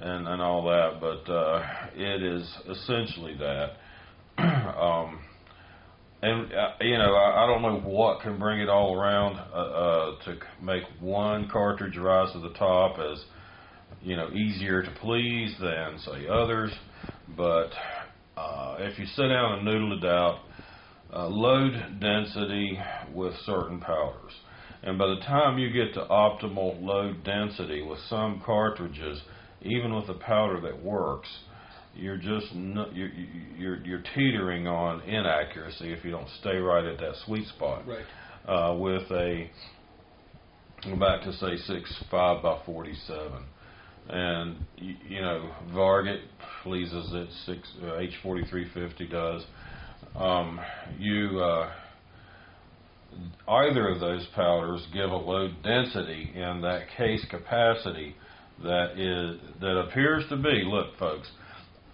and 0.00 0.26
and 0.26 0.40
all 0.40 0.64
that, 0.64 1.00
but 1.00 1.30
uh, 1.30 1.62
it 1.94 2.22
is 2.22 2.50
essentially 2.70 3.36
that. 3.38 3.72
um, 4.38 5.20
and 6.26 6.52
uh, 6.52 6.70
you 6.80 6.98
know, 6.98 7.14
I, 7.14 7.44
I 7.44 7.46
don't 7.46 7.62
know 7.62 7.78
what 7.88 8.20
can 8.20 8.38
bring 8.38 8.60
it 8.60 8.68
all 8.68 9.00
around 9.00 9.36
uh, 9.36 9.56
uh, 9.56 10.24
to 10.24 10.38
make 10.60 10.82
one 11.00 11.48
cartridge 11.48 11.96
rise 11.96 12.32
to 12.32 12.40
the 12.40 12.52
top 12.54 12.98
as 12.98 13.22
you 14.02 14.16
know 14.16 14.30
easier 14.30 14.82
to 14.82 14.90
please 15.00 15.54
than 15.60 15.98
say 15.98 16.26
others. 16.26 16.72
But 17.36 17.70
uh, 18.36 18.76
if 18.80 18.98
you 18.98 19.06
sit 19.06 19.28
down 19.28 19.58
and 19.58 19.64
noodle 19.64 19.98
it 19.98 20.04
out, 20.04 20.40
uh, 21.14 21.28
load 21.28 22.00
density 22.00 22.76
with 23.14 23.34
certain 23.44 23.78
powders, 23.78 24.32
and 24.82 24.98
by 24.98 25.06
the 25.06 25.20
time 25.26 25.58
you 25.58 25.70
get 25.70 25.94
to 25.94 26.00
optimal 26.06 26.82
load 26.82 27.22
density 27.22 27.82
with 27.82 28.00
some 28.08 28.42
cartridges, 28.44 29.22
even 29.62 29.94
with 29.94 30.08
a 30.08 30.14
powder 30.14 30.60
that 30.60 30.82
works, 30.82 31.28
you're 31.96 32.16
just 32.16 32.46
you're, 32.52 33.10
you're 33.56 33.84
you're 33.84 34.02
teetering 34.14 34.66
on 34.66 35.00
inaccuracy 35.02 35.92
if 35.92 36.04
you 36.04 36.10
don't 36.10 36.28
stay 36.40 36.56
right 36.56 36.84
at 36.84 36.98
that 36.98 37.14
sweet 37.24 37.46
spot. 37.48 37.86
Right. 37.86 38.04
Uh, 38.46 38.76
with 38.76 39.10
a 39.10 39.50
back 41.00 41.22
to 41.22 41.32
say 41.32 41.56
six 41.66 41.92
five 42.10 42.42
by 42.42 42.60
forty 42.64 42.94
seven, 43.06 43.44
and 44.08 44.56
you, 44.76 44.94
you 45.08 45.20
know 45.20 45.50
Varget 45.72 46.20
pleases 46.62 47.10
it 47.12 47.28
six 47.46 47.68
uh, 47.82 47.98
H 47.98 48.12
forty 48.22 48.44
three 48.48 48.68
fifty 48.72 49.06
does. 49.06 49.44
Um, 50.14 50.60
you 50.98 51.40
uh, 51.40 51.72
either 53.48 53.88
of 53.88 54.00
those 54.00 54.26
powders 54.34 54.86
give 54.92 55.10
a 55.10 55.16
load 55.16 55.56
density 55.62 56.30
in 56.34 56.60
that 56.62 56.82
case 56.96 57.24
capacity 57.30 58.14
that 58.62 58.92
is 58.98 59.40
that 59.60 59.78
appears 59.78 60.24
to 60.28 60.36
be 60.36 60.62
look 60.64 60.96
folks 60.98 61.28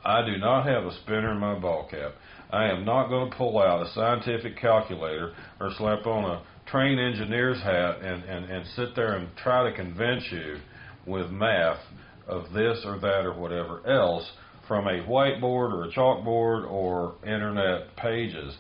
I 0.04 0.24
do 0.24 0.36
not 0.36 0.66
have 0.66 0.84
a 0.84 0.92
spinner 1.02 1.32
in 1.32 1.38
my 1.38 1.58
ball 1.58 1.88
cap. 1.90 2.12
I 2.50 2.66
am 2.66 2.84
not 2.84 3.08
going 3.08 3.30
to 3.30 3.36
pull 3.36 3.58
out 3.58 3.86
a 3.86 3.90
scientific 3.92 4.58
calculator 4.58 5.32
or 5.60 5.70
slap 5.78 6.06
on 6.06 6.24
a 6.24 6.42
trained 6.66 7.00
engineer's 7.00 7.62
hat 7.62 8.02
and, 8.02 8.24
and, 8.24 8.44
and 8.46 8.66
sit 8.76 8.94
there 8.94 9.14
and 9.14 9.28
try 9.36 9.68
to 9.68 9.76
convince 9.76 10.24
you 10.30 10.58
with 11.06 11.30
math 11.30 11.80
of 12.26 12.52
this 12.52 12.82
or 12.84 12.98
that 12.98 13.24
or 13.24 13.34
whatever 13.34 13.86
else 13.88 14.30
from 14.68 14.86
a 14.86 15.02
whiteboard 15.04 15.72
or 15.72 15.84
a 15.84 15.92
chalkboard 15.92 16.70
or 16.70 17.14
internet 17.24 17.96
pages. 17.96 18.56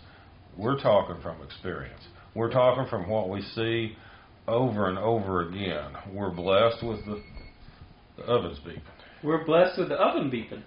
We're 0.56 0.78
talking 0.78 1.20
from 1.22 1.42
experience. 1.42 2.02
We're 2.34 2.50
talking 2.50 2.86
from 2.88 3.08
what 3.08 3.28
we 3.28 3.42
see 3.54 3.96
over 4.48 4.88
and 4.88 4.98
over 4.98 5.48
again. 5.48 5.92
We're 6.12 6.30
blessed 6.30 6.82
with 6.82 7.04
the, 7.04 7.22
the 8.16 8.24
ovens 8.24 8.58
beeping. 8.66 8.82
We're 9.22 9.44
blessed 9.44 9.78
with 9.78 9.88
the 9.88 9.94
oven 9.94 10.30
beeping. 10.30 10.62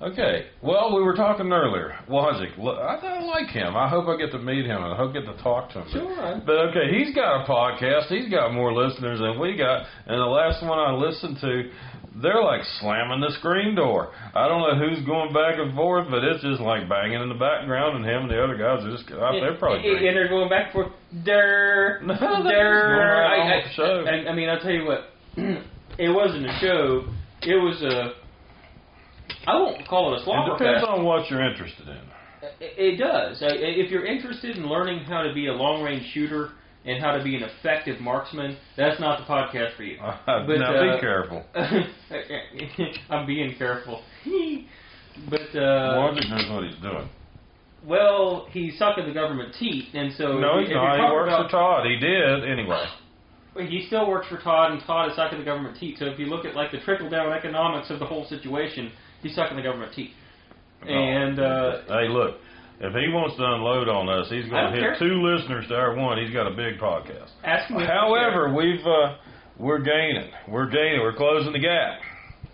Okay. 0.00 0.46
Well, 0.62 0.94
we 0.94 1.02
were 1.02 1.14
talking 1.14 1.50
earlier. 1.52 1.98
Logic. 2.08 2.50
I, 2.56 2.62
I 3.02 3.20
like 3.24 3.48
him. 3.48 3.76
I 3.76 3.88
hope 3.88 4.06
I 4.06 4.16
get 4.16 4.30
to 4.30 4.38
meet 4.38 4.64
him 4.64 4.82
and 4.82 4.94
I 4.94 4.96
hope 4.96 5.10
I 5.10 5.20
get 5.20 5.26
to 5.26 5.42
talk 5.42 5.72
to 5.72 5.82
him. 5.82 5.88
Sure. 5.90 6.42
But 6.46 6.70
okay, 6.70 6.96
he's 6.96 7.14
got 7.14 7.42
a 7.42 7.48
podcast. 7.48 8.06
He's 8.06 8.30
got 8.30 8.54
more 8.54 8.72
listeners 8.72 9.18
than 9.18 9.40
we 9.40 9.56
got. 9.56 9.86
And 10.06 10.20
the 10.20 10.30
last 10.30 10.62
one 10.62 10.78
I 10.78 10.92
listened 10.94 11.38
to, 11.40 11.70
they're 12.22 12.42
like 12.42 12.62
slamming 12.80 13.20
the 13.20 13.32
screen 13.38 13.74
door. 13.74 14.12
I 14.34 14.46
don't 14.46 14.62
know 14.62 14.78
who's 14.78 15.04
going 15.04 15.32
back 15.32 15.58
and 15.58 15.74
forth, 15.74 16.06
but 16.10 16.22
it's 16.22 16.42
just 16.42 16.60
like 16.60 16.88
banging 16.88 17.20
in 17.20 17.28
the 17.28 17.34
background, 17.34 17.96
and 17.96 18.04
him 18.04 18.22
and 18.22 18.30
the 18.30 18.42
other 18.42 18.56
guys 18.56 18.84
are 18.84 18.90
just 18.90 19.10
out 19.12 19.34
there 19.40 19.54
probably. 19.54 19.88
And, 19.88 19.98
and 20.06 20.16
they're 20.16 20.28
going 20.28 20.48
back 20.48 20.66
and 20.66 20.72
forth. 20.72 20.92
Der, 21.24 22.00
No, 22.02 22.14
they're 22.18 22.18
just 22.18 22.44
going 22.44 22.46
der. 22.46 23.22
right 23.22 23.38
I, 23.38 23.52
I, 23.52 23.56
with 23.56 23.64
the 23.64 23.72
show. 23.74 24.04
I, 24.06 24.30
I 24.30 24.34
mean, 24.34 24.48
I'll 24.48 24.60
tell 24.60 24.70
you 24.70 24.86
what. 24.86 25.10
it 25.98 26.08
wasn't 26.08 26.46
a 26.46 26.58
show. 26.60 27.06
It 27.42 27.56
was 27.56 27.82
a. 27.82 28.27
I 29.48 29.56
won't 29.56 29.86
call 29.88 30.14
it 30.14 30.20
a 30.20 30.30
It 30.30 30.58
depends 30.58 30.82
fest. 30.82 30.92
on 30.92 31.04
what 31.04 31.30
you're 31.30 31.42
interested 31.48 31.88
in. 31.88 31.96
It 32.60 32.74
it 32.76 32.96
does. 32.98 33.38
If 33.40 33.90
you're 33.90 34.04
interested 34.04 34.56
in 34.56 34.68
learning 34.68 35.04
how 35.04 35.22
to 35.22 35.32
be 35.32 35.46
a 35.48 35.52
long 35.52 35.82
range 35.82 36.04
shooter 36.12 36.50
and 36.84 37.02
how 37.02 37.16
to 37.16 37.24
be 37.24 37.34
an 37.34 37.42
effective 37.42 38.00
marksman, 38.00 38.56
that's 38.76 39.00
not 39.00 39.18
the 39.20 39.24
podcast 39.24 39.74
for 39.76 39.82
you. 39.84 39.96
now 40.00 40.22
uh, 40.26 40.46
be 40.46 41.00
careful. 41.00 41.44
I'm 43.10 43.26
being 43.26 43.54
careful. 43.56 44.02
but 45.30 45.48
uh, 45.54 45.96
Logic 45.96 46.24
knows 46.28 46.50
what 46.50 46.64
he's 46.64 46.80
doing. 46.82 47.08
well, 47.86 48.46
he's 48.50 48.78
sucking 48.78 49.06
the 49.06 49.14
government 49.14 49.54
teat, 49.58 49.86
and 49.94 50.12
so 50.14 50.38
No, 50.38 50.58
if, 50.58 50.68
he's 50.68 50.70
if 50.70 50.74
not. 50.76 50.96
He 50.96 51.12
works 51.12 51.28
about, 51.28 51.46
for 51.46 51.50
Todd. 51.50 51.86
He 51.86 51.96
did 51.96 52.48
anyway. 52.48 52.84
he 53.68 53.84
still 53.86 54.08
works 54.08 54.28
for 54.28 54.38
Todd, 54.38 54.72
and 54.72 54.82
Todd 54.82 55.10
is 55.10 55.16
sucking 55.16 55.38
the 55.38 55.44
government 55.44 55.76
teat. 55.78 55.98
So 55.98 56.04
if 56.06 56.18
you 56.18 56.26
look 56.26 56.44
at 56.44 56.54
like 56.54 56.70
the 56.70 56.78
trickle 56.80 57.08
down 57.10 57.32
economics 57.32 57.90
of 57.90 57.98
the 57.98 58.06
whole 58.06 58.26
situation, 58.26 58.92
he's 59.22 59.34
sucking 59.34 59.56
the 59.56 59.62
government 59.62 59.92
teat. 59.94 60.10
And 60.86 61.38
uh, 61.40 61.82
hey, 61.88 62.08
look, 62.08 62.36
if 62.80 62.94
he 62.94 63.10
wants 63.12 63.36
to 63.36 63.44
unload 63.44 63.88
on 63.88 64.08
us, 64.08 64.30
he's 64.30 64.48
going 64.48 64.66
to 64.66 64.70
hit 64.70 64.80
care. 64.80 64.96
two 64.98 65.22
listeners 65.26 65.66
to 65.68 65.74
our 65.74 65.94
one. 65.96 66.18
He's 66.18 66.32
got 66.32 66.46
a 66.46 66.54
big 66.54 66.78
podcast. 66.78 67.30
ask 67.44 67.68
him. 67.70 67.80
However, 67.80 68.54
we've 68.54 68.84
uh, 68.86 69.16
we're 69.58 69.82
gaining. 69.82 70.30
We're 70.48 70.70
gaining. 70.70 71.00
We're 71.00 71.16
closing 71.16 71.52
the 71.52 71.58
gap. 71.58 71.98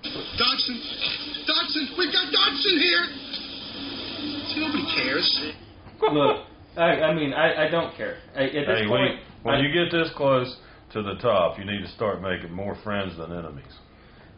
Dodson, 0.05 0.77
Dodson, 1.47 1.89
we've 1.99 2.13
got 2.13 2.33
Dodson 2.33 2.77
here. 2.81 3.05
See, 4.53 4.61
nobody 4.61 4.85
cares. 4.95 5.53
look, 6.13 6.47
I, 6.77 7.01
I 7.09 7.15
mean, 7.15 7.33
I, 7.33 7.67
I 7.67 7.71
don't 7.71 7.95
care. 7.97 8.19
I, 8.37 8.45
at 8.45 8.53
this 8.53 8.81
Hey, 8.81 8.87
point, 8.87 8.91
when, 8.91 9.19
when 9.43 9.55
I- 9.57 9.61
you 9.61 9.73
get 9.73 9.91
this 9.93 10.11
close 10.17 10.57
to 10.93 11.03
the 11.03 11.15
top, 11.21 11.59
you 11.59 11.65
need 11.65 11.81
to 11.83 11.89
start 11.89 12.21
making 12.23 12.53
more 12.53 12.77
friends 12.85 13.17
than 13.17 13.33
enemies. 13.33 13.73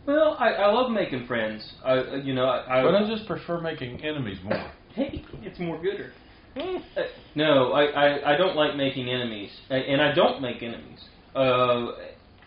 Well, 0.06 0.36
I, 0.38 0.50
I 0.50 0.72
love 0.72 0.90
making 0.90 1.26
friends. 1.26 1.74
I, 1.84 2.16
you 2.16 2.34
know, 2.34 2.46
I, 2.46 2.80
I 2.80 2.82
But 2.82 2.94
I 2.94 3.08
just 3.08 3.26
prefer 3.26 3.60
making 3.60 4.02
enemies 4.04 4.38
more. 4.44 4.72
hey, 4.94 5.24
it's 5.42 5.58
more 5.58 5.80
gooder. 5.80 6.12
Uh, 6.56 7.02
no, 7.34 7.72
I, 7.72 7.84
I, 7.84 8.34
I 8.34 8.36
don't 8.36 8.56
like 8.56 8.76
making 8.76 9.10
enemies, 9.10 9.50
and 9.68 10.00
I 10.00 10.14
don't 10.14 10.40
make 10.40 10.62
enemies. 10.62 11.00
Uh, 11.34 11.92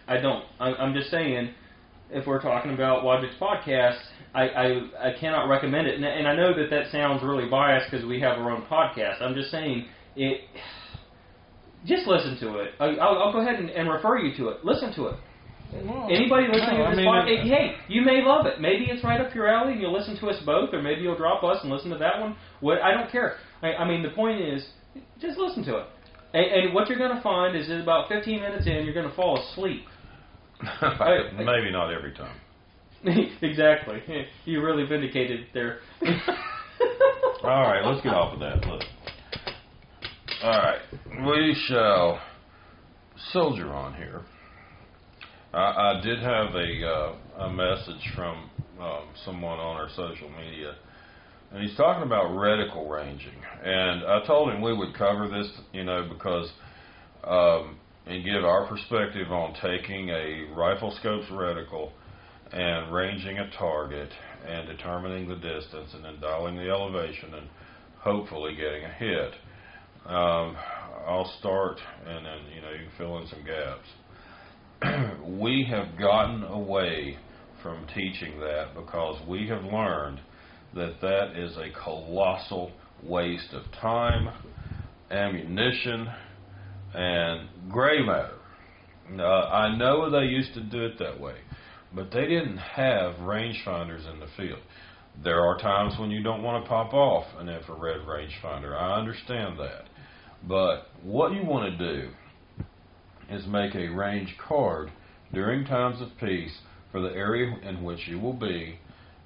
I 0.07 0.19
don't. 0.19 0.43
I, 0.59 0.73
I'm 0.73 0.95
just 0.95 1.11
saying, 1.11 1.51
if 2.09 2.25
we're 2.25 2.41
talking 2.41 2.73
about 2.73 3.03
Logic's 3.03 3.35
podcast, 3.39 3.99
I, 4.33 4.41
I, 4.41 5.09
I 5.09 5.19
cannot 5.19 5.47
recommend 5.47 5.87
it. 5.87 5.95
And, 5.95 6.05
and 6.05 6.27
I 6.27 6.35
know 6.35 6.55
that 6.55 6.69
that 6.71 6.91
sounds 6.91 7.21
really 7.23 7.47
biased 7.49 7.91
because 7.91 8.05
we 8.05 8.19
have 8.21 8.37
our 8.39 8.51
own 8.51 8.63
podcast. 8.63 9.21
I'm 9.21 9.35
just 9.35 9.51
saying 9.51 9.85
it. 10.15 10.41
Just 11.85 12.07
listen 12.07 12.37
to 12.41 12.57
it. 12.57 12.71
I, 12.77 12.87
I'll, 12.87 13.17
I'll 13.19 13.31
go 13.31 13.39
ahead 13.39 13.55
and, 13.55 13.69
and 13.69 13.89
refer 13.89 14.17
you 14.17 14.35
to 14.35 14.49
it. 14.49 14.65
Listen 14.65 14.93
to 14.95 15.07
it. 15.07 15.15
Anybody 15.71 16.47
listening 16.51 16.79
No, 16.79 16.83
to 16.83 16.85
I 16.85 16.89
this 16.91 16.97
mean, 16.97 17.05
podcast, 17.07 17.45
it- 17.45 17.47
hey, 17.47 17.75
you 17.87 18.01
may 18.01 18.23
love 18.23 18.45
it. 18.47 18.59
Maybe 18.59 18.85
it's 18.89 19.03
right 19.03 19.21
up 19.21 19.33
your 19.35 19.47
alley, 19.47 19.73
and 19.73 19.81
you'll 19.81 19.93
listen 19.93 20.17
to 20.19 20.27
us 20.29 20.41
both, 20.45 20.73
or 20.73 20.81
maybe 20.81 21.01
you'll 21.01 21.17
drop 21.17 21.43
us 21.43 21.59
and 21.61 21.71
listen 21.71 21.91
to 21.91 21.97
that 21.99 22.19
one. 22.19 22.35
What 22.59 22.81
I 22.81 22.91
don't 22.93 23.11
care. 23.11 23.35
I, 23.61 23.73
I 23.73 23.87
mean, 23.87 24.01
the 24.01 24.09
point 24.09 24.41
is, 24.41 24.65
just 25.21 25.37
listen 25.37 25.63
to 25.65 25.77
it. 25.77 25.85
And, 26.33 26.45
and 26.45 26.73
what 26.73 26.89
you're 26.89 26.97
going 26.97 27.15
to 27.15 27.21
find 27.21 27.55
is 27.55 27.67
that 27.67 27.81
about 27.81 28.09
15 28.09 28.41
minutes 28.41 28.65
in, 28.67 28.83
you're 28.85 28.93
going 28.93 29.09
to 29.09 29.15
fall 29.15 29.39
asleep. 29.51 29.83
Maybe 30.81 31.71
not 31.71 31.93
every 31.93 32.13
time. 32.13 32.39
exactly. 33.41 34.01
You 34.45 34.61
really 34.63 34.85
vindicated 34.85 35.47
there. 35.53 35.79
All 37.43 37.61
right, 37.61 37.85
let's 37.85 38.01
get 38.03 38.13
off 38.13 38.33
of 38.33 38.39
that. 38.39 38.65
Look. 38.67 38.81
All 40.43 40.49
right, 40.49 40.79
we 41.25 41.55
shall 41.67 42.19
soldier 43.31 43.71
on 43.73 43.93
here. 43.95 44.21
I, 45.53 45.97
I 45.97 46.01
did 46.03 46.19
have 46.19 46.53
a 46.55 46.87
uh, 46.87 47.45
a 47.45 47.49
message 47.51 48.11
from 48.15 48.49
um, 48.79 49.09
someone 49.25 49.59
on 49.59 49.77
our 49.77 49.89
social 49.95 50.29
media, 50.29 50.75
and 51.51 51.63
he's 51.63 51.75
talking 51.75 52.03
about 52.03 52.31
reticle 52.31 52.89
ranging. 52.89 53.41
And 53.63 54.05
I 54.05 54.25
told 54.25 54.53
him 54.53 54.61
we 54.61 54.77
would 54.77 54.93
cover 54.95 55.27
this, 55.27 55.49
you 55.73 55.83
know, 55.83 56.07
because 56.07 56.51
um, 57.23 57.79
and 58.05 58.23
give 58.23 58.43
our 58.43 58.67
perspective 58.67 59.31
on 59.31 59.53
taking 59.61 60.09
a 60.09 60.45
rifle 60.55 60.95
scope's 60.99 61.29
reticle 61.31 61.91
and 62.51 62.93
ranging 62.93 63.37
a 63.39 63.49
target 63.57 64.09
and 64.47 64.67
determining 64.67 65.27
the 65.27 65.35
distance 65.35 65.91
and 65.93 66.03
then 66.03 66.19
dialing 66.19 66.55
the 66.55 66.69
elevation 66.69 67.33
and 67.33 67.47
hopefully 67.99 68.55
getting 68.55 68.83
a 68.83 68.93
hit. 68.93 69.33
Um, 70.05 70.55
I'll 71.07 71.31
start 71.39 71.79
and 72.05 72.25
then 72.25 72.39
you 72.55 72.61
know 72.61 72.71
you 72.71 72.87
can 72.87 72.97
fill 72.97 73.17
in 73.19 73.27
some 73.27 73.43
gaps. 73.43 73.87
we 75.25 75.67
have 75.69 75.97
gotten 75.97 76.43
away 76.43 77.17
from 77.61 77.85
teaching 77.93 78.39
that 78.39 78.73
because 78.75 79.21
we 79.27 79.47
have 79.47 79.63
learned 79.63 80.21
that 80.73 81.01
that 81.01 81.35
is 81.35 81.57
a 81.57 81.69
colossal 81.83 82.71
waste 83.03 83.53
of 83.53 83.63
time, 83.81 84.29
ammunition, 85.11 86.07
and 86.93 87.49
gray 87.69 88.01
matter. 88.01 88.35
Uh, 89.17 89.23
I 89.23 89.75
know 89.75 90.09
they 90.09 90.27
used 90.27 90.53
to 90.53 90.61
do 90.61 90.85
it 90.85 90.99
that 90.99 91.19
way, 91.19 91.35
but 91.93 92.11
they 92.11 92.27
didn't 92.27 92.57
have 92.57 93.15
rangefinders 93.15 94.09
in 94.11 94.19
the 94.19 94.27
field. 94.37 94.59
There 95.23 95.41
are 95.41 95.57
times 95.57 95.95
when 95.99 96.11
you 96.11 96.23
don't 96.23 96.43
want 96.43 96.63
to 96.63 96.69
pop 96.69 96.93
off 96.93 97.25
an 97.39 97.49
infrared 97.49 98.01
rangefinder. 98.01 98.79
I 98.79 98.97
understand 98.97 99.59
that. 99.59 99.85
But 100.47 100.89
what 101.03 101.33
you 101.33 101.43
want 101.43 101.77
to 101.77 101.77
do 101.77 102.11
is 103.29 103.45
make 103.47 103.75
a 103.75 103.87
range 103.89 104.35
card 104.47 104.91
during 105.33 105.65
times 105.65 106.01
of 106.01 106.09
peace 106.19 106.57
for 106.91 107.01
the 107.01 107.09
area 107.09 107.55
in 107.63 107.83
which 107.83 108.07
you 108.07 108.19
will 108.19 108.33
be. 108.33 108.79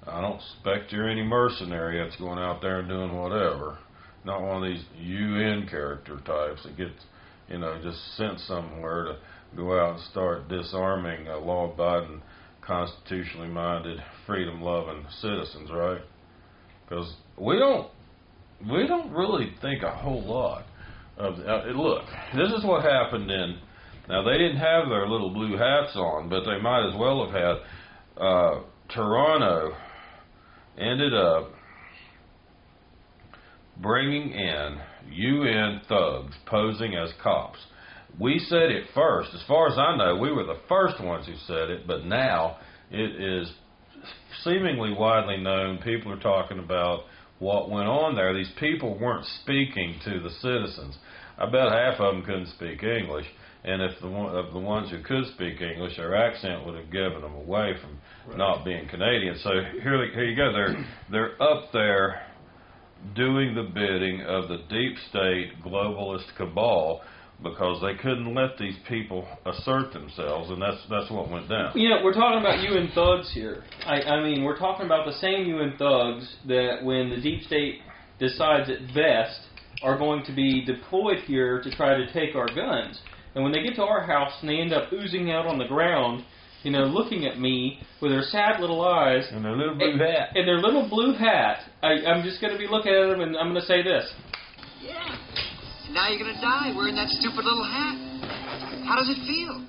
I 0.06 0.22
don't 0.22 0.36
expect 0.36 0.92
you're 0.92 1.10
any 1.10 1.24
mercenary 1.24 2.04
that's 2.04 2.20
going 2.20 2.40
out 2.40 2.62
there 2.62 2.80
and 2.80 2.90
doing 2.90 3.16
whatever. 3.16 3.78
Not 4.26 4.42
one 4.42 4.64
of 4.64 4.70
these 4.70 4.84
UN 5.00 5.68
character 5.70 6.18
types 6.26 6.64
that 6.64 6.78
gets, 6.78 7.06
you 7.50 7.58
know, 7.58 7.80
just 7.82 8.00
sent 8.18 8.40
somewhere 8.42 9.06
to 9.06 9.18
go 9.56 9.80
out 9.80 9.96
and 9.96 10.04
start 10.12 10.50
disarming 10.50 11.26
law-abiding, 11.26 12.22
constitutionally 12.62 13.48
minded, 13.48 14.00
freedom-loving 14.26 15.06
citizens, 15.22 15.70
right? 15.72 16.02
Because 16.88 17.14
we 17.38 17.58
don't, 17.58 17.90
we 18.70 18.88
don't 18.88 19.12
really 19.12 19.54
think 19.62 19.84
a 19.84 19.92
whole 19.92 20.24
lot 20.24 20.66
of. 21.18 21.36
Uh, 21.36 21.66
look, 21.76 22.04
this 22.36 22.52
is 22.58 22.66
what 22.66 22.84
happened 22.84 23.30
in. 23.30 23.58
Now 24.08 24.24
they 24.24 24.38
didn't 24.38 24.58
have 24.58 24.90
their 24.90 25.08
little 25.08 25.30
blue 25.30 25.58
hats 25.58 25.96
on, 25.96 26.30
but 26.30 26.44
they 26.44 26.60
might 26.62 26.88
as 26.88 26.96
well 26.98 27.26
have 27.26 27.34
had. 27.34 28.22
Uh, 28.22 28.62
Toronto 28.94 29.76
ended 30.78 31.14
up 31.14 31.52
bringing 33.82 34.32
in 34.32 34.80
UN 35.10 35.82
thugs 35.88 36.36
posing 36.46 36.96
as 36.96 37.12
cops. 37.22 37.60
We 38.20 38.40
said 38.48 38.70
it 38.70 38.86
first. 38.94 39.30
As 39.34 39.42
far 39.48 39.68
as 39.68 39.78
I 39.78 39.96
know, 39.98 40.18
we 40.18 40.32
were 40.32 40.44
the 40.44 40.60
first 40.70 41.02
ones 41.02 41.26
who 41.26 41.36
said 41.48 41.70
it, 41.70 41.88
but 41.88 42.06
now 42.06 42.58
it 42.92 43.22
is 43.22 43.52
seemingly 44.44 44.94
widely 44.94 45.38
known. 45.38 45.80
People 45.80 46.12
are 46.12 46.20
talking 46.20 46.60
about 46.60 47.06
what 47.40 47.72
went 47.72 47.88
on 47.88 48.16
there. 48.16 48.34
These 48.34 48.52
people 48.60 48.98
weren't 49.00 49.26
speaking 49.42 50.00
to 50.06 50.20
the 50.20 50.30
citizens. 50.42 50.98
I 51.38 51.46
bet 51.48 51.72
half 51.72 52.00
of 52.00 52.14
them 52.14 52.24
couldn't 52.24 52.50
speak 52.50 52.84
English, 52.84 53.26
and 53.64 53.82
if 53.82 54.00
the 54.02 54.10
one, 54.10 54.36
of 54.36 54.54
the 54.54 54.60
ones 54.60 54.90
who 54.90 55.02
could 55.02 55.26
speak 55.34 55.62
English, 55.62 55.98
their 55.98 56.16
accent 56.16 56.66
would 56.66 56.76
have 56.76 56.92
given 56.92 57.22
them 57.22 57.34
away 57.36 57.74
from 57.82 57.98
right. 58.28 58.38
not 58.38 58.66
being 58.66 58.88
Canadian. 58.88 59.38
So 59.42 59.52
here, 59.82 60.12
here 60.12 60.26
you 60.26 60.36
go. 60.36 60.52
They're 60.52 60.86
they're 61.12 61.42
up 61.42 61.72
there 61.72 62.28
doing 63.16 63.56
the 63.56 63.64
bidding 63.64 64.22
of 64.22 64.48
the 64.48 64.58
deep 64.70 64.98
state 65.10 65.62
globalist 65.64 66.36
cabal 66.38 67.02
because 67.42 67.82
they 67.82 67.96
couldn't 68.02 68.34
let 68.34 68.58
these 68.58 68.76
people 68.88 69.28
assert 69.46 69.92
themselves, 69.94 70.50
and 70.50 70.62
that's 70.62 70.78
that's 70.90 71.10
what 71.10 71.30
went 71.30 71.50
down. 71.50 71.72
You 71.76 71.90
know, 71.90 71.98
we're 72.04 72.14
talking 72.14 72.40
about 72.40 72.60
UN 72.60 72.90
thugs 72.94 73.32
here. 73.34 73.64
I, 73.86 74.02
I 74.02 74.24
mean, 74.24 74.44
we're 74.44 74.58
talking 74.58 74.86
about 74.86 75.06
the 75.06 75.14
same 75.14 75.46
UN 75.48 75.76
thugs 75.78 76.36
that 76.48 76.84
when 76.84 77.10
the 77.10 77.22
deep 77.22 77.44
state 77.44 77.80
decides 78.20 78.70
at 78.70 78.94
best 78.94 79.40
are 79.82 79.98
going 79.98 80.24
to 80.26 80.34
be 80.34 80.64
deployed 80.66 81.20
here 81.26 81.62
to 81.62 81.76
try 81.76 81.96
to 81.96 82.12
take 82.14 82.36
our 82.36 82.48
guns. 82.48 83.00
And 83.36 83.44
when 83.44 83.54
they 83.54 83.64
get 83.64 83.76
to 83.76 83.84
our 83.84 84.06
house 84.06 84.34
and 84.42 84.50
they 84.50 84.58
end 84.58 84.74
up 84.74 84.92
oozing 84.94 85.32
out 85.32 85.46
on 85.46 85.58
the 85.58 85.66
ground, 85.66 86.24
you 86.64 86.72
know, 86.72 86.86
looking 86.86 87.26
at 87.26 87.40
me 87.40 87.80
with 88.02 88.12
their 88.12 88.22
sad 88.22 88.60
little 88.60 88.82
eyes 88.82 89.28
and 89.32 89.44
their 89.44 89.56
little 89.56 89.76
blue 89.76 89.92
and, 89.92 90.02
hat, 90.02 90.30
and 90.36 90.48
their 90.48 90.60
little 90.60 90.88
blue 90.88 91.14
hat, 91.14 91.60
I, 91.82 92.06
I'm 92.08 92.24
just 92.24 92.40
going 92.40 92.54
to 92.54 92.60
be 92.60 92.68
looking 92.68 92.94
at 92.94 93.10
them 93.10 93.22
and 93.22 93.36
I'm 93.36 93.50
going 93.50 93.60
to 93.60 93.68
say 93.68 93.84
this. 93.84 94.12
Yeah. 94.82 94.94
Now 95.92 96.10
you're 96.10 96.20
going 96.20 96.34
to 96.34 96.42
die 96.42 96.74
wearing 96.76 96.96
that 96.96 97.10
stupid 97.10 97.44
little 97.44 97.64
hat. 97.64 97.98
How 98.88 98.96
does 98.96 99.10
it 99.10 99.20
feel? 99.28 99.68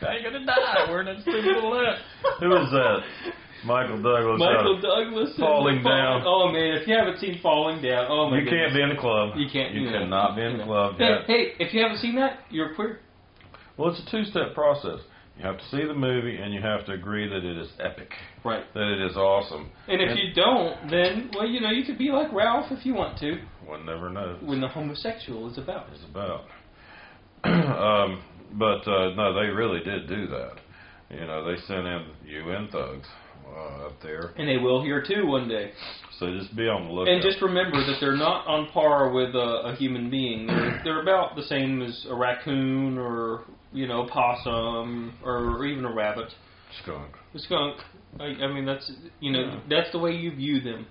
now 0.00 0.12
you're 0.12 0.30
going 0.30 0.40
to 0.40 0.46
die 0.46 0.86
wearing 0.88 1.06
that 1.06 1.22
stupid 1.22 1.44
little 1.44 1.74
hat. 1.74 2.00
Who 2.40 2.48
was 2.48 2.70
that? 2.72 3.32
Michael 3.64 4.02
Douglas. 4.02 4.38
Michael 4.38 4.80
Douglas. 4.80 5.34
Falling 5.38 5.82
down. 5.82 6.22
Oh 6.26 6.50
man, 6.50 6.78
if 6.78 6.88
you 6.88 6.94
haven't 6.96 7.18
seen 7.18 7.38
Falling 7.42 7.82
Down, 7.82 8.06
oh 8.08 8.30
my 8.30 8.38
You 8.38 8.44
goodness. 8.44 8.60
can't 8.60 8.74
be 8.74 8.82
in 8.82 8.88
the 8.90 9.00
club. 9.00 9.30
You 9.36 9.46
can't. 9.52 9.74
You 9.74 9.88
cannot 9.88 10.36
be 10.36 10.42
in 10.42 10.58
the 10.58 10.64
club. 10.64 10.96
Hey, 10.98 11.08
yet. 11.08 11.26
hey, 11.26 11.52
if 11.58 11.72
you 11.72 11.82
haven't 11.82 11.98
seen 11.98 12.16
that, 12.16 12.40
you're 12.50 12.74
queer. 12.74 13.00
Well, 13.76 13.90
it's 13.90 14.02
a 14.06 14.10
two-step 14.10 14.54
process. 14.54 15.00
You 15.38 15.46
have 15.46 15.56
to 15.56 15.64
see 15.70 15.84
the 15.84 15.94
movie, 15.94 16.36
and 16.36 16.52
you 16.52 16.60
have 16.60 16.84
to 16.86 16.92
agree 16.92 17.26
that 17.28 17.42
it 17.42 17.56
is 17.56 17.68
epic. 17.80 18.10
Right. 18.44 18.64
That 18.74 18.92
it 18.92 19.10
is 19.10 19.16
awesome. 19.16 19.70
And 19.88 20.02
if 20.02 20.16
you 20.16 20.34
don't, 20.34 20.90
then 20.90 21.30
well, 21.34 21.46
you 21.46 21.60
know, 21.60 21.70
you 21.70 21.84
could 21.84 21.98
be 21.98 22.10
like 22.10 22.32
Ralph 22.32 22.66
if 22.70 22.84
you 22.84 22.94
want 22.94 23.18
to. 23.20 23.40
One 23.64 23.86
never 23.86 24.10
knows. 24.10 24.42
When 24.42 24.60
the 24.60 24.68
homosexual 24.68 25.50
is 25.50 25.56
about. 25.56 25.86
It's 25.94 26.04
about. 26.04 26.44
um, 27.44 28.22
but 28.52 28.86
uh, 28.86 29.14
no, 29.14 29.32
they 29.34 29.48
really 29.48 29.80
did 29.82 30.06
do 30.08 30.26
that. 30.28 30.56
You 31.10 31.26
know, 31.26 31.44
they 31.44 31.60
sent 31.62 31.86
in 31.86 32.06
UN 32.26 32.68
thugs 32.70 33.08
uh, 33.54 33.86
up 33.86 34.00
there. 34.02 34.32
And 34.38 34.48
they 34.48 34.56
will 34.56 34.82
here 34.82 35.04
too 35.06 35.26
one 35.26 35.48
day. 35.48 35.72
So 36.18 36.32
just 36.38 36.54
be 36.56 36.68
on 36.68 36.86
the 36.86 36.92
lookout. 36.92 37.12
And 37.12 37.22
just 37.22 37.42
remember 37.42 37.84
that 37.84 37.96
they're 38.00 38.16
not 38.16 38.46
on 38.46 38.68
par 38.72 39.10
with 39.10 39.34
a, 39.34 39.62
a 39.72 39.76
human 39.76 40.10
being. 40.10 40.46
They're, 40.46 40.80
they're 40.84 41.02
about 41.02 41.36
the 41.36 41.42
same 41.42 41.82
as 41.82 42.06
a 42.08 42.14
raccoon 42.14 42.98
or 42.98 43.44
you 43.72 43.86
know 43.86 44.06
a 44.06 44.08
possum 44.08 45.14
or 45.24 45.64
even 45.64 45.84
a 45.84 45.92
rabbit, 45.92 46.32
skunk. 46.82 47.14
a 47.34 47.38
skunk. 47.38 47.78
I, 48.20 48.24
I 48.24 48.52
mean 48.52 48.66
that's 48.66 48.90
you 49.20 49.32
know 49.32 49.60
that's 49.68 49.90
the 49.92 49.98
way 49.98 50.12
you 50.12 50.34
view 50.34 50.60
them. 50.60 50.86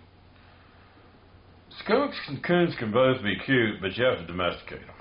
Skunks 1.86 2.18
and 2.28 2.44
coons 2.44 2.76
can 2.78 2.92
both 2.92 3.24
be 3.24 3.36
cute, 3.46 3.82
but 3.82 3.96
you 3.96 4.04
have 4.04 4.18
to 4.20 4.26
domesticate 4.28 4.82
them. 4.86 4.96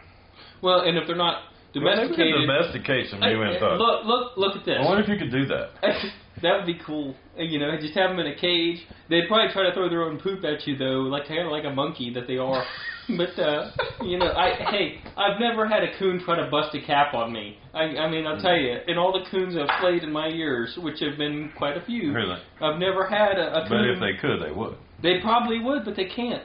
Well, 0.63 0.83
and 0.83 0.97
if 0.97 1.07
they're 1.07 1.17
not 1.17 1.43
Maybe 1.75 1.85
we 1.85 1.91
domesticated, 1.91 2.35
could 2.35 2.47
domesticate 2.47 3.11
some 3.11 3.23
I- 3.23 3.31
UN 3.31 3.63
I- 3.63 3.75
look 3.77 4.05
look 4.05 4.37
look 4.37 4.57
at 4.57 4.65
this. 4.65 4.77
I 4.81 4.85
wonder 4.85 5.03
if 5.03 5.09
you 5.09 5.19
could 5.19 5.33
do 5.33 5.47
that. 5.47 5.71
that 6.43 6.57
would 6.57 6.67
be 6.67 6.79
cool. 6.85 7.15
You 7.37 7.59
know, 7.59 7.71
just 7.81 7.95
have 7.95 8.11
them 8.11 8.19
in 8.21 8.27
a 8.27 8.37
cage. 8.37 8.79
They'd 9.09 9.29
probably 9.29 9.53
try 9.53 9.65
to 9.65 9.75
throw 9.75 9.89
their 9.89 10.03
own 10.03 10.19
poop 10.19 10.45
at 10.45 10.67
you, 10.67 10.77
though, 10.77 11.09
like 11.09 11.29
kind 11.29 11.41
of 11.41 11.53
like 11.53 11.65
a 11.65 11.71
monkey 11.71 12.13
that 12.15 12.27
they 12.27 12.39
are. 12.39 12.65
but 13.17 13.39
uh, 13.39 13.71
you 14.03 14.19
know, 14.19 14.33
I 14.33 14.55
hey, 14.71 15.01
I've 15.17 15.41
never 15.41 15.67
had 15.67 15.83
a 15.83 15.99
coon 15.99 16.23
try 16.25 16.37
to 16.37 16.51
bust 16.51 16.75
a 16.75 16.87
cap 16.87 17.15
on 17.15 17.33
me. 17.33 17.59
I, 17.75 17.83
I 17.83 18.11
mean, 18.11 18.27
I'll 18.27 18.41
tell 18.41 18.57
you, 18.57 18.77
and 18.87 18.99
all 18.99 19.13
the 19.13 19.29
coons 19.31 19.57
I've 19.57 19.81
played 19.81 20.03
in 20.03 20.13
my 20.13 20.29
years, 20.29 20.79
which 20.81 21.01
have 21.01 21.19
been 21.19 21.53
quite 21.57 21.77
a 21.77 21.85
few, 21.85 22.13
Really? 22.13 22.39
I've 22.61 22.79
never 22.79 23.07
had 23.07 23.39
a, 23.39 23.65
a 23.65 23.69
But 23.69 23.85
if 23.85 24.01
they 24.01 24.21
could, 24.21 24.43
they 24.43 24.53
would. 24.53 24.77
They 25.03 25.21
probably 25.21 25.61
would, 25.61 25.85
but 25.85 25.97
they 25.97 26.07
can't. 26.07 26.43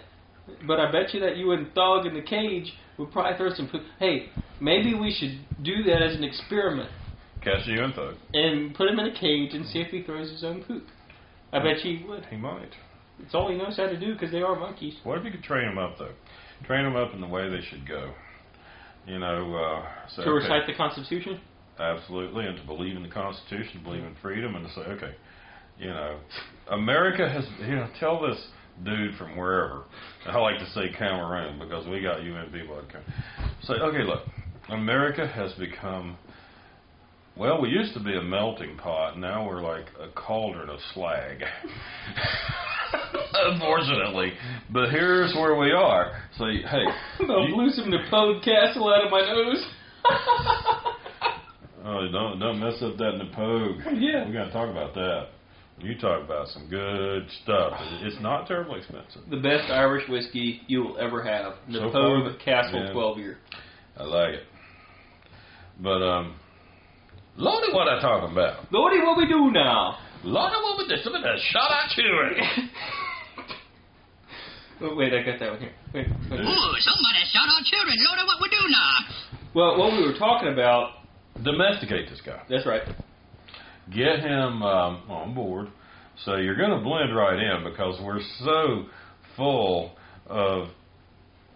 But 0.67 0.79
I 0.79 0.91
bet 0.91 1.13
you 1.13 1.19
that 1.21 1.38
you 1.38 1.51
and 1.51 1.73
Thug 1.73 2.05
in 2.05 2.13
the 2.13 2.21
cage 2.21 2.73
would 2.97 3.12
probably 3.12 3.38
throw 3.38 3.53
some 3.53 3.67
poop. 3.67 3.81
Hey, 3.99 4.29
maybe 4.60 4.93
we 4.93 5.13
should 5.13 5.63
do 5.63 5.84
that 5.84 6.01
as 6.01 6.15
an 6.15 6.23
experiment 6.23 6.89
Catch 7.45 7.67
a 7.67 7.71
UN 7.71 7.93
thug. 7.93 8.15
and 8.34 8.73
put 8.75 8.89
him 8.89 8.99
in 8.99 9.05
a 9.05 9.13
cage 9.13 9.53
and 9.53 9.65
see 9.67 9.79
if 9.79 9.88
he 9.89 10.01
throws 10.03 10.29
his 10.31 10.43
own 10.43 10.63
poop. 10.63 10.84
I 11.53 11.60
bet 11.60 11.86
you 11.86 11.97
he 11.99 12.03
would. 12.03 12.25
He 12.25 12.36
might. 12.36 12.71
It's 13.19 13.34
all 13.34 13.49
he 13.49 13.55
knows 13.58 13.77
how 13.77 13.86
to 13.88 13.97
do 13.97 14.13
because 14.13 14.31
they 14.31 14.41
are 14.41 14.60
monkeys. 14.60 14.95
What 15.03 15.19
if 15.19 15.23
you 15.23 15.31
could 15.31 15.43
train 15.43 15.67
them 15.67 15.77
up 15.77 15.97
though? 15.97 16.12
Train 16.65 16.84
them 16.84 16.95
up 16.97 17.13
in 17.13 17.21
the 17.21 17.27
way 17.27 17.49
they 17.49 17.62
should 17.69 17.88
go. 17.88 18.12
You 19.08 19.19
know, 19.19 19.55
uh, 19.55 19.86
say, 20.10 20.23
To 20.23 20.29
okay, 20.31 20.43
recite 20.43 20.67
the 20.67 20.73
Constitution. 20.73 21.39
absolutely, 21.79 22.45
and 22.47 22.58
to 22.58 22.63
believe 22.65 22.97
in 22.97 23.03
the 23.03 23.10
Constitution, 23.10 23.81
believe 23.84 24.03
in 24.03 24.15
freedom, 24.21 24.55
and 24.55 24.65
to 24.67 24.73
say, 24.73 24.81
okay, 24.81 25.15
you 25.77 25.88
know, 25.89 26.17
America 26.71 27.29
has, 27.29 27.45
you 27.67 27.75
know, 27.75 27.88
tell 27.99 28.19
this 28.21 28.47
dude 28.84 29.15
from 29.15 29.38
wherever. 29.38 29.84
I 30.25 30.38
like 30.39 30.58
to 30.60 30.69
say 30.71 30.89
Cameroon 30.97 31.60
because 31.60 31.86
we 31.88 32.01
got 32.01 32.23
UN 32.23 32.47
people 32.51 32.79
at 32.79 32.88
Cameroon. 32.89 33.13
Say, 33.62 33.73
okay, 33.75 34.03
look, 34.03 34.23
America 34.69 35.27
has 35.27 35.53
become. 35.53 36.17
Well, 37.38 37.62
we 37.62 37.69
used 37.69 37.93
to 37.95 38.00
be 38.00 38.15
a 38.15 38.21
melting 38.21 38.78
pot. 38.78 39.19
Now 39.19 39.45
we're 39.45 39.62
like 39.62 39.86
a 40.00 40.08
cauldron 40.15 40.69
of 40.69 40.80
slag. 40.93 41.43
unfortunately. 43.34 44.34
But 44.71 44.89
here's 44.91 45.34
where 45.34 45.56
we 45.56 45.71
are. 45.71 46.21
So, 46.38 46.45
hey, 46.45 46.86
I'll 47.30 47.48
you- 47.48 47.56
blew 47.56 47.69
some 47.71 47.91
Knappogue 47.91 48.43
Castle 48.43 48.93
out 48.93 49.06
of 49.06 49.12
my 49.12 49.21
nose. 49.21 49.65
oh, 51.86 52.08
don't 52.12 52.39
don't 52.39 52.60
mess 52.60 52.82
up 52.82 52.98
that 52.98 53.19
Knappogue. 53.21 54.00
Yeah. 54.00 54.28
we 54.28 54.34
gotta 54.34 54.52
talk 54.52 54.69
about 54.69 54.93
that. 54.95 55.28
You 55.80 55.98
talk 55.98 56.24
about 56.24 56.48
some 56.50 56.69
good 56.69 57.28
stuff. 57.43 57.74
It's 58.02 58.21
not 58.21 58.48
terribly 58.48 58.80
expensive. 58.80 59.24
the 59.30 59.38
best 59.38 59.69
Irish 59.69 60.08
whiskey 60.08 60.62
you 60.67 60.84
will 60.84 60.98
ever 60.98 61.21
have. 61.21 61.56
So 61.69 61.80
Knappogue 61.80 62.38
far, 62.38 62.45
Castle 62.45 62.86
yeah. 62.86 62.93
12 62.93 63.17
year. 63.17 63.38
I 63.98 64.04
like 64.04 64.36
it. 64.36 64.43
But 65.82 66.02
um, 66.02 66.36
Lordy, 67.38 67.74
what 67.74 67.88
I 67.88 68.00
talking 68.02 68.32
about? 68.32 68.71
Lordy, 68.71 69.00
what 69.02 69.17
we 69.17 69.28
do 69.28 69.52
now? 69.52 69.98
Lordy, 70.24 70.56
what 70.56 70.78
we 70.78 70.88
do? 70.88 70.95
Somebody 71.04 71.24
done 71.24 71.38
shot 71.52 71.71
our 71.71 71.88
children. 71.89 72.69
Oh, 74.82 74.93
wait, 74.93 75.13
I 75.13 75.24
got 75.24 75.39
that 75.39 75.52
one 75.52 75.60
here. 75.62 75.71
Wait, 75.93 76.06
wait. 76.30 76.39
Ooh, 76.41 76.74
somebody 76.80 77.24
shot 77.32 77.48
our 77.48 77.63
children. 77.63 77.95
Lord, 78.10 78.28
what 78.28 78.41
we 78.41 78.50
do 78.50 78.60
now? 78.69 78.93
Well, 79.56 79.78
what 79.80 79.93
we 79.93 80.06
were 80.06 80.17
talking 80.19 80.52
about, 80.52 80.95
Domesticate 81.41 82.10
this 82.10 82.19
guy. 82.26 82.41
that's 82.50 82.65
right. 82.65 82.82
Get 83.93 84.19
him 84.19 84.62
um, 84.63 85.10
on 85.10 85.34
board. 85.34 85.69
So 86.26 86.36
you're 86.36 86.58
going 86.58 86.71
to 86.71 86.84
blend 86.84 87.15
right 87.15 87.39
in 87.39 87.63
because 87.63 88.02
we're 88.04 88.19
so 88.43 88.88
full 89.38 89.93
of 90.28 90.67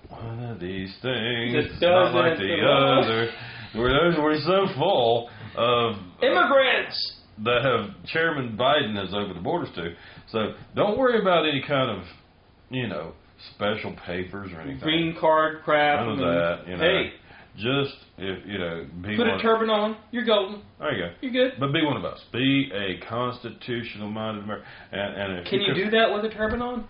one 0.08 0.44
of 0.46 0.62
these 0.62 0.96
things, 1.02 1.68
not 1.82 2.14
like 2.16 2.38
the 2.38 2.56
other. 2.64 3.32
We're, 3.76 4.24
we're 4.24 4.40
so 4.40 4.66
full 4.78 5.30
of 5.56 5.96
uh, 5.96 6.26
Immigrants! 6.26 7.16
that 7.44 7.64
have 7.64 8.06
Chairman 8.08 8.58
Biden 8.58 8.96
has 8.96 9.14
opened 9.14 9.36
the 9.38 9.42
borders 9.42 9.70
to. 9.76 9.94
So 10.32 10.54
don't 10.76 10.98
worry 10.98 11.22
about 11.22 11.48
any 11.48 11.64
kind 11.66 11.90
of, 12.00 12.06
you 12.70 12.88
know, 12.88 13.14
special 13.56 13.96
papers 14.06 14.52
or 14.54 14.60
anything. 14.62 14.80
Green 14.82 15.16
card 15.20 15.64
crap. 15.64 16.00
None 16.06 16.10
of 16.14 16.18
that. 16.20 16.68
You 16.68 16.76
know, 16.78 16.84
Hey, 16.84 17.12
just 17.56 17.96
if 18.18 18.46
you 18.46 18.58
know, 18.58 18.86
be 19.02 19.16
put 19.16 19.28
one. 19.28 19.40
a 19.40 19.42
turban 19.42 19.70
on. 19.70 19.98
You're 20.12 20.26
golden. 20.26 20.62
there 20.80 20.94
you 20.94 21.04
go. 21.06 21.12
You're 21.22 21.32
good. 21.50 21.60
But 21.60 21.72
be 21.72 21.84
one 21.86 21.96
of 21.98 22.04
us. 22.06 22.20
Be 22.34 22.70
a 22.74 23.00
constitutional 23.08 24.10
minded 24.10 24.44
American. 24.44 24.68
And, 24.92 25.16
and 25.22 25.40
if 25.40 25.46
Can 25.50 25.62
you 25.62 25.74
could- 25.74 25.84
do 25.86 25.90
that 25.92 26.14
with 26.14 26.26
a 26.30 26.36
turban 26.36 26.62
on? 26.62 26.88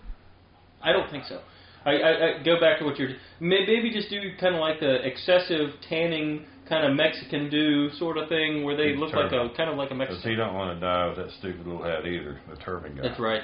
I 0.82 0.92
don't 0.92 1.10
think 1.10 1.24
so. 1.26 1.40
I, 1.84 1.90
I, 1.92 2.10
I 2.40 2.42
go 2.44 2.58
back 2.60 2.78
to 2.80 2.84
what 2.84 2.98
you're. 2.98 3.10
may- 3.40 3.66
Maybe 3.66 3.90
just 3.92 4.10
do 4.10 4.20
kind 4.40 4.54
of 4.54 4.60
like 4.60 4.80
the 4.80 5.06
excessive 5.06 5.70
tanning 5.88 6.44
kind 6.70 6.86
of 6.86 6.96
Mexican 6.96 7.50
do 7.50 7.90
sort 7.98 8.16
of 8.16 8.28
thing, 8.28 8.62
where 8.64 8.76
they 8.76 8.96
look 8.96 9.12
like 9.12 9.32
a 9.32 9.50
kind 9.56 9.68
of 9.68 9.76
like 9.76 9.90
a 9.90 9.94
Mexican. 9.94 10.22
Because 10.22 10.24
he 10.24 10.36
don't 10.36 10.54
want 10.54 10.72
to 10.74 10.80
die 10.80 11.08
with 11.08 11.16
that 11.16 11.30
stupid 11.38 11.66
little 11.66 11.82
hat 11.82 12.06
either, 12.06 12.40
the 12.48 12.56
turban 12.56 12.96
guy. 12.96 13.02
That's 13.02 13.20
right. 13.20 13.42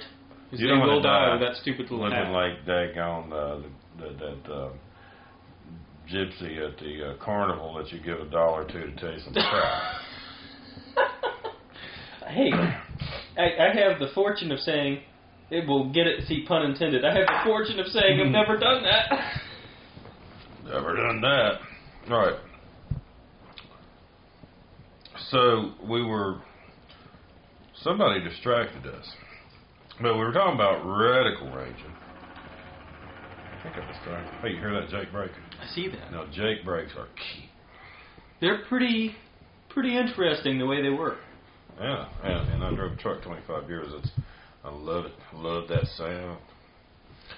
You 0.52 0.68
don't 0.68 0.78
wanna 0.78 1.02
die 1.02 1.26
die 1.26 1.32
with 1.32 1.40
that 1.42 1.56
stupid 1.60 1.90
little 1.90 2.06
Looking 2.06 2.16
hat. 2.16 2.30
like 2.30 2.64
daggone 2.64 3.32
uh, 3.32 3.62
the, 3.98 4.04
the, 4.04 4.14
that 4.14 4.52
uh, 4.52 4.70
gypsy 6.08 6.64
at 6.64 6.78
the 6.78 7.10
uh, 7.10 7.24
carnival 7.24 7.74
that 7.74 7.92
you 7.92 7.98
give 8.00 8.20
a 8.20 8.30
dollar 8.30 8.64
to 8.64 8.72
to 8.72 8.96
tell 8.96 9.12
you 9.12 9.18
some 9.18 9.34
crap. 9.34 9.82
hey, 12.28 12.52
I, 13.36 13.42
I 13.42 13.74
have 13.74 13.98
the 13.98 14.08
fortune 14.14 14.52
of 14.52 14.60
saying. 14.60 15.00
It 15.48 15.68
will 15.68 15.92
get 15.92 16.08
it. 16.08 16.26
See, 16.26 16.44
pun 16.46 16.64
intended. 16.64 17.04
I 17.04 17.14
have 17.14 17.26
the 17.26 17.40
fortune 17.44 17.78
of 17.78 17.86
saying 17.86 18.20
I've 18.20 18.32
never 18.32 18.56
done 18.56 18.82
that. 18.82 19.40
Never 20.64 20.96
done 20.96 21.20
that. 21.20 21.52
All 22.10 22.18
right. 22.18 22.34
So 25.30 25.72
we 25.88 26.04
were. 26.04 26.40
Somebody 27.82 28.22
distracted 28.22 28.86
us. 28.86 29.06
But 30.00 30.14
we 30.14 30.20
were 30.20 30.32
talking 30.32 30.54
about 30.54 30.84
reticle 30.84 31.54
ranging. 31.54 31.92
I 33.52 33.62
think 33.62 33.76
I 33.76 33.92
distracted. 33.92 34.40
Hey, 34.40 34.50
you 34.50 34.56
hear 34.58 34.80
that 34.80 34.90
Jake 34.90 35.10
brake? 35.12 35.30
I 35.60 35.66
see 35.74 35.88
that. 35.88 36.12
No, 36.12 36.26
Jake 36.32 36.64
brakes 36.64 36.92
are 36.96 37.06
key. 37.16 37.48
They're 38.40 38.64
pretty, 38.68 39.14
pretty 39.70 39.96
interesting 39.96 40.58
the 40.58 40.66
way 40.66 40.82
they 40.82 40.90
work. 40.90 41.18
Yeah, 41.80 42.08
and, 42.22 42.52
and 42.52 42.64
I 42.64 42.74
drove 42.74 42.92
a 42.92 42.96
truck 42.96 43.22
25 43.22 43.68
years. 43.68 43.88
It's, 43.90 44.10
I 44.64 44.70
love 44.70 45.06
it. 45.06 45.12
Love 45.34 45.68
that 45.68 45.86
sound. 45.96 46.38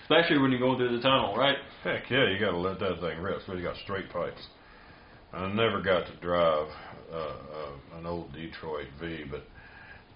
Especially 0.02 0.38
when 0.38 0.50
you're 0.50 0.60
going 0.60 0.76
through 0.76 0.96
the 0.96 1.02
tunnel, 1.02 1.36
right? 1.36 1.56
Heck 1.84 2.10
yeah, 2.10 2.30
you 2.30 2.38
got 2.38 2.52
to 2.52 2.58
let 2.58 2.78
that 2.80 3.00
thing 3.00 3.20
rip. 3.20 3.40
So 3.46 3.54
you 3.54 3.62
got 3.62 3.76
straight 3.84 4.10
pipes. 4.10 4.40
I 5.32 5.48
never 5.48 5.82
got 5.82 6.06
to 6.06 6.16
drive 6.20 6.68
uh, 7.12 7.16
uh, 7.16 7.98
an 7.98 8.06
old 8.06 8.32
Detroit 8.32 8.86
V, 9.00 9.24
but 9.30 9.42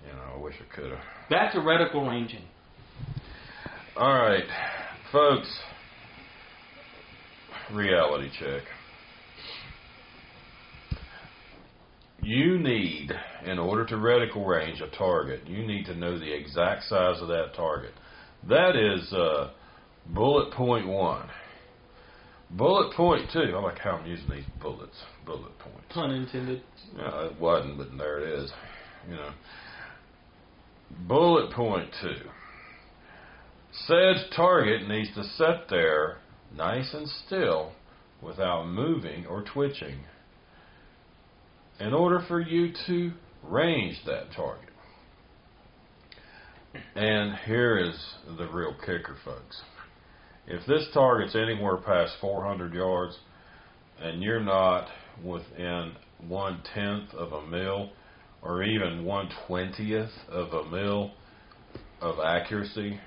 you 0.06 0.12
know, 0.12 0.34
I 0.34 0.38
wish 0.38 0.54
I 0.60 0.74
could 0.74 0.90
have. 0.90 1.00
That's 1.30 1.54
a 1.54 1.58
reticle 1.58 2.08
ranging. 2.08 2.44
All 3.96 4.12
right, 4.12 4.44
folks. 5.12 5.48
Reality 7.72 8.30
check. 8.38 8.62
You 12.22 12.58
need, 12.58 13.10
in 13.44 13.58
order 13.58 13.84
to 13.86 13.94
reticle 13.96 14.46
range 14.46 14.80
a 14.80 14.88
target, 14.96 15.46
you 15.46 15.66
need 15.66 15.86
to 15.86 15.94
know 15.94 16.18
the 16.18 16.32
exact 16.32 16.84
size 16.84 17.20
of 17.20 17.28
that 17.28 17.52
target. 17.56 17.92
That 18.48 18.76
is 18.76 19.12
uh, 19.12 19.50
bullet 20.06 20.52
point 20.52 20.86
one. 20.86 21.28
Bullet 22.52 22.94
point 22.94 23.30
two. 23.32 23.54
I 23.54 23.60
like 23.60 23.78
how 23.78 23.92
I'm 23.92 24.06
using 24.06 24.28
these 24.30 24.44
bullets. 24.60 24.96
Bullet 25.24 25.58
points. 25.58 25.86
Pun 25.90 26.10
intended. 26.10 26.62
No, 26.96 27.30
it 27.30 27.40
wasn't, 27.40 27.78
but 27.78 27.96
there 27.96 28.20
it 28.20 28.42
is. 28.42 28.52
You 29.08 29.16
know. 29.16 29.30
Bullet 31.08 31.52
point 31.52 31.88
two. 32.02 32.28
Said 33.86 34.16
target 34.36 34.86
needs 34.86 35.08
to 35.14 35.24
sit 35.24 35.68
there 35.70 36.18
nice 36.54 36.92
and 36.92 37.08
still 37.26 37.72
without 38.20 38.68
moving 38.68 39.26
or 39.26 39.42
twitching 39.42 40.00
in 41.80 41.94
order 41.94 42.22
for 42.28 42.38
you 42.38 42.72
to 42.86 43.12
range 43.42 43.96
that 44.06 44.30
target. 44.36 44.68
And 46.94 47.34
here 47.46 47.78
is 47.78 47.94
the 48.38 48.46
real 48.46 48.74
kicker, 48.80 49.16
folks. 49.24 49.62
If 50.46 50.66
this 50.66 50.86
target's 50.92 51.36
anywhere 51.36 51.76
past 51.76 52.14
400 52.20 52.74
yards 52.74 53.16
and 54.00 54.22
you're 54.22 54.40
not 54.40 54.88
within 55.24 55.92
one 56.26 56.62
tenth 56.74 57.14
of 57.14 57.32
a 57.32 57.46
mil 57.46 57.90
or 58.42 58.64
even 58.64 59.04
one 59.04 59.28
twentieth 59.46 60.10
of 60.28 60.52
a 60.52 60.68
mil 60.68 61.12
of 62.00 62.18
accuracy, 62.18 62.98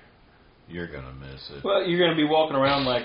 you're 0.69 0.87
gonna 0.87 1.13
miss 1.13 1.49
it. 1.51 1.63
Well, 1.63 1.83
you're 1.85 1.99
going 1.99 2.11
to 2.11 2.15
be 2.15 2.23
walking 2.23 2.55
around 2.55 2.85
like, 2.85 3.03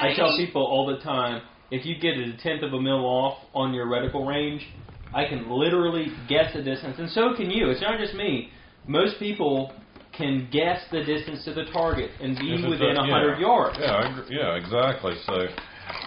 I 0.00 0.14
tell 0.14 0.36
people 0.36 0.62
all 0.62 0.86
the 0.86 1.02
time, 1.02 1.42
if 1.70 1.84
you 1.84 1.94
get 1.98 2.16
a 2.16 2.36
tenth 2.42 2.62
of 2.62 2.72
a 2.72 2.80
mil 2.80 3.04
off 3.04 3.38
on 3.54 3.72
your 3.74 3.86
reticle 3.86 4.26
range, 4.26 4.66
I 5.14 5.26
can 5.26 5.50
literally 5.50 6.08
guess 6.28 6.52
the 6.54 6.62
distance, 6.62 6.96
and 6.98 7.10
so 7.10 7.34
can 7.34 7.50
you. 7.50 7.70
It's 7.70 7.80
not 7.80 7.98
just 7.98 8.14
me. 8.14 8.50
Most 8.88 9.18
people 9.18 9.72
can 10.16 10.48
guess 10.50 10.80
the 10.90 11.04
distance 11.04 11.44
to 11.44 11.52
the 11.54 11.66
target 11.72 12.10
and 12.20 12.36
be 12.38 12.52
If 12.54 12.60
it's 12.60 12.68
within 12.68 12.96
a- 12.96 13.02
a 13.02 13.06
hundred 13.06 13.34
yeah. 13.38 13.46
yards. 13.46 13.78
Yeah, 13.78 13.92
I 13.94 14.08
agree- 14.08 14.36
yeah, 14.36 14.54
exactly. 14.56 15.14
So, 15.26 15.46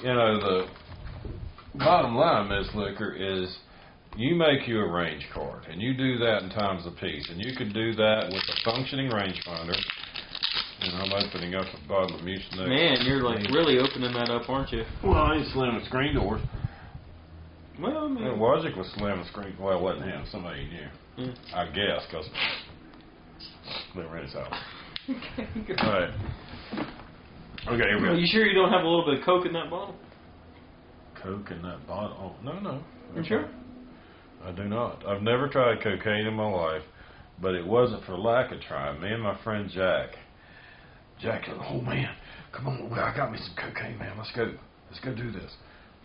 you 0.04 0.14
know, 0.14 0.40
the 0.40 0.68
bottom 1.76 2.16
line, 2.18 2.50
Miss 2.50 2.74
Licker, 2.76 3.14
is 3.14 3.56
you 4.18 4.36
make 4.36 4.68
you 4.68 4.82
a 4.82 4.88
range 4.92 5.26
card, 5.34 5.68
and 5.70 5.82
you 5.82 5.94
do 5.94 6.18
that 6.18 6.44
in 6.44 6.50
times 6.50 6.86
of 6.86 6.98
peace, 6.98 7.30
and 7.30 7.40
you 7.40 7.56
can 7.56 7.72
do 7.72 7.94
that 7.94 8.26
with 8.34 8.44
a 8.50 8.62
functioning 8.70 9.10
rangefinder. 9.10 9.78
And 10.82 10.94
I'm 10.98 11.14
opening 11.14 11.54
up 11.56 11.68
a 11.74 11.88
bottle 11.88 12.18
of 12.18 12.22
Mucinex. 12.26 12.68
Man, 12.68 13.06
you're 13.06 13.22
like 13.22 13.48
really 13.52 13.78
opening 13.80 14.12
that 14.14 14.30
up, 14.32 14.50
aren't 14.50 14.72
you? 14.74 14.84
Well, 15.04 15.14
I 15.14 15.36
ain't 15.36 15.48
slamming 15.54 15.86
screen 15.86 16.16
doors. 16.16 16.42
Well, 17.80 18.06
I 18.06 18.08
mean, 18.10 18.24
Well, 18.40 18.58
Wojcik 18.58 18.76
was 18.76 18.88
slamming 18.98 19.26
screen. 19.26 19.56
Well, 19.60 19.78
it 19.78 19.82
wasn't 19.82 20.06
him. 20.08 20.26
Somebody 20.32 20.66
he 20.66 20.70
knew. 20.76 20.88
Yeah. 21.28 21.34
I 21.56 21.66
guess, 21.68 22.06
because 22.08 22.28
they 23.96 24.02
were 24.02 24.18
in 24.18 24.26
his 24.26 24.34
house. 24.34 24.54
All 25.10 25.92
right. 25.92 26.14
Okay, 27.68 27.78
here 27.78 28.02
we 28.02 28.08
Are 28.08 28.16
you 28.16 28.28
sure 28.28 28.46
you 28.46 28.54
don't 28.54 28.72
have 28.72 28.84
a 28.84 28.88
little 28.88 29.06
bit 29.06 29.20
of 29.20 29.26
coke 29.26 29.46
in 29.46 29.54
that 29.54 29.70
bottle? 29.70 29.96
Coke 31.22 31.52
in 31.52 31.62
that 31.62 31.86
bottle? 31.88 32.36
Oh, 32.42 32.44
no, 32.44 32.60
no. 32.60 32.84
You 33.16 33.24
sure? 33.24 33.50
I 34.44 34.52
do 34.52 34.64
not. 34.64 35.06
I've 35.06 35.22
never 35.22 35.48
tried 35.48 35.82
cocaine 35.84 36.26
in 36.26 36.34
my 36.34 36.50
life, 36.50 36.82
but 37.42 37.54
it 37.54 37.66
wasn't 37.66 38.04
for 38.06 38.18
lack 38.18 38.52
of 38.52 38.62
trying. 38.62 39.00
Me 39.02 39.12
and 39.12 39.22
my 39.22 39.42
friend 39.44 39.70
Jack. 39.70 40.16
Jack 41.20 41.46
said, 41.46 41.58
"Oh 41.62 41.82
man, 41.82 42.16
come 42.52 42.68
on, 42.68 42.92
I 42.94 43.16
got 43.16 43.32
me 43.32 43.38
some 43.38 43.54
cocaine, 43.56 44.00
man. 44.00 44.18
Let's 44.18 44.32
go. 44.32 44.52
Let's 44.90 45.04
go 45.04 45.14
do 45.14 45.32
this." 45.32 45.52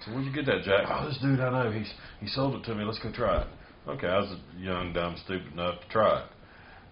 So 0.04 0.12
where'd 0.12 0.26
you 0.26 0.32
get 0.32 0.44
that, 0.46 0.62
Jack? 0.64 0.86
Oh, 0.90 1.08
this 1.08 1.18
dude 1.22 1.40
I 1.40 1.50
know. 1.50 1.70
He's 1.70 1.90
he 2.20 2.26
sold 2.26 2.54
it 2.56 2.64
to 2.64 2.74
me. 2.74 2.84
Let's 2.84 2.98
go 2.98 3.10
try 3.10 3.40
it. 3.42 3.46
Okay, 3.88 4.08
I 4.08 4.18
was 4.18 4.36
young, 4.58 4.92
dumb, 4.92 5.16
stupid 5.24 5.52
enough 5.52 5.80
to 5.80 5.88
try 5.88 6.20
it. 6.20 6.26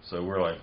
So 0.09 0.23
we're 0.23 0.41
like, 0.41 0.59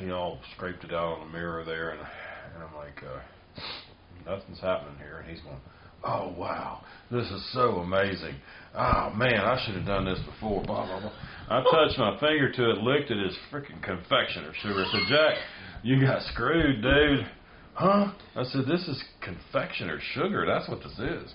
you 0.00 0.06
know, 0.06 0.38
scraped 0.54 0.84
it 0.84 0.92
out 0.92 1.18
on 1.18 1.26
the 1.26 1.32
mirror 1.32 1.64
there, 1.64 1.90
and 1.90 2.00
and 2.00 2.62
I'm 2.62 2.74
like, 2.76 3.02
uh, 3.02 4.30
nothing's 4.30 4.60
happening 4.60 4.96
here. 4.98 5.18
And 5.18 5.28
he's 5.28 5.40
going, 5.40 5.60
oh 6.04 6.32
wow, 6.38 6.84
this 7.10 7.26
is 7.26 7.52
so 7.52 7.78
amazing. 7.78 8.36
Oh 8.74 9.10
man, 9.16 9.40
I 9.40 9.60
should 9.64 9.74
have 9.74 9.86
done 9.86 10.04
this 10.04 10.20
before. 10.20 10.62
Blah 10.62 10.86
blah 10.86 11.00
blah. 11.00 11.12
I 11.48 11.62
touched 11.64 11.98
my 11.98 12.18
finger 12.20 12.52
to 12.52 12.70
it, 12.70 12.78
licked 12.78 13.10
it 13.10 13.18
as 13.26 13.36
freaking 13.52 13.82
confectioner 13.82 14.52
sugar. 14.62 14.84
I 14.86 14.92
said, 14.92 15.08
Jack, 15.08 15.38
you 15.82 16.00
got 16.00 16.22
screwed, 16.32 16.82
dude. 16.82 17.26
Huh? 17.74 18.12
I 18.36 18.44
said, 18.44 18.62
this 18.66 18.86
is 18.86 19.02
confectioner 19.22 19.98
sugar. 20.14 20.46
That's 20.46 20.68
what 20.68 20.78
this 20.78 20.92
is. 20.92 21.34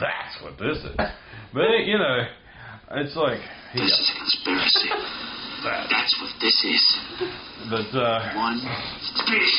That's 0.00 0.42
what 0.42 0.58
this 0.58 0.78
is. 0.78 0.96
But 1.54 1.84
you 1.84 1.98
know, 1.98 2.18
it's 2.92 3.14
like 3.16 3.38
This 3.74 3.92
is 3.92 4.12
conspiracy. 4.18 5.37
That's 5.62 6.14
what 6.20 6.30
this 6.40 6.54
is. 6.64 6.84
But 7.70 7.90
uh, 7.98 8.34
One 8.36 8.60
big 9.26 9.52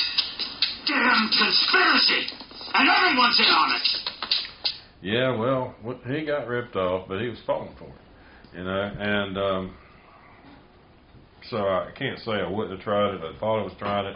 damn 0.88 1.29
conspiracy. 1.29 2.27
And 2.73 2.88
everyone's 2.88 3.39
in 3.39 3.45
on 3.45 3.75
it. 3.75 3.88
yeah, 5.01 5.35
well, 5.35 5.75
what, 5.81 5.99
he 6.05 6.23
got 6.25 6.47
ripped 6.47 6.75
off, 6.75 7.07
but 7.07 7.19
he 7.19 7.27
was 7.27 7.39
falling 7.45 7.73
for 7.77 7.85
it, 7.85 8.57
you 8.57 8.63
know. 8.63 8.91
And 8.99 9.38
um, 9.38 9.75
so 11.49 11.57
I 11.57 11.89
can't 11.97 12.19
say 12.19 12.31
I 12.33 12.47
wouldn't 12.49 12.75
have 12.77 12.83
tried 12.83 13.15
it. 13.15 13.21
I 13.23 13.38
thought 13.39 13.59
I 13.62 13.63
was 13.63 13.73
trying 13.79 14.05
it. 14.05 14.15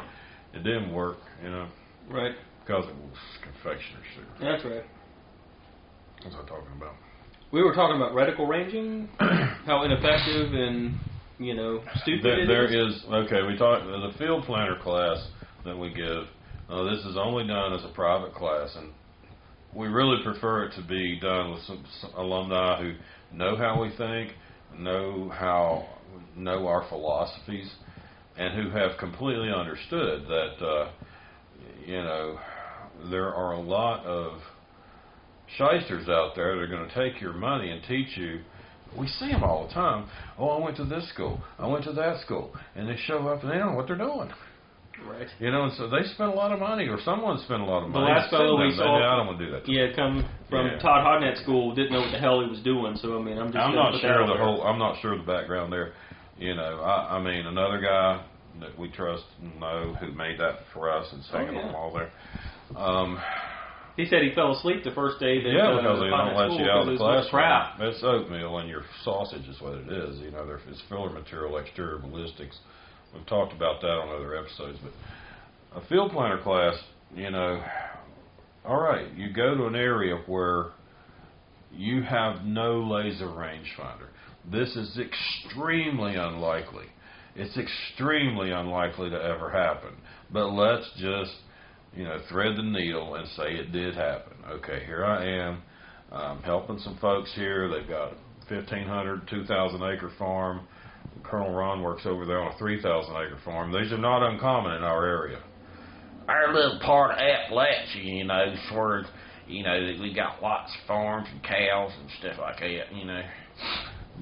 It 0.54 0.63
didn't 0.63 0.93
work, 0.93 1.17
you 1.43 1.50
know, 1.50 1.67
Right. 2.10 2.34
because 2.63 2.86
it 2.86 2.96
was 2.96 3.17
confectioner 3.41 4.02
sugar. 4.15 4.28
That's 4.39 4.63
right. 4.65 4.84
What 6.22 6.26
was 6.26 6.36
I 6.36 6.48
talking 6.48 6.74
about? 6.78 6.93
We 7.52 7.63
were 7.63 7.74
talking 7.74 7.96
about 7.98 8.12
reticle 8.13 8.48
ranging, 8.48 9.10
how 9.65 9.84
ineffective 9.84 10.54
and 10.54 10.96
you 11.39 11.54
know 11.56 11.84
stupid 12.02 12.24
There, 12.24 12.48
there 12.48 12.65
is. 12.88 12.96
is 12.96 13.04
okay. 13.12 13.41
We 13.48 13.58
talked 13.58 13.86
the 13.86 14.12
field 14.17 14.43
planner 14.46 14.78
class 14.82 15.17
that 15.65 15.78
we 15.78 15.93
give. 15.93 16.26
Uh, 16.69 16.84
this 16.84 17.00
is 17.06 17.17
only 17.17 17.46
done 17.46 17.74
as 17.74 17.84
a 17.84 17.93
private 17.93 18.34
class, 18.34 18.76
and 18.76 18.89
we 19.76 19.88
really 19.88 20.24
prefer 20.24 20.65
it 20.65 20.76
to 20.76 20.84
be 20.88 21.19
done 21.19 21.52
with 21.52 21.62
some, 21.63 21.84
some 22.02 22.12
alumni 22.15 22.82
who 22.82 22.93
know 23.36 23.56
how 23.56 23.82
we 23.82 23.89
think, 23.98 24.32
know 24.78 25.30
how 25.30 25.88
know 26.36 26.67
our 26.67 26.88
philosophies, 26.89 27.69
and 28.38 28.54
who 28.56 28.69
have 28.69 28.98
completely 29.00 29.50
understood 29.52 30.26
that 30.28 30.65
uh, 30.65 30.91
you 31.86 31.98
know 31.98 32.39
there 33.10 33.34
are 33.34 33.54
a 33.54 33.62
lot 33.62 34.06
of 34.06 34.39
shysters 35.58 36.08
out 36.08 36.34
there 36.36 36.56
that 36.56 36.62
are 36.62 36.67
going 36.67 36.88
to 36.88 36.96
take 36.96 37.22
your 37.22 37.34
money 37.34 37.72
and 37.72 37.82
teach 37.88 38.17
you. 38.17 38.41
We 38.98 39.08
see 39.08 39.28
them 39.30 39.44
all 39.44 39.68
the 39.68 39.74
time. 39.74 40.08
Oh, 40.38 40.50
I 40.50 40.64
went 40.64 40.78
to 40.78 40.86
this 40.86 41.08
school. 41.10 41.40
I 41.60 41.68
went 41.68 41.84
to 41.86 41.94
that 41.94 42.22
school, 42.22 42.54
and 42.76 42.88
they 42.88 42.96
show 43.06 43.28
up 43.28 43.44
and 43.44 43.52
they 43.52 43.58
don't 43.58 43.72
know 43.72 43.76
what 43.78 43.88
they're 43.88 43.98
doing. 43.98 44.30
Right. 45.06 45.28
You 45.40 45.52
know, 45.52 45.64
and 45.66 45.74
so 45.74 45.90
they 45.90 46.04
spend 46.14 46.32
a 46.32 46.36
lot 46.36 46.52
of 46.54 46.60
money, 46.60 46.88
or 46.88 46.98
someone 47.04 47.38
spent 47.40 47.62
a 47.62 47.66
lot 47.66 47.84
of 47.84 47.90
money. 47.90 48.06
The 48.06 48.12
last 48.12 48.30
fellow 48.30 48.62
we 48.64 48.72
saw- 48.72 48.96
I 49.04 49.18
don't 49.18 49.28
want 49.28 49.40
to 49.40 49.46
do 49.46 49.52
that. 49.52 49.68
Yeah, 49.68 49.92
come 49.96 50.26
from 50.50 50.68
Yeah. 50.68 50.80
Todd 50.80 51.04
Hodnett 51.04 51.42
School, 51.44 51.74
didn't 51.76 51.92
know 51.92 52.02
what 52.02 52.12
the 52.12 52.20
hell 52.20 52.40
he 52.42 52.48
was 52.48 52.60
doing. 52.62 52.96
So 52.98 53.20
I 53.20 53.22
mean, 53.22 53.38
I'm 53.38 53.52
just. 53.52 53.58
I'm 53.58 53.76
not 53.76 54.00
sure 54.00 54.26
the 54.28 54.38
whole. 54.38 54.62
I'm 54.64 54.80
not 54.80 55.02
sure 55.02 55.14
of 55.14 55.26
the 55.26 55.32
background 55.32 55.74
there. 55.74 55.94
You 56.38 56.56
know, 56.56 56.80
I, 56.82 57.18
I 57.18 57.22
mean, 57.22 57.46
another 57.48 57.80
guy 57.82 58.24
that 58.62 58.78
we 58.80 58.90
trust 58.92 59.24
and 59.42 59.60
know 59.60 59.94
who 60.00 60.12
made 60.14 60.40
that 60.40 60.60
for 60.74 60.90
us 60.90 61.08
and 61.12 61.22
sang 61.26 61.48
Oh, 61.50 61.52
it 61.52 61.56
yeah. 61.56 61.74
wall 61.74 61.92
there. 61.94 62.12
Um, 62.80 63.20
He 63.96 64.06
said 64.06 64.24
he 64.24 64.34
fell 64.34 64.54
asleep 64.54 64.84
the 64.84 64.92
first 64.92 65.20
day 65.20 65.44
that 65.44 65.50
yeah, 65.52 65.68
uh, 65.70 65.78
because 65.78 66.00
they 66.00 66.10
don't 66.10 66.36
let 66.36 66.52
you 66.60 66.66
out 66.66 66.82
of 66.82 66.86
the 66.88 66.92
because 66.94 67.02
it 67.02 67.04
was 67.04 67.30
classroom. 67.30 67.30
crap. 67.30 67.80
It's 67.80 68.04
oatmeal 68.04 68.58
and 68.58 68.68
your 68.70 68.84
sausage 69.04 69.48
is 69.48 69.62
what 69.62 69.76
it 69.76 69.88
is. 69.92 70.20
You 70.20 70.32
know, 70.32 70.46
there- 70.48 70.60
it's 70.68 70.82
filler 70.90 71.10
material, 71.12 71.58
exterior 71.58 72.00
ballistics. 72.00 72.58
We've 73.14 73.26
talked 73.28 73.54
about 73.54 73.82
that 73.82 73.92
on 73.92 74.10
other 74.10 74.36
episodes, 74.36 74.80
but 74.82 74.92
a 75.78 75.86
field 75.88 76.12
planner 76.12 76.40
class, 76.42 76.74
you 77.16 77.30
know, 77.30 77.64
all 78.66 78.80
right, 78.82 79.08
you 79.16 79.32
go 79.32 79.56
to 79.56 79.66
an 79.68 79.76
area 79.76 80.16
where 80.26 80.72
you 81.72 82.02
have 82.02 82.44
no 82.46 82.80
laser 82.82 83.26
rangefinder. 83.28 84.08
This 84.52 84.76
is 84.76 84.98
extremely 84.98 86.16
unlikely. 86.16 86.86
It's 87.36 87.58
extremely 87.58 88.52
unlikely 88.52 89.10
to 89.10 89.22
ever 89.22 89.50
happen. 89.50 89.92
But 90.32 90.50
let's 90.50 90.90
just, 90.98 91.32
you 91.96 92.04
know, 92.04 92.20
thread 92.30 92.58
the 92.58 92.64
needle 92.64 93.16
and 93.16 93.28
say 93.30 93.54
it 93.54 93.72
did 93.72 93.96
happen. 93.96 94.34
Okay, 94.50 94.84
here 94.86 95.06
I 95.06 95.26
am. 95.26 95.62
I'm 96.12 96.44
helping 96.44 96.80
some 96.80 96.98
folks 96.98 97.32
here. 97.36 97.70
They've 97.70 97.88
got 97.88 98.14
a 98.14 98.54
1,500, 98.54 99.28
2,000 99.28 99.84
acre 99.84 100.12
farm. 100.18 100.68
Colonel 101.24 101.54
Ron 101.54 101.82
works 101.82 102.04
over 102.06 102.26
there 102.26 102.40
on 102.40 102.54
a 102.54 102.58
3,000 102.58 103.12
acre 103.12 103.40
farm. 103.44 103.72
These 103.72 103.92
are 103.92 103.98
not 103.98 104.28
uncommon 104.28 104.74
in 104.74 104.84
our 104.84 105.06
area. 105.06 105.42
Our 106.28 106.54
little 106.54 106.80
part 106.80 107.12
of 107.12 107.18
Appalachia, 107.18 108.04
you 108.04 108.24
know, 108.24 108.44
is 108.52 108.60
where, 108.72 109.06
you 109.48 109.64
know, 109.64 109.96
we 110.02 110.14
got 110.14 110.42
lots 110.42 110.72
of 110.72 110.88
farms 110.88 111.28
and 111.32 111.44
cows 111.44 111.92
and 112.00 112.10
stuff 112.20 112.38
like 112.40 112.60
that, 112.60 112.96
you 112.96 113.06
know. 113.06 113.22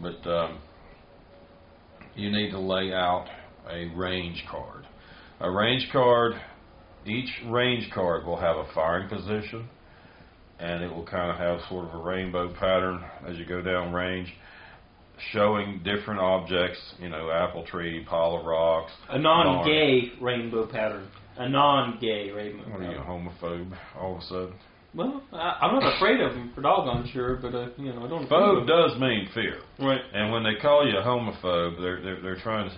but 0.02 0.30
um, 0.30 0.60
you 2.16 2.32
need 2.32 2.52
to 2.52 2.60
lay 2.60 2.94
out 2.94 3.28
a 3.70 3.86
range 3.96 4.44
card. 4.50 4.88
A 5.40 5.50
range 5.50 5.88
card, 5.92 6.34
each 7.06 7.30
range 7.48 7.90
card 7.94 8.26
will 8.26 8.38
have 8.40 8.56
a 8.58 8.66
firing 8.74 9.10
position, 9.10 9.68
and 10.60 10.84
it 10.84 10.94
will 10.94 11.06
kind 11.06 11.32
of 11.32 11.38
have 11.38 11.60
sort 11.70 11.86
of 11.88 11.94
a 12.00 12.04
rainbow 12.04 12.54
pattern 12.54 13.04
as 13.28 13.38
you 13.38 13.46
go 13.46 13.62
down 13.62 13.92
range, 13.94 14.32
showing 15.32 15.82
different 15.84 16.20
objects. 16.20 16.80
You 17.00 17.10
know, 17.10 17.30
apple 17.32 17.66
tree, 17.66 18.06
pile 18.10 18.36
of 18.38 18.46
rocks. 18.46 18.92
A 19.10 19.20
non-gay 19.20 20.14
rainbow 20.22 20.68
pattern. 20.68 21.08
A 21.38 21.48
non-gay 21.50 22.30
rainbow. 22.32 22.70
What 22.70 22.82
are 22.82 22.92
you, 22.92 22.98
a 22.98 23.02
homophobe? 23.04 23.78
All 23.98 24.16
of 24.18 24.22
a 24.22 24.26
sudden, 24.26 24.54
Well, 24.94 25.24
I, 25.32 25.60
I'm 25.62 25.80
not 25.80 25.96
afraid 25.96 26.20
of 26.20 26.34
them 26.34 26.52
for 26.54 26.62
doggone 26.62 27.10
sure, 27.14 27.38
but 27.38 27.56
uh, 27.56 27.70
you 27.78 27.94
know, 27.94 28.06
I 28.06 28.10
don't. 28.10 28.30
phobe 28.30 28.68
does 28.68 29.00
mean 29.00 29.30
fear, 29.34 29.60
Right. 29.80 30.02
and 30.14 30.32
when 30.32 30.44
they 30.44 30.56
call 30.62 30.86
you 30.88 30.98
a 30.98 31.02
homophobe, 31.02 31.82
they're 31.82 32.02
they're, 32.02 32.22
they're 32.22 32.40
trying 32.42 32.70
to, 32.70 32.76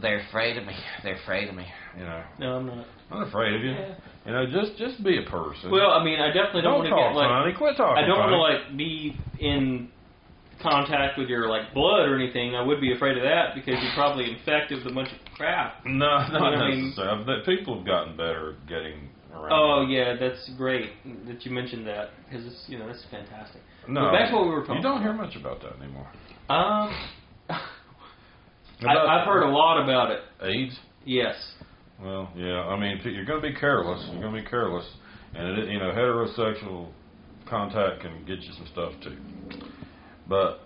They're 0.00 0.20
afraid 0.28 0.56
of 0.56 0.64
me. 0.66 0.74
They're 1.02 1.20
afraid 1.22 1.48
of 1.48 1.54
me. 1.54 1.66
you 1.96 2.04
know. 2.04 2.22
No, 2.38 2.56
I'm 2.56 2.66
not. 2.66 2.86
I'm 3.10 3.18
not 3.20 3.28
afraid 3.28 3.54
of 3.54 3.62
you. 3.62 3.70
Yeah. 3.70 3.94
You 4.26 4.32
know, 4.32 4.44
just 4.46 4.76
just 4.78 5.02
be 5.04 5.18
a 5.18 5.30
person. 5.30 5.70
Well, 5.70 5.90
I 5.92 6.04
mean, 6.04 6.20
I 6.20 6.28
definitely 6.28 6.62
don't, 6.62 6.84
don't 6.84 6.90
want 6.90 7.14
to 7.14 7.18
get 7.18 7.20
like. 7.20 7.30
funny. 7.30 7.54
Quit 7.56 7.76
talking 7.76 8.04
I 8.04 8.06
don't 8.06 8.18
want 8.18 8.32
to 8.32 8.38
like 8.38 8.76
be 8.76 9.16
in 9.40 9.88
contact 10.60 11.16
with 11.18 11.28
your 11.28 11.48
like 11.48 11.72
blood 11.72 12.08
or 12.08 12.16
anything. 12.16 12.54
I 12.54 12.62
would 12.62 12.80
be 12.80 12.92
afraid 12.92 13.16
of 13.16 13.22
that 13.22 13.54
because 13.54 13.80
you're 13.82 13.94
probably 13.94 14.30
infected 14.30 14.78
with 14.82 14.92
a 14.92 14.94
bunch 14.94 15.08
of 15.08 15.18
crap. 15.36 15.80
No, 15.86 16.06
not 16.28 16.54
I 16.54 16.68
mean- 16.70 16.86
necessarily. 16.90 17.24
But 17.24 17.46
people 17.46 17.76
have 17.78 17.86
gotten 17.86 18.16
better 18.16 18.56
at 18.60 18.68
getting 18.68 19.08
around. 19.32 19.52
Oh 19.52 19.86
yeah, 19.88 20.14
that's 20.18 20.50
great 20.56 20.90
that 21.26 21.44
you 21.46 21.52
mentioned 21.52 21.86
that 21.86 22.10
because 22.28 22.44
it's 22.46 22.64
you 22.66 22.78
know 22.78 22.86
that's 22.86 23.04
fantastic. 23.10 23.62
no, 23.86 24.10
But 24.10 24.12
back 24.12 24.30
to 24.30 24.36
what 24.36 24.44
we 24.44 24.50
were 24.50 24.60
talking 24.60 24.76
You 24.76 24.82
don't 24.82 25.02
hear 25.02 25.12
much 25.12 25.36
about 25.36 25.60
that 25.62 25.78
anymore. 25.80 26.10
Um, 26.48 26.92
I, 28.80 28.92
About 28.92 29.08
I've 29.08 29.26
heard 29.26 29.42
a 29.42 29.50
lot 29.50 29.82
about 29.82 30.10
it. 30.10 30.20
AIDS. 30.42 30.78
Yes. 31.04 31.34
Well, 32.00 32.30
yeah. 32.36 32.60
I 32.62 32.78
mean, 32.78 33.00
you're 33.04 33.24
going 33.24 33.42
to 33.42 33.48
be 33.48 33.54
careless. 33.54 34.06
You're 34.12 34.20
going 34.22 34.34
to 34.34 34.42
be 34.42 34.48
careless, 34.48 34.86
and 35.34 35.58
it, 35.58 35.68
you 35.68 35.78
know, 35.78 35.90
heterosexual 35.90 36.88
contact 37.48 38.02
can 38.02 38.24
get 38.26 38.40
you 38.40 38.52
some 38.52 38.66
stuff 38.72 38.92
too. 39.02 39.16
But 40.28 40.60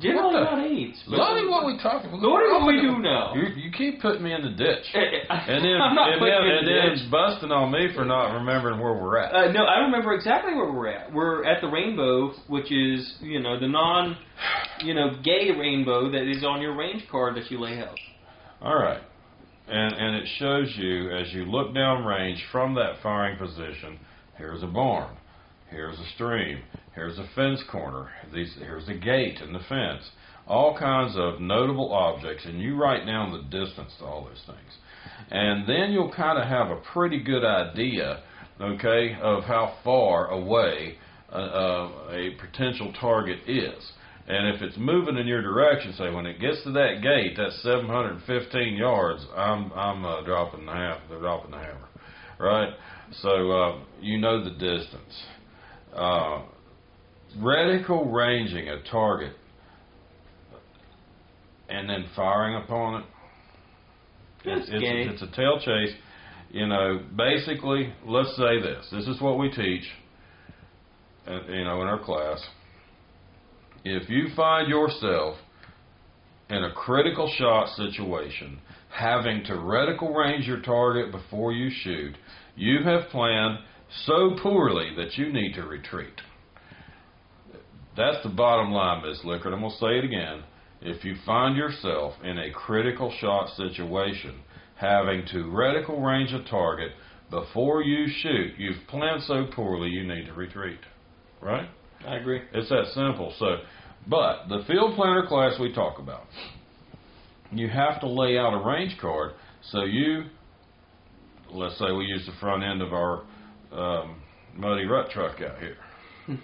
Generally 0.00 0.34
the- 0.34 0.44
not 0.44 0.58
AIDS. 0.66 1.02
Lonnie, 1.06 1.48
what 1.48 1.64
we 1.64 1.78
talking? 1.82 2.10
about 2.10 2.20
What 2.20 2.40
do 2.60 2.66
we 2.66 2.80
do 2.82 2.98
now? 2.98 3.34
You, 3.34 3.48
you 3.56 3.70
keep 3.72 4.02
putting 4.02 4.22
me 4.22 4.32
in 4.34 4.42
the 4.42 4.50
ditch, 4.50 4.84
and 4.92 5.64
then 5.64 5.76
I'm 5.80 5.94
not 5.94 6.12
and 6.12 6.18
putting 6.20 6.34
then, 6.34 6.52
and 6.58 6.66
the 6.68 6.72
then 6.72 6.90
ditch. 6.98 7.10
busting 7.10 7.50
on 7.50 7.72
me 7.72 7.88
for 7.94 8.04
not 8.04 8.34
remembering 8.34 8.78
where 8.78 8.92
we're 8.92 9.16
at. 9.18 9.34
Uh, 9.34 9.52
no, 9.52 9.64
I 9.64 9.78
remember 9.80 10.12
exactly 10.12 10.54
where 10.54 10.70
we're 10.70 10.88
at. 10.88 11.12
We're 11.12 11.44
at 11.46 11.60
the 11.62 11.68
rainbow, 11.68 12.32
which 12.48 12.70
is 12.70 13.16
you 13.20 13.40
know 13.40 13.58
the 13.58 13.68
non, 13.68 14.16
you 14.80 14.92
know, 14.94 15.16
gay 15.24 15.50
rainbow 15.58 16.10
that 16.10 16.30
is 16.30 16.44
on 16.44 16.60
your 16.60 16.76
range 16.76 17.04
card 17.10 17.36
that 17.36 17.50
you 17.50 17.58
lay 17.58 17.78
out. 17.80 17.98
All 18.60 18.76
right. 18.76 19.00
And 19.68 19.94
and 19.94 20.14
it 20.16 20.28
shows 20.38 20.72
you 20.76 21.10
as 21.16 21.32
you 21.32 21.44
look 21.46 21.74
down 21.74 22.04
range 22.04 22.44
from 22.52 22.74
that 22.74 22.96
firing 23.02 23.36
position, 23.38 23.98
here's 24.36 24.62
a 24.62 24.66
barn, 24.68 25.16
here's 25.70 25.98
a 25.98 26.06
stream, 26.14 26.60
here's 26.96 27.18
a 27.18 27.28
fence 27.36 27.62
corner, 27.70 28.10
these 28.34 28.52
here's 28.58 28.88
a 28.88 28.94
gate 28.94 29.38
in 29.40 29.52
the 29.52 29.60
fence. 29.68 30.02
All 30.48 30.76
kinds 30.76 31.14
of 31.16 31.40
notable 31.40 31.92
objects 31.92 32.44
and 32.46 32.60
you 32.60 32.76
write 32.76 33.06
down 33.06 33.32
the 33.32 33.42
distance 33.42 33.92
to 33.98 34.04
all 34.04 34.24
those 34.24 34.42
things. 34.46 34.72
And 35.30 35.68
then 35.68 35.92
you'll 35.92 36.12
kind 36.12 36.38
of 36.38 36.48
have 36.48 36.70
a 36.70 36.80
pretty 36.92 37.22
good 37.22 37.44
idea, 37.44 38.22
okay, 38.60 39.16
of 39.20 39.44
how 39.44 39.76
far 39.84 40.28
away 40.30 40.98
uh, 41.32 41.36
uh, 41.36 41.90
a 42.10 42.30
potential 42.40 42.92
target 43.00 43.40
is. 43.46 43.92
And 44.28 44.54
if 44.54 44.62
it's 44.62 44.76
moving 44.76 45.16
in 45.16 45.26
your 45.26 45.42
direction, 45.42 45.92
say 45.92 46.12
when 46.12 46.26
it 46.26 46.40
gets 46.40 46.62
to 46.64 46.72
that 46.72 47.00
gate, 47.02 47.34
that's 47.36 47.62
715 47.62 48.74
yards. 48.74 49.24
I'm 49.36 49.72
I'm 49.72 50.04
uh, 50.04 50.22
dropping 50.24 50.66
the 50.66 50.72
hammer. 50.72 51.00
They're 51.08 51.20
dropping 51.20 51.52
the 51.52 51.58
hammer, 51.58 51.88
right? 52.40 52.74
So 53.22 53.50
uh, 53.50 53.78
you 54.00 54.18
know 54.18 54.42
the 54.42 54.50
distance. 54.50 55.24
Uh, 55.94 56.42
reticle 57.38 58.12
ranging 58.12 58.68
a 58.68 58.82
target 58.90 59.32
and 61.68 61.88
then 61.88 62.06
firing 62.14 62.62
upon 62.62 63.02
it. 63.02 63.06
That's 64.44 64.60
It's, 64.60 64.70
it's, 64.72 65.22
it's 65.22 65.32
a 65.32 65.36
tail 65.36 65.58
chase. 65.58 65.94
You 66.50 66.68
know, 66.68 67.00
basically, 67.16 67.92
let's 68.06 68.34
say 68.36 68.60
this. 68.60 68.86
This 68.92 69.08
is 69.08 69.20
what 69.20 69.38
we 69.38 69.50
teach. 69.50 69.84
uh, 71.26 71.40
you 71.48 71.64
know, 71.64 71.82
in 71.82 71.88
our 71.88 71.98
class, 71.98 72.40
if 73.84 74.08
you 74.08 74.28
find 74.34 74.68
yourself 74.68 75.36
in 76.48 76.62
a 76.64 76.72
critical 76.72 77.30
shot 77.36 77.68
situation, 77.76 78.60
having 78.90 79.42
to 79.44 79.52
reticle 79.52 80.14
range 80.14 80.46
your 80.46 80.60
target 80.60 81.10
before 81.10 81.52
you 81.52 81.70
shoot, 81.82 82.14
you 82.54 82.82
have 82.84 83.08
planned 83.10 83.58
so 84.04 84.36
poorly 84.42 84.92
that 84.96 85.16
you 85.18 85.32
need 85.32 85.54
to 85.54 85.62
retreat. 85.62 86.20
That's 87.96 88.22
the 88.22 88.28
bottom 88.28 88.72
line, 88.72 89.02
Miss 89.02 89.20
Lickard. 89.24 89.54
I'm 89.54 89.60
going 89.60 89.70
to 89.70 89.78
say 89.78 89.98
it 89.98 90.04
again. 90.04 90.42
If 90.82 91.04
you 91.04 91.14
find 91.24 91.56
yourself 91.56 92.14
in 92.22 92.38
a 92.38 92.52
critical 92.52 93.12
shot 93.18 93.48
situation, 93.56 94.40
having 94.76 95.24
to 95.32 95.44
reticle 95.44 96.04
range 96.04 96.32
a 96.32 96.44
target 96.48 96.92
before 97.30 97.82
you 97.82 98.06
shoot, 98.20 98.52
you've 98.58 98.86
planned 98.88 99.22
so 99.22 99.46
poorly 99.54 99.88
you 99.88 100.06
need 100.06 100.26
to 100.26 100.34
retreat. 100.34 100.78
Right? 101.40 101.68
I 102.06 102.16
agree. 102.16 102.42
It's 102.52 102.68
that 102.68 102.86
simple. 102.92 103.32
So, 103.38 103.56
but 104.06 104.48
the 104.48 104.62
field 104.66 104.94
planner 104.94 105.26
class 105.26 105.58
we 105.58 105.72
talk 105.72 105.98
about, 105.98 106.26
you 107.50 107.68
have 107.68 108.00
to 108.00 108.08
lay 108.08 108.36
out 108.36 108.52
a 108.52 108.64
range 108.64 108.96
card. 109.00 109.32
So 109.70 109.84
you, 109.84 110.24
let's 111.50 111.78
say 111.78 111.90
we 111.92 112.04
use 112.04 112.26
the 112.26 112.38
front 112.38 112.62
end 112.62 112.82
of 112.82 112.92
our 112.92 113.22
um, 113.72 114.20
muddy 114.54 114.84
rut 114.84 115.10
truck 115.10 115.40
out 115.40 115.58
here. 115.58 115.76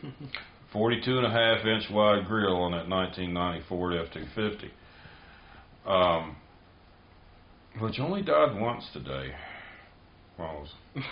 42 0.72 1.18
and 1.18 1.26
a 1.26 1.30
half 1.30 1.64
inch 1.66 1.84
wide 1.90 2.26
grill 2.26 2.56
on 2.62 2.72
that 2.72 2.88
1990 2.88 3.64
Ford 3.68 3.92
F250. 3.94 4.70
Um, 5.90 6.36
which 7.80 7.98
only 8.00 8.22
died 8.22 8.58
once 8.60 8.84
today. 8.92 9.34
Well, 10.38 10.56
it 10.56 10.60
was- 10.60 11.04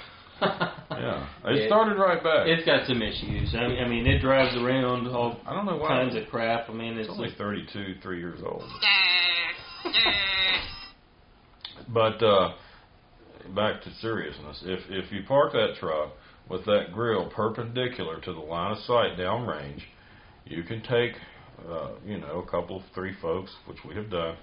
yeah, 0.90 1.26
it 1.44 1.56
Yeah. 1.56 1.66
started 1.66 1.96
right 1.98 2.22
back. 2.22 2.46
It's 2.46 2.64
got 2.64 2.86
some 2.86 3.02
issues. 3.02 3.54
I 3.54 3.66
mean, 3.68 3.84
I 3.84 3.86
mean, 3.88 4.06
it 4.06 4.20
drives 4.20 4.56
around 4.56 5.06
all 5.08 5.38
I 5.46 5.52
don't 5.54 5.66
know 5.66 5.76
why. 5.76 5.88
kinds 5.88 6.14
of 6.16 6.28
crap. 6.30 6.70
I 6.70 6.72
mean, 6.72 6.96
it's 6.96 7.08
It's 7.08 7.16
only 7.18 7.28
like, 7.28 7.36
32, 7.38 7.96
three 8.02 8.18
years 8.20 8.40
old. 8.42 8.64
But 11.88 12.22
uh, 12.22 12.52
back 13.54 13.82
to 13.82 13.90
seriousness. 14.00 14.62
If 14.64 14.80
if 14.90 15.10
you 15.10 15.22
park 15.26 15.52
that 15.52 15.74
truck 15.80 16.10
with 16.50 16.64
that 16.66 16.92
grill 16.92 17.30
perpendicular 17.30 18.20
to 18.20 18.32
the 18.32 18.40
line 18.40 18.72
of 18.72 18.78
sight 18.78 19.16
downrange, 19.16 19.80
you 20.44 20.64
can 20.64 20.82
take, 20.82 21.12
uh, 21.70 21.90
you 22.04 22.18
know, 22.18 22.40
a 22.46 22.50
couple 22.50 22.82
three 22.92 23.14
folks, 23.22 23.52
which 23.66 23.78
we 23.88 23.94
have 23.94 24.10
done, 24.10 24.36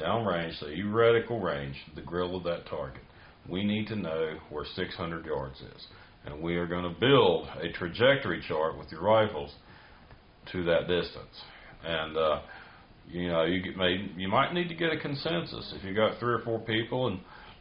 downrange. 0.00 0.54
You 0.74 0.86
reticle 0.86 1.42
range 1.42 1.76
the 1.96 2.00
grill 2.00 2.36
of 2.36 2.44
that 2.44 2.66
target. 2.66 3.02
We 3.48 3.64
need 3.64 3.88
to 3.88 3.96
know 3.96 4.38
where 4.50 4.64
600 4.64 5.26
yards 5.26 5.60
is, 5.60 5.86
and 6.24 6.40
we 6.40 6.56
are 6.56 6.66
going 6.66 6.84
to 6.84 7.00
build 7.00 7.48
a 7.60 7.72
trajectory 7.72 8.42
chart 8.46 8.78
with 8.78 8.92
your 8.92 9.02
rifles 9.02 9.52
to 10.52 10.64
that 10.64 10.86
distance. 10.86 11.42
And 11.84 12.16
uh, 12.16 12.40
you 13.10 13.28
know, 13.28 13.44
you 13.44 13.74
may 13.76 14.10
you 14.16 14.28
might 14.28 14.52
need 14.52 14.68
to 14.68 14.74
get 14.74 14.92
a 14.92 14.98
consensus 14.98 15.72
if 15.76 15.82
you 15.82 15.94
got 15.94 16.20
three 16.20 16.34
or 16.34 16.40
four 16.40 16.60
people, 16.60 17.08
and 17.08 17.20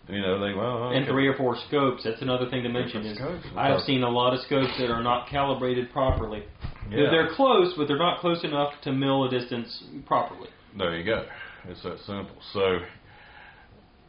you 0.10 0.22
know 0.22 0.40
they 0.40 0.54
well 0.54 0.92
and 0.92 1.06
three 1.08 1.28
or 1.28 1.36
four 1.36 1.58
scopes. 1.68 2.04
That's 2.04 2.22
another 2.22 2.50
thing 2.50 2.64
to 2.64 2.70
mention. 2.70 3.06
Is. 3.06 3.18
I 3.56 3.68
have 3.70 3.82
seen 3.82 4.04
a 4.04 4.10
lot 4.10 4.34
of 4.34 4.40
scopes 4.42 4.72
that 4.80 4.90
are 4.90 5.04
not 5.04 5.28
calibrated 5.30 5.92
properly. 5.92 6.44
They're- 6.90 7.04
Yeah. 7.04 7.10
They're 7.12 7.30
close, 7.36 7.74
but 7.76 7.88
they're 7.90 7.98
not 7.98 8.20
close 8.20 8.44
enough 8.46 8.80
to 8.84 8.92
mill 8.94 9.26
a 9.26 9.30
distance 9.30 9.84
properly. 10.06 10.50
There 10.78 10.96
you 10.96 11.04
go. 11.04 11.26
It's 11.68 11.84
that 11.84 12.00
simple. 12.00 12.38
So 12.54 12.80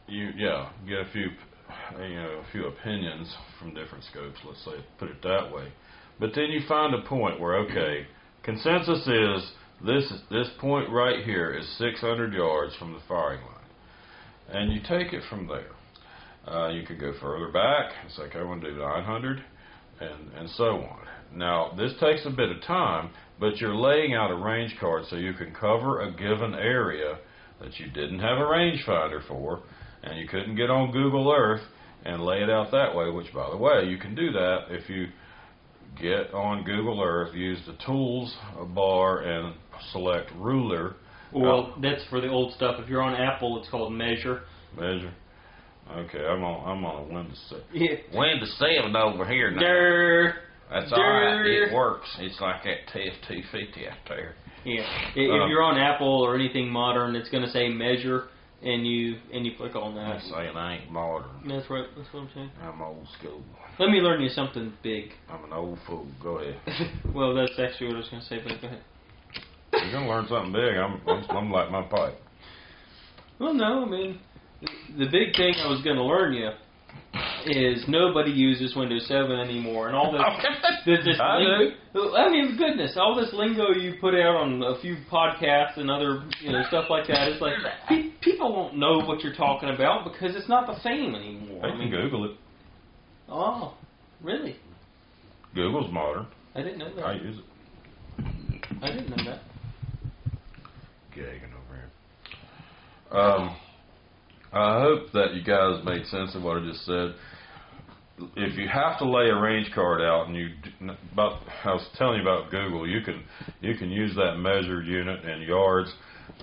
you 0.07 0.31
yeah 0.37 0.69
get 0.87 0.99
a 0.99 1.05
few 1.11 1.29
you 1.99 2.15
know 2.15 2.41
a 2.47 2.51
few 2.51 2.67
opinions 2.67 3.35
from 3.59 3.73
different 3.73 4.03
scopes. 4.05 4.39
Let's 4.45 4.63
say 4.63 4.83
put 4.97 5.09
it 5.09 5.21
that 5.23 5.51
way. 5.53 5.67
But 6.19 6.33
then 6.33 6.45
you 6.51 6.61
find 6.67 6.93
a 6.93 7.01
point 7.01 7.39
where 7.39 7.55
okay, 7.57 8.07
consensus 8.43 9.05
is 9.07 9.51
this 9.85 10.11
this 10.29 10.49
point 10.59 10.89
right 10.89 11.23
here 11.23 11.51
is 11.53 11.67
600 11.77 12.33
yards 12.33 12.75
from 12.75 12.93
the 12.93 12.99
firing 13.07 13.41
line, 13.41 14.55
and 14.57 14.71
you 14.73 14.79
take 14.81 15.13
it 15.13 15.23
from 15.29 15.47
there. 15.47 15.71
Uh, 16.47 16.69
you 16.69 16.83
could 16.85 16.99
go 16.99 17.13
further 17.21 17.51
back. 17.51 17.91
It's 18.05 18.17
like 18.17 18.35
I 18.35 18.43
want 18.43 18.61
to 18.61 18.71
do 18.71 18.77
900, 18.77 19.43
and 19.99 20.33
and 20.37 20.49
so 20.51 20.65
on. 20.65 20.99
Now 21.35 21.73
this 21.77 21.93
takes 21.99 22.25
a 22.25 22.31
bit 22.31 22.49
of 22.49 22.61
time, 22.63 23.11
but 23.39 23.57
you're 23.57 23.75
laying 23.75 24.13
out 24.13 24.31
a 24.31 24.35
range 24.35 24.75
card 24.79 25.03
so 25.09 25.15
you 25.15 25.33
can 25.33 25.53
cover 25.53 26.01
a 26.01 26.11
given 26.11 26.55
area 26.55 27.19
that 27.61 27.77
you 27.77 27.89
didn't 27.91 28.19
have 28.19 28.37
a 28.37 28.41
rangefinder 28.41 29.27
for, 29.27 29.61
and 30.03 30.17
you 30.19 30.27
couldn't 30.27 30.55
get 30.55 30.69
on 30.69 30.91
Google 30.91 31.31
Earth 31.31 31.61
and 32.05 32.23
lay 32.23 32.41
it 32.41 32.49
out 32.49 32.71
that 32.71 32.95
way. 32.95 33.09
Which, 33.09 33.33
by 33.33 33.49
the 33.49 33.57
way, 33.57 33.85
you 33.85 33.97
can 33.97 34.15
do 34.15 34.31
that 34.31 34.65
if 34.69 34.89
you 34.89 35.07
get 36.01 36.33
on 36.33 36.63
Google 36.63 37.01
Earth, 37.01 37.35
use 37.35 37.59
the 37.65 37.75
tools 37.85 38.35
bar, 38.73 39.21
and 39.21 39.55
select 39.91 40.31
ruler. 40.37 40.95
Well, 41.33 41.75
that's 41.81 42.03
for 42.09 42.21
the 42.21 42.27
old 42.27 42.53
stuff. 42.53 42.77
If 42.79 42.89
you're 42.89 43.01
on 43.01 43.13
Apple, 43.13 43.59
it's 43.59 43.69
called 43.69 43.93
Measure. 43.93 44.41
Measure. 44.75 45.13
Okay, 45.91 46.23
I'm 46.25 46.43
on 46.43 46.69
I'm 46.77 46.85
on 46.85 47.09
a 47.09 47.13
Windows 47.13 47.39
set. 47.49 47.59
Yeah. 47.73 47.95
Windows 48.13 48.55
7 48.59 48.95
over 48.95 49.25
here 49.25 49.51
now. 49.51 49.59
Durr. 49.59 50.33
That's 50.69 50.91
alright. 50.93 51.45
It 51.47 51.73
works. 51.73 52.07
It's 52.19 52.39
like 52.39 52.63
that 52.63 52.85
TF250 52.93 53.89
out 53.91 53.97
there. 54.07 54.35
Yeah. 54.65 54.83
If 55.15 55.41
Um, 55.41 55.49
you're 55.49 55.63
on 55.63 55.77
Apple 55.79 56.21
or 56.23 56.35
anything 56.35 56.69
modern, 56.69 57.15
it's 57.15 57.29
going 57.29 57.43
to 57.43 57.49
say 57.49 57.69
Measure, 57.69 58.25
and 58.61 58.85
you 58.85 59.15
and 59.33 59.45
you 59.47 59.53
click 59.57 59.75
on 59.75 59.97
I'm 59.97 60.17
that. 60.17 60.21
saying 60.21 60.55
I 60.55 60.77
ain't 60.77 60.91
modern. 60.91 61.47
That's 61.47 61.67
right. 61.71 61.85
That's 61.97 62.13
what 62.13 62.19
I'm 62.21 62.29
saying. 62.35 62.51
I'm 62.61 62.81
old 62.83 63.07
school. 63.17 63.41
Let 63.79 63.89
me 63.89 63.99
learn 63.99 64.21
you 64.21 64.29
something 64.29 64.71
big. 64.83 65.11
I'm 65.27 65.43
an 65.45 65.53
old 65.53 65.79
fool. 65.87 66.05
Go 66.21 66.37
ahead. 66.37 66.57
well, 67.15 67.33
that's 67.33 67.57
actually 67.57 67.87
what 67.87 67.95
I 67.95 67.99
was 67.99 68.09
going 68.09 68.21
to 68.21 68.27
say, 68.27 68.39
but 68.45 68.61
go 68.61 68.67
ahead. 68.67 68.81
You're 69.73 69.91
gonna 69.93 70.09
learn 70.09 70.27
something 70.27 70.51
big. 70.51 70.75
I'm 70.77 70.99
I'm, 71.07 71.23
I'm 71.35 71.51
like 71.51 71.71
my 71.71 71.83
pipe. 71.83 72.15
Well, 73.39 73.53
no, 73.53 73.85
I 73.85 73.89
mean, 73.89 74.19
the 74.61 75.05
big 75.05 75.35
thing 75.35 75.55
I 75.63 75.67
was 75.69 75.81
going 75.83 75.95
to 75.95 76.03
learn 76.03 76.33
you 76.33 76.49
is 77.45 77.85
nobody 77.87 78.31
uses 78.31 78.75
Windows 78.75 79.07
7 79.07 79.31
anymore, 79.31 79.87
and 79.87 79.95
all 79.95 80.11
this. 80.11 80.21
this, 80.85 81.05
this 81.05 81.19
I 81.19 81.37
lingo, 81.37 82.15
I 82.15 82.29
mean, 82.29 82.57
goodness, 82.57 82.97
all 82.97 83.15
this 83.15 83.33
lingo 83.33 83.71
you 83.71 83.95
put 83.99 84.13
out 84.13 84.35
on 84.35 84.61
a 84.61 84.79
few 84.81 84.97
podcasts 85.11 85.77
and 85.77 85.89
other 85.89 86.23
you 86.41 86.51
know 86.51 86.63
stuff 86.67 86.85
like 86.89 87.07
that. 87.07 87.29
It's 87.29 87.41
like 87.41 87.53
pe- 87.87 88.11
people 88.21 88.53
won't 88.53 88.77
know 88.77 88.99
what 88.99 89.21
you're 89.21 89.35
talking 89.35 89.69
about 89.69 90.11
because 90.11 90.35
it's 90.35 90.49
not 90.49 90.67
the 90.67 90.79
same 90.81 91.15
anymore. 91.15 91.61
They 91.61 91.67
I 91.67 91.71
can 91.71 91.79
mean, 91.79 91.91
Google 91.91 92.25
it. 92.25 92.31
oh, 93.29 93.75
really? 94.21 94.57
Google's 95.55 95.91
modern. 95.91 96.27
I 96.55 96.61
didn't 96.61 96.79
know 96.79 96.93
that. 96.95 97.05
I 97.05 97.13
use 97.13 97.37
it. 97.37 98.25
I 98.81 98.91
didn't 98.91 99.09
know 99.09 99.23
that. 99.25 99.41
Gagging 101.15 101.51
over 101.53 101.75
here. 103.11 103.19
Um, 103.19 103.55
I 104.51 104.81
hope 104.81 105.11
that 105.13 105.33
you 105.35 105.43
guys 105.43 105.83
made 105.85 106.05
sense 106.07 106.35
of 106.35 106.43
what 106.43 106.57
I 106.57 106.65
just 106.65 106.85
said. 106.85 107.13
If 108.35 108.57
you 108.57 108.67
have 108.67 108.97
to 108.99 109.05
lay 109.05 109.29
a 109.29 109.35
range 109.39 109.71
card 109.73 110.01
out, 110.01 110.27
and 110.27 110.35
you 110.35 110.49
about 111.13 111.39
I 111.63 111.73
was 111.73 111.87
telling 111.97 112.17
you 112.17 112.21
about 112.21 112.51
Google, 112.51 112.87
you 112.87 113.01
can 113.01 113.23
you 113.61 113.75
can 113.75 113.89
use 113.89 114.13
that 114.15 114.35
measured 114.37 114.85
unit 114.87 115.23
in 115.23 115.41
yards, 115.43 115.91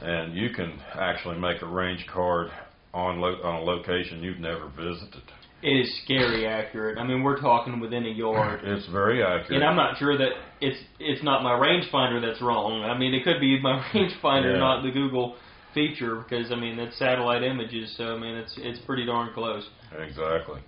and 0.01 0.35
you 0.35 0.51
can 0.51 0.79
actually 0.95 1.39
make 1.39 1.61
a 1.63 1.67
range 1.67 2.07
card 2.13 2.49
on 2.95 3.21
lo- 3.21 3.41
on 3.45 3.57
a 3.57 3.61
location 3.63 4.23
you've 4.23 4.39
never 4.39 4.69
visited. 4.69 5.23
It 5.63 5.81
is 5.81 6.01
scary 6.05 6.47
accurate. 6.47 6.97
I 6.99 7.05
mean, 7.05 7.23
we're 7.23 7.41
talking 7.41 7.81
within 7.81 8.07
a 8.07 8.11
yard. 8.11 8.61
It's 8.63 8.87
very 8.89 9.23
accurate. 9.23 9.53
And 9.53 9.65
I'm 9.65 9.77
not 9.77 9.99
sure 9.99 10.17
that 10.17 10.31
it's 10.63 10.79
it's 10.99 11.23
not 11.23 11.43
my 11.43 11.53
rangefinder 11.53 12.23
that's 12.23 12.41
wrong. 12.41 12.85
I 12.85 12.97
mean, 12.97 13.13
it 13.13 13.23
could 13.25 13.41
be 13.41 13.61
my 13.61 13.83
rangefinder, 13.93 14.53
Yeah. 14.53 14.59
not 14.59 14.83
the 14.83 14.91
Google 14.93 15.37
feature, 15.77 16.17
because 16.17 16.51
I 16.51 16.57
mean 16.57 16.77
that's 16.77 16.99
satellite 16.99 17.43
images. 17.45 17.95
So 17.97 18.17
I 18.17 18.19
mean, 18.19 18.35
it's 18.35 18.55
it's 18.57 18.81
pretty 18.81 19.05
darn 19.05 19.33
close. 19.35 19.69
Exactly. 19.97 20.61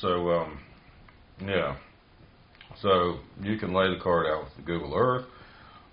So, 0.00 0.30
um, 0.30 0.58
yeah. 1.40 1.76
So 2.82 3.18
you 3.42 3.58
can 3.58 3.72
lay 3.72 3.88
the 3.94 4.00
card 4.02 4.26
out 4.26 4.44
with 4.44 4.56
the 4.56 4.62
Google 4.62 4.94
Earth, 4.94 5.26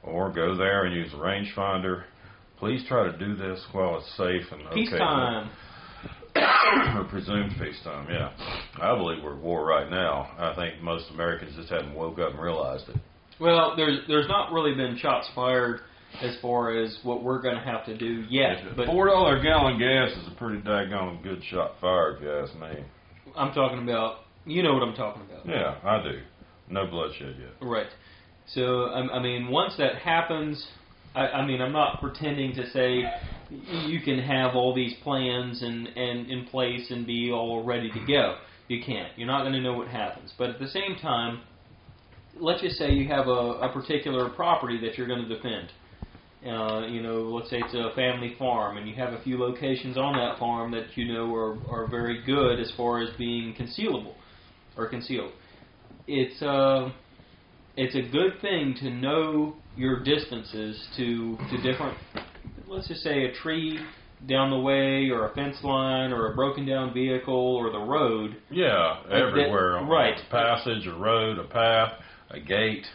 or 0.03 0.31
go 0.31 0.55
there 0.55 0.85
and 0.85 0.95
use 0.95 1.11
a 1.13 1.17
rangefinder. 1.17 2.03
Please 2.59 2.83
try 2.87 3.11
to 3.11 3.17
do 3.17 3.35
this 3.35 3.61
while 3.71 3.97
it's 3.97 4.17
safe 4.17 4.51
and 4.51 4.67
okay. 4.67 4.75
Peacetime. 4.75 5.49
or 6.97 7.03
presumed 7.09 7.51
peacetime. 7.59 8.07
Yeah, 8.09 8.31
I 8.81 8.97
believe 8.97 9.23
we're 9.23 9.35
at 9.35 9.41
war 9.41 9.65
right 9.65 9.89
now. 9.89 10.31
I 10.37 10.55
think 10.55 10.81
most 10.81 11.05
Americans 11.11 11.55
just 11.55 11.69
haven't 11.69 11.93
woke 11.93 12.19
up 12.19 12.31
and 12.31 12.41
realized 12.41 12.89
it. 12.89 12.95
Well, 13.39 13.75
there's 13.75 13.99
there's 14.07 14.27
not 14.27 14.51
really 14.51 14.73
been 14.73 14.97
shots 14.97 15.29
fired 15.35 15.81
as 16.21 16.35
far 16.41 16.77
as 16.77 16.97
what 17.03 17.23
we're 17.23 17.41
going 17.41 17.55
to 17.55 17.61
have 17.61 17.85
to 17.85 17.97
do 17.97 18.25
yet. 18.29 18.57
But 18.75 18.87
Four 18.87 19.07
dollar 19.07 19.41
gallon 19.41 19.79
gas 19.79 20.11
is 20.11 20.27
a 20.31 20.35
pretty 20.35 20.61
daggone 20.61 21.23
good 21.23 21.43
shot 21.49 21.73
fired, 21.81 22.17
if 22.17 22.23
you 22.23 22.31
ask 22.31 22.55
me. 22.55 22.83
I'm 23.35 23.53
talking 23.53 23.81
about 23.81 24.17
you 24.45 24.61
know 24.61 24.73
what 24.73 24.83
I'm 24.83 24.95
talking 24.95 25.23
about. 25.23 25.47
Yeah, 25.47 25.75
I 25.83 26.03
do. 26.03 26.19
No 26.69 26.87
bloodshed 26.87 27.35
yet. 27.39 27.67
Right. 27.67 27.87
So 28.47 28.85
I, 28.85 29.17
I 29.17 29.21
mean, 29.21 29.47
once 29.49 29.75
that 29.77 29.95
happens, 29.95 30.65
I, 31.15 31.27
I 31.27 31.45
mean, 31.45 31.61
I'm 31.61 31.71
not 31.71 31.99
pretending 31.99 32.53
to 32.55 32.69
say 32.71 33.03
you 33.49 34.01
can 34.01 34.19
have 34.19 34.55
all 34.55 34.73
these 34.73 34.93
plans 35.03 35.61
and 35.61 35.87
and 35.87 36.29
in 36.29 36.45
place 36.45 36.89
and 36.89 37.05
be 37.05 37.31
all 37.31 37.63
ready 37.63 37.89
to 37.89 37.99
go. 38.05 38.37
You 38.67 38.83
can't. 38.83 39.17
You're 39.17 39.27
not 39.27 39.41
going 39.41 39.53
to 39.53 39.61
know 39.61 39.73
what 39.73 39.87
happens. 39.87 40.33
But 40.37 40.49
at 40.51 40.59
the 40.59 40.69
same 40.69 40.95
time, 41.01 41.41
let's 42.39 42.61
just 42.61 42.77
say 42.77 42.91
you 42.91 43.07
have 43.09 43.27
a, 43.27 43.31
a 43.31 43.71
particular 43.73 44.29
property 44.29 44.79
that 44.81 44.97
you're 44.97 45.07
going 45.07 45.27
to 45.27 45.35
defend. 45.35 45.69
Uh, 46.45 46.87
you 46.87 47.01
know, 47.01 47.21
let's 47.21 47.49
say 47.49 47.59
it's 47.59 47.73
a 47.73 47.95
family 47.95 48.35
farm, 48.37 48.77
and 48.77 48.87
you 48.87 48.93
have 48.95 49.13
a 49.13 49.21
few 49.21 49.39
locations 49.39 49.97
on 49.97 50.13
that 50.13 50.37
farm 50.37 50.71
that 50.71 50.97
you 50.97 51.13
know 51.13 51.33
are, 51.33 51.57
are 51.69 51.87
very 51.87 52.21
good 52.25 52.59
as 52.59 52.71
far 52.75 53.01
as 53.01 53.09
being 53.17 53.55
concealable 53.55 54.15
or 54.75 54.89
concealed. 54.89 55.31
It's 56.05 56.41
uh, 56.41 56.91
it's 57.77 57.95
a 57.95 58.11
good 58.11 58.41
thing 58.41 58.75
to 58.81 58.89
know 58.89 59.55
your 59.77 60.03
distances 60.03 60.85
to 60.97 61.37
to 61.49 61.57
different. 61.61 61.97
Let's 62.67 62.89
just 62.89 63.03
say 63.03 63.25
a 63.25 63.33
tree 63.33 63.79
down 64.27 64.51
the 64.51 64.59
way, 64.59 65.09
or 65.09 65.29
a 65.29 65.33
fence 65.33 65.57
line, 65.63 66.11
or 66.11 66.31
a 66.31 66.35
broken 66.35 66.65
down 66.65 66.93
vehicle, 66.93 67.33
or 67.33 67.71
the 67.71 67.79
road. 67.79 68.35
Yeah, 68.51 69.01
everywhere. 69.11 69.77
on 69.77 69.87
right. 69.87 70.17
a 70.17 70.31
passage, 70.31 70.87
a 70.87 70.93
road, 70.93 71.39
a 71.39 71.43
path, 71.43 71.93
a 72.29 72.39
gate. 72.39 72.85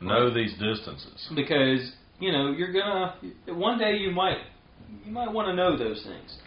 Know 0.00 0.32
these 0.32 0.52
distances. 0.52 1.28
because 1.34 1.90
you 2.18 2.32
know 2.32 2.50
you're 2.50 2.72
gonna 2.72 3.14
one 3.48 3.78
day 3.78 3.96
you 3.96 4.10
might 4.10 4.38
you 5.04 5.12
might 5.12 5.32
want 5.32 5.48
to 5.48 5.54
know 5.54 5.76
those 5.76 6.02
things. 6.02 6.38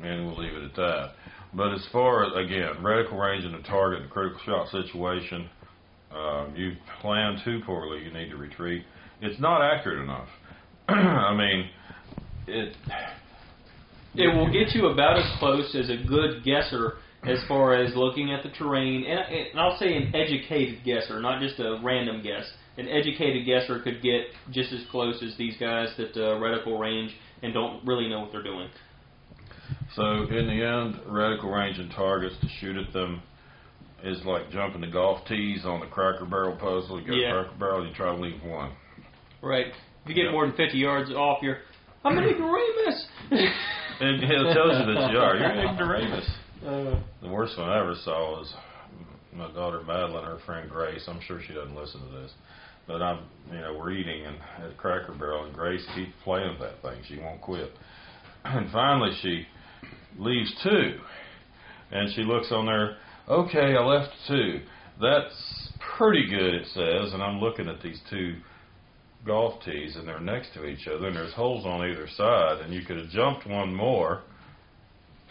and 0.00 0.26
we'll 0.26 0.38
leave 0.38 0.52
it 0.52 0.64
at 0.64 0.76
that. 0.76 1.12
But 1.52 1.72
as 1.72 1.86
far 1.92 2.24
as 2.24 2.32
again, 2.32 2.82
reticle 2.82 3.18
range 3.18 3.44
and 3.44 3.54
a 3.54 3.62
target 3.62 4.00
in 4.00 4.06
a 4.06 4.08
critical 4.08 4.40
shot 4.44 4.68
situation, 4.68 5.48
um, 6.12 6.54
you 6.56 6.72
plan 7.00 7.40
too 7.44 7.60
poorly, 7.64 8.04
you 8.04 8.12
need 8.12 8.30
to 8.30 8.36
retreat. 8.36 8.84
It's 9.20 9.40
not 9.40 9.62
accurate 9.62 10.00
enough. 10.02 10.28
I 10.88 11.34
mean, 11.34 11.70
it. 12.46 12.76
It 14.16 14.28
will 14.28 14.46
get 14.46 14.74
you 14.74 14.86
about 14.86 15.18
as 15.18 15.38
close 15.40 15.74
as 15.74 15.90
a 15.90 15.96
good 16.06 16.44
guesser 16.44 16.98
as 17.24 17.38
far 17.48 17.74
as 17.74 17.96
looking 17.96 18.32
at 18.32 18.42
the 18.42 18.50
terrain, 18.50 19.04
and, 19.04 19.18
and 19.18 19.58
I'll 19.58 19.78
say 19.78 19.96
an 19.96 20.14
educated 20.14 20.84
guesser, 20.84 21.20
not 21.20 21.40
just 21.40 21.58
a 21.58 21.80
random 21.82 22.22
guess. 22.22 22.44
An 22.76 22.88
educated 22.88 23.46
guesser 23.46 23.78
could 23.80 24.02
get 24.02 24.22
just 24.50 24.72
as 24.72 24.80
close 24.90 25.22
as 25.22 25.36
these 25.38 25.54
guys 25.58 25.88
that 25.96 26.10
uh, 26.16 26.38
reticle 26.40 26.78
range 26.80 27.12
and 27.42 27.54
don't 27.54 27.84
really 27.86 28.08
know 28.08 28.20
what 28.20 28.32
they're 28.32 28.42
doing. 28.42 28.68
So 29.94 30.02
in 30.24 30.46
the 30.46 30.62
end, 30.64 30.96
reticle 31.08 31.54
range 31.54 31.78
and 31.78 31.90
targets 31.92 32.34
to 32.40 32.48
shoot 32.60 32.76
at 32.76 32.92
them 32.92 33.22
is 34.02 34.18
like 34.24 34.50
jumping 34.50 34.80
the 34.80 34.88
golf 34.88 35.24
tees 35.28 35.64
on 35.64 35.80
the 35.80 35.86
Cracker 35.86 36.26
Barrel 36.26 36.56
puzzle. 36.56 37.00
You 37.00 37.06
go 37.06 37.14
Yeah. 37.14 37.32
Cracker 37.32 37.58
Barrel, 37.58 37.86
you 37.86 37.94
try 37.94 38.14
to 38.14 38.20
leave 38.20 38.42
one. 38.42 38.72
Right. 39.40 39.66
If 39.68 40.08
you 40.08 40.14
get 40.14 40.24
Yeah. 40.26 40.32
more 40.32 40.46
than 40.46 40.56
50 40.56 40.76
yards 40.76 41.10
off, 41.12 41.38
you're, 41.42 41.58
I'm 42.04 42.18
an 42.18 42.24
ignoramus. 42.24 43.06
And 44.00 44.24
it 44.24 44.54
tells 44.54 44.76
you 44.80 44.92
that 44.92 45.12
you 45.12 45.18
are. 45.20 45.36
You're 45.36 45.46
an 45.50 45.68
ignoramus. 45.72 46.28
uh, 46.66 46.98
The 47.22 47.28
worst 47.28 47.56
one 47.56 47.68
I 47.68 47.78
ever 47.78 47.94
saw 48.04 48.38
was 48.40 48.52
my 49.32 49.48
daughter 49.52 49.80
Madeline, 49.86 50.24
her 50.24 50.38
friend 50.44 50.68
Grace. 50.68 51.04
I'm 51.06 51.20
sure 51.20 51.40
she 51.46 51.54
doesn't 51.54 51.76
listen 51.76 52.00
to 52.00 52.08
this, 52.18 52.32
but 52.86 53.02
I'm, 53.02 53.24
you 53.50 53.58
know, 53.58 53.76
we're 53.78 53.92
eating 53.92 54.26
and 54.26 54.36
at 54.64 54.76
Cracker 54.76 55.12
Barrel, 55.12 55.44
and 55.44 55.54
Grace 55.54 55.84
keeps 55.94 56.12
playing 56.22 56.50
with 56.50 56.60
that 56.60 56.82
thing. 56.82 57.02
She 57.08 57.18
won't 57.18 57.40
quit, 57.40 57.70
and 58.44 58.70
finally 58.72 59.10
she 59.22 59.46
leaves 60.18 60.52
two, 60.62 60.98
and 61.90 62.12
she 62.14 62.22
looks 62.22 62.48
on 62.50 62.66
there. 62.66 62.96
Okay, 63.28 63.74
I 63.74 63.82
left 63.84 64.12
two. 64.28 64.60
That's 65.00 65.70
pretty 65.96 66.28
good, 66.28 66.54
it 66.54 66.66
says, 66.68 67.12
and 67.12 67.22
I'm 67.22 67.40
looking 67.40 67.68
at 67.68 67.80
these 67.82 68.00
two 68.10 68.36
golf 69.26 69.62
tees, 69.64 69.96
and 69.96 70.06
they're 70.06 70.20
next 70.20 70.52
to 70.54 70.66
each 70.66 70.86
other, 70.86 71.06
and 71.06 71.16
there's 71.16 71.32
holes 71.32 71.64
on 71.64 71.88
either 71.88 72.06
side, 72.16 72.60
and 72.62 72.72
you 72.74 72.84
could 72.84 72.98
have 72.98 73.08
jumped 73.08 73.46
one 73.46 73.74
more. 73.74 74.22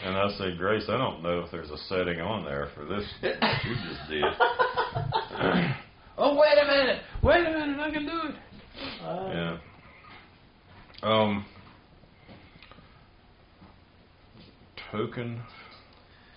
And 0.04 0.18
I 0.18 0.36
said, 0.38 0.58
Grace, 0.58 0.86
I 0.90 0.98
don't 0.98 1.22
know 1.22 1.42
if 1.42 1.52
there's 1.52 1.70
a 1.70 1.78
setting 1.88 2.20
on 2.20 2.44
there 2.44 2.70
for 2.76 2.84
this. 2.84 3.08
you 3.22 3.76
just 3.76 4.10
did. 4.10 4.24
oh, 6.18 6.36
wait 6.36 6.58
a 6.62 6.66
minute. 6.66 7.02
Wait 7.22 7.46
a 7.46 7.52
minute. 7.52 7.80
I 7.80 7.92
can 7.92 8.06
do 8.06 8.22
it. 8.30 8.36
Yeah. 9.02 9.58
Um. 11.02 11.46
Token 14.92 15.42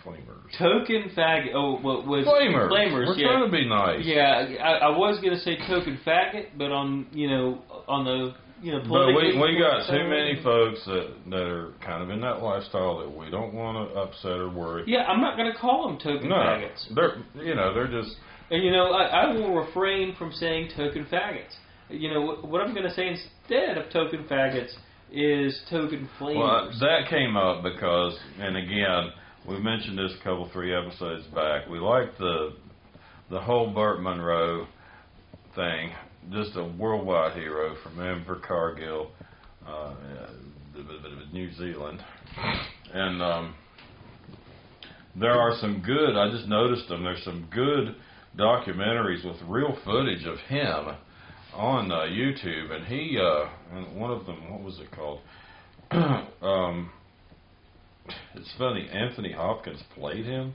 flamers. 0.06 0.58
token 0.58 1.10
faggot. 1.16 1.54
Oh, 1.54 1.78
what 1.80 2.06
was 2.06 2.26
Flamers. 2.26 2.70
Flamers. 2.70 3.06
We're 3.06 3.14
yeah. 3.16 3.26
trying 3.28 3.44
to 3.44 3.50
be 3.50 3.68
nice. 3.68 4.04
Yeah, 4.04 4.56
I, 4.62 4.86
I 4.86 4.96
was 4.96 5.20
gonna 5.22 5.40
say 5.40 5.56
token 5.66 5.98
faggot, 6.06 6.56
but 6.56 6.70
on 6.70 7.06
you 7.12 7.28
know 7.28 7.62
on 7.88 8.04
the 8.04 8.34
you 8.62 8.72
know 8.72 8.80
But 8.80 9.08
we 9.08 9.38
we 9.38 9.58
got 9.58 9.90
too 9.90 10.08
many 10.08 10.40
folks 10.42 10.84
that 10.86 11.14
that 11.30 11.42
are 11.42 11.74
kind 11.84 12.02
of 12.02 12.10
in 12.10 12.20
that 12.20 12.42
lifestyle 12.42 12.98
that 12.98 13.14
we 13.14 13.30
don't 13.30 13.52
want 13.52 13.90
to 13.90 13.98
upset 13.98 14.38
or 14.38 14.50
worry. 14.50 14.84
Yeah, 14.86 15.04
I'm 15.04 15.20
not 15.20 15.36
gonna 15.36 15.56
call 15.58 15.88
them 15.88 15.98
token 15.98 16.28
No, 16.28 16.36
faggots, 16.36 16.94
they're 16.94 17.22
you 17.44 17.54
know 17.54 17.74
they're 17.74 17.90
just 17.90 18.16
and 18.50 18.62
you 18.62 18.70
know 18.70 18.92
I, 18.92 19.04
I 19.04 19.32
will 19.34 19.54
refrain 19.54 20.14
from 20.16 20.32
saying 20.32 20.70
token 20.76 21.06
faggots. 21.10 21.54
You 21.88 22.12
know 22.12 22.20
what, 22.22 22.48
what 22.48 22.60
I'm 22.60 22.74
gonna 22.74 22.94
say 22.94 23.08
instead 23.08 23.78
of 23.78 23.92
token 23.92 24.24
faggots 24.24 24.72
is 25.12 25.60
token 25.70 26.08
flamers. 26.18 26.36
Well, 26.36 26.70
that 26.80 27.08
came 27.08 27.36
up 27.36 27.62
because, 27.62 28.18
and 28.40 28.56
again, 28.56 29.12
we 29.48 29.58
mentioned 29.60 29.98
this 29.98 30.12
a 30.20 30.24
couple, 30.24 30.50
three 30.52 30.74
episodes 30.74 31.24
back. 31.34 31.68
We 31.68 31.78
like 31.78 32.16
the 32.18 32.54
the 33.30 33.40
whole 33.40 33.72
Burt 33.72 34.00
Munro 34.00 34.66
thing, 35.54 35.90
just 36.30 36.56
a 36.56 36.64
worldwide 36.64 37.36
hero 37.36 37.76
from 37.82 37.96
Invercargill, 37.96 39.08
uh, 39.66 39.94
New 41.32 41.52
Zealand, 41.54 42.00
and 42.92 43.22
um, 43.22 43.54
there 45.16 45.32
are 45.32 45.56
some 45.60 45.82
good. 45.84 46.16
I 46.16 46.30
just 46.30 46.46
noticed 46.46 46.88
them. 46.88 47.04
There's 47.04 47.24
some 47.24 47.48
good 47.52 47.96
documentaries 48.38 49.24
with 49.24 49.36
real 49.48 49.76
footage 49.84 50.24
of 50.26 50.38
him 50.40 50.96
on 51.54 51.90
uh, 51.90 52.00
YouTube, 52.00 52.70
and 52.70 52.86
he, 52.86 53.18
uh, 53.18 53.48
and 53.76 53.96
one 53.98 54.10
of 54.10 54.26
them, 54.26 54.50
what 54.50 54.62
was 54.62 54.78
it 54.78 54.90
called? 54.90 55.20
um, 56.42 56.90
it's 58.34 58.52
funny. 58.58 58.88
Anthony 58.92 59.32
Hopkins 59.32 59.82
played 59.94 60.26
him, 60.26 60.54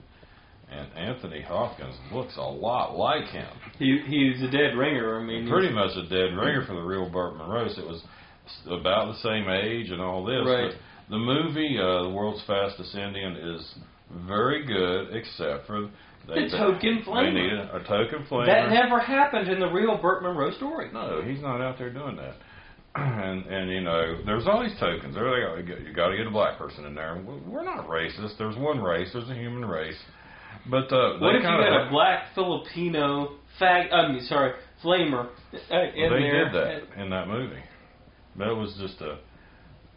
and 0.71 0.88
Anthony 0.95 1.41
Hopkins 1.41 1.95
looks 2.13 2.38
a 2.38 2.41
lot 2.41 2.95
like 2.95 3.25
him. 3.25 3.49
he 3.77 3.99
he's 4.07 4.41
a 4.43 4.51
dead 4.51 4.77
ringer. 4.77 5.19
I 5.19 5.23
mean, 5.23 5.49
Pretty 5.49 5.73
much 5.73 5.91
a 5.97 6.03
dead 6.03 6.36
ringer 6.38 6.65
for 6.65 6.73
the 6.73 6.82
real 6.82 7.09
Burt 7.09 7.36
Munro. 7.36 7.65
It 7.65 7.86
was 7.86 8.03
about 8.67 9.13
the 9.13 9.19
same 9.21 9.49
age 9.49 9.89
and 9.89 10.01
all 10.01 10.23
this. 10.23 10.45
Right. 10.45 10.71
But 10.71 11.11
the 11.11 11.17
movie, 11.17 11.77
uh, 11.77 12.03
The 12.03 12.09
World's 12.09 12.43
Fastest 12.45 12.95
Indian, 12.95 13.36
is 13.36 13.75
very 14.27 14.65
good, 14.65 15.15
except 15.15 15.67
for 15.67 15.89
they, 16.28 16.45
The 16.49 16.57
token 16.57 17.03
they 17.05 17.11
flamer. 17.11 17.34
needed 17.34 17.59
a 17.59 17.80
token 17.88 18.26
flamer. 18.30 18.45
that 18.45 18.69
never 18.69 18.99
happened 18.99 19.47
in 19.49 19.59
the 19.59 19.67
real 19.67 19.97
Burt 19.97 20.24
Munro 20.24 20.51
story. 20.51 20.89
No, 20.93 21.22
he's 21.22 21.41
not 21.41 21.61
out 21.61 21.78
there 21.78 21.91
doing 21.91 22.15
that. 22.17 22.36
And 22.93 23.45
and 23.45 23.69
you 23.72 23.80
know, 23.82 24.22
there's 24.26 24.45
all 24.47 24.61
these 24.61 24.78
tokens. 24.78 25.15
There 25.15 25.24
they 25.55 25.63
go. 25.63 25.74
You 25.80 25.93
got 25.93 26.09
to 26.09 26.17
get 26.17 26.28
a 26.28 26.32
black 26.32 26.57
person 26.57 26.84
in 26.86 26.93
there. 26.93 27.24
We're 27.47 27.63
not 27.63 27.88
racist. 27.88 28.38
There's 28.38 28.57
one 28.57 28.82
race. 28.82 29.09
There's 29.13 29.30
a 29.30 29.34
human 29.34 29.63
race. 29.63 29.95
But 30.69 30.91
uh, 30.91 31.17
What 31.19 31.36
if 31.36 31.41
you 31.41 31.47
had 31.47 31.88
a 31.88 31.89
black 31.89 32.36
Filipino 32.36 33.36
fag? 33.61 33.93
I 33.93 34.11
mean, 34.11 34.22
sorry, 34.26 34.53
flamer 34.84 35.30
uh, 35.53 35.76
in 35.95 36.11
they 36.11 36.19
there? 36.19 36.45
did 36.45 36.53
that 36.53 37.01
in 37.01 37.09
that 37.11 37.28
movie. 37.30 37.61
But 38.36 38.49
it 38.49 38.55
was 38.55 38.76
just 38.80 38.99
a 39.01 39.17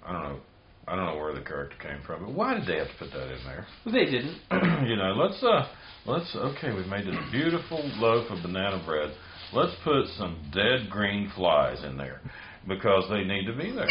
I 0.07 0.13
don't 0.13 0.23
know. 0.23 0.39
I 0.87 0.95
don't 0.97 1.07
know 1.07 1.17
where 1.17 1.35
the 1.35 1.41
character 1.41 1.77
came 1.83 2.01
from. 2.07 2.25
But 2.27 2.33
why 2.35 2.55
did 2.55 2.67
they 2.69 2.77
have 2.79 2.89
to 2.89 2.95
put 2.99 3.11
that 3.11 3.33
in 3.33 3.39
there? 3.45 3.67
They 3.87 4.05
didn't. 4.05 4.39
you 4.89 4.95
know, 4.97 5.15
let's 5.17 5.43
uh 5.43 5.67
let's 6.07 6.35
okay, 6.37 6.73
we've 6.73 6.87
made 6.87 7.07
this 7.07 7.17
beautiful 7.31 7.81
loaf 7.97 8.31
of 8.31 8.43
banana 8.43 8.83
bread. 8.85 9.13
Let's 9.53 9.73
put 9.85 10.07
some 10.17 10.51
dead 10.53 10.91
green 10.91 11.31
flies 11.35 11.85
in 11.85 11.97
there 11.97 12.21
because 12.67 13.05
they 13.11 13.25
need 13.25 13.47
to 13.47 13.57
be 13.57 13.73
there. 13.73 13.89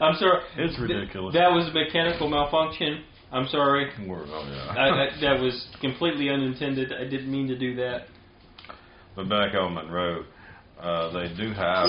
I'm 0.00 0.14
sorry. 0.16 0.42
It's 0.56 0.78
ridiculous. 0.78 1.34
That 1.34 1.50
was 1.50 1.68
a 1.68 1.72
mechanical 1.72 2.28
malfunction. 2.28 3.04
I'm 3.32 3.46
sorry. 3.48 3.90
We're- 4.06 4.26
oh, 4.28 4.48
yeah. 4.48 4.80
I, 4.80 4.88
I, 4.88 5.20
that 5.20 5.40
was 5.40 5.66
completely 5.80 6.28
unintended. 6.30 6.92
I 6.92 7.04
didn't 7.04 7.30
mean 7.30 7.48
to 7.48 7.58
do 7.58 7.74
that. 7.76 8.06
But 9.14 9.28
back 9.28 9.54
on 9.54 9.74
Munro, 9.74 10.24
uh, 10.80 11.10
they 11.12 11.34
do 11.34 11.52
have. 11.52 11.88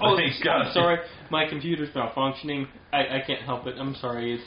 Oh, 0.00 0.16
He's 0.24 0.40
I'm 0.48 0.72
sorry. 0.72 0.98
My 1.30 1.48
computer's 1.48 1.88
malfunctioning. 1.94 2.66
I, 2.92 2.98
I 2.98 3.22
can't 3.26 3.42
help 3.42 3.66
it. 3.66 3.76
I'm 3.78 3.94
sorry. 3.96 4.34
It's. 4.34 4.44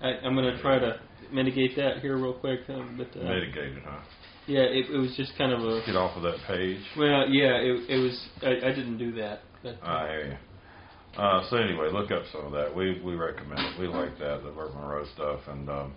I, 0.00 0.26
I'm 0.26 0.34
gonna 0.34 0.60
try 0.60 0.78
to 0.78 1.00
mitigate 1.32 1.76
that 1.76 1.98
here 2.00 2.16
real 2.16 2.34
quick. 2.34 2.60
Um, 2.68 2.96
but 2.96 3.18
uh, 3.18 3.24
Mitigated, 3.24 3.82
huh? 3.84 4.00
yeah, 4.46 4.60
it, 4.60 4.90
it 4.90 4.96
was 4.96 5.14
just 5.16 5.36
kind 5.36 5.52
of 5.52 5.60
a. 5.60 5.82
Get 5.86 5.96
off 5.96 6.16
of 6.16 6.22
that 6.22 6.38
page. 6.46 6.80
Well, 6.96 7.28
yeah, 7.28 7.56
it, 7.56 7.90
it 7.90 7.98
was. 7.98 8.28
I, 8.42 8.68
I 8.68 8.74
didn't 8.74 8.98
do 8.98 9.12
that. 9.12 9.40
But, 9.62 9.78
I 9.82 10.08
hear 10.08 10.26
you. 10.26 10.36
Uh, 11.20 11.48
so 11.48 11.56
anyway, 11.56 11.88
look 11.90 12.10
up 12.10 12.24
some 12.30 12.44
of 12.44 12.52
that. 12.52 12.74
We 12.74 13.00
we 13.00 13.14
recommend 13.14 13.60
it. 13.60 13.80
We 13.80 13.86
like 13.88 14.18
that, 14.18 14.42
the 14.44 14.50
Burt 14.50 14.74
Munro 14.74 15.06
stuff. 15.14 15.40
And 15.48 15.68
um, 15.70 15.94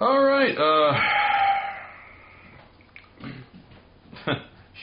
all 0.00 0.24
right, 0.24 0.56
uh, 0.58 0.92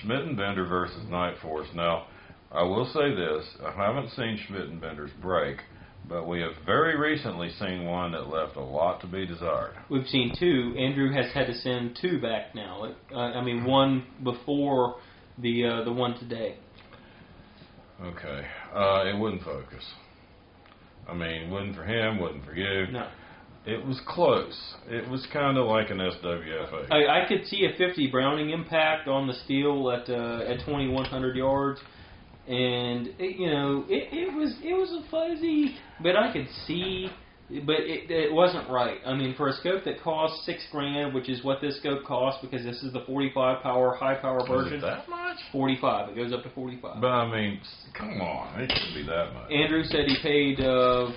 Schmidt 0.01 0.21
and 0.21 0.37
Bender 0.37 0.65
versus 0.65 1.03
Nightforce. 1.09 1.73
Now, 1.75 2.07
I 2.51 2.63
will 2.63 2.85
say 2.85 3.13
this: 3.13 3.45
I 3.65 3.71
haven't 3.71 4.11
seen 4.11 4.39
Schmidt 4.47 4.69
and 4.69 4.79
Bender's 4.79 5.11
break, 5.21 5.57
But 6.07 6.27
we 6.27 6.39
have 6.41 6.51
very 6.65 6.97
recently 6.97 7.49
seen 7.59 7.85
one 7.85 8.11
that 8.11 8.29
left 8.29 8.57
a 8.57 8.61
lot 8.61 9.01
to 9.01 9.07
be 9.07 9.25
desired. 9.25 9.73
We've 9.89 10.07
seen 10.07 10.33
two. 10.37 10.75
Andrew 10.77 11.11
has 11.11 11.31
had 11.33 11.47
to 11.47 11.55
send 11.55 11.97
two 11.99 12.21
back 12.21 12.53
now. 12.53 12.93
Uh, 13.11 13.17
I 13.17 13.43
mean, 13.43 13.65
one 13.65 14.05
before 14.23 14.97
the 15.39 15.65
uh, 15.65 15.83
the 15.83 15.91
one 15.91 16.17
today. 16.19 16.57
Okay, 18.01 18.45
uh, 18.73 19.05
it 19.05 19.17
wouldn't 19.17 19.43
focus. 19.43 19.83
I 21.07 21.13
mean, 21.13 21.49
wouldn't 21.49 21.75
for 21.75 21.85
him, 21.85 22.19
wouldn't 22.19 22.45
for 22.45 22.53
you. 22.53 22.87
No. 22.91 23.07
It 23.65 23.83
was 23.83 23.99
close. 24.07 24.75
It 24.87 25.09
was 25.09 25.25
kind 25.33 25.57
of 25.57 25.65
like 25.65 25.89
an 25.89 25.97
SWFA. 25.97 26.91
I, 26.91 27.23
I 27.23 27.27
could 27.27 27.47
see 27.47 27.65
a 27.65 27.75
50 27.75 28.11
Browning 28.11 28.51
impact 28.51 29.07
on 29.07 29.25
the 29.25 29.33
steel 29.33 29.89
at 29.89 30.07
uh, 30.07 30.43
at 30.47 30.59
2100 30.65 31.35
yards, 31.35 31.79
and 32.47 33.07
it, 33.19 33.37
you 33.39 33.47
know 33.47 33.85
it, 33.89 34.09
it 34.11 34.33
was 34.33 34.55
it 34.63 34.73
was 34.73 34.91
a 34.91 35.09
fuzzy, 35.09 35.75
but 36.01 36.15
I 36.15 36.31
could 36.31 36.47
see, 36.67 37.09
but 37.65 37.77
it, 37.79 38.11
it 38.11 38.31
wasn't 38.31 38.69
right. 38.69 38.99
I 39.05 39.15
mean, 39.15 39.35
for 39.35 39.49
a 39.49 39.53
scope 39.53 39.83
that 39.85 40.01
costs 40.01 40.45
six 40.45 40.65
grand, 40.71 41.13
which 41.13 41.27
is 41.27 41.43
what 41.43 41.59
this 41.59 41.77
scope 41.77 42.05
costs, 42.05 42.39
because 42.41 42.63
this 42.63 42.83
is 42.83 42.93
the 42.93 43.01
45 43.07 43.63
power 43.63 43.95
high 43.95 44.15
power 44.15 44.45
version. 44.47 44.77
it 44.77 44.81
that 44.81 45.09
much? 45.09 45.37
45. 45.51 46.09
It 46.09 46.15
goes 46.15 46.33
up 46.33 46.43
to 46.43 46.49
45. 46.51 47.01
But 47.01 47.07
I 47.07 47.31
mean, 47.31 47.59
come 47.97 48.21
on, 48.21 48.61
it 48.61 48.71
shouldn't 48.71 48.95
be 48.95 49.03
that 49.11 49.33
much. 49.33 49.51
Andrew 49.51 49.83
said 49.83 50.05
he 50.05 50.17
paid 50.21 50.59
uh, 50.59 51.11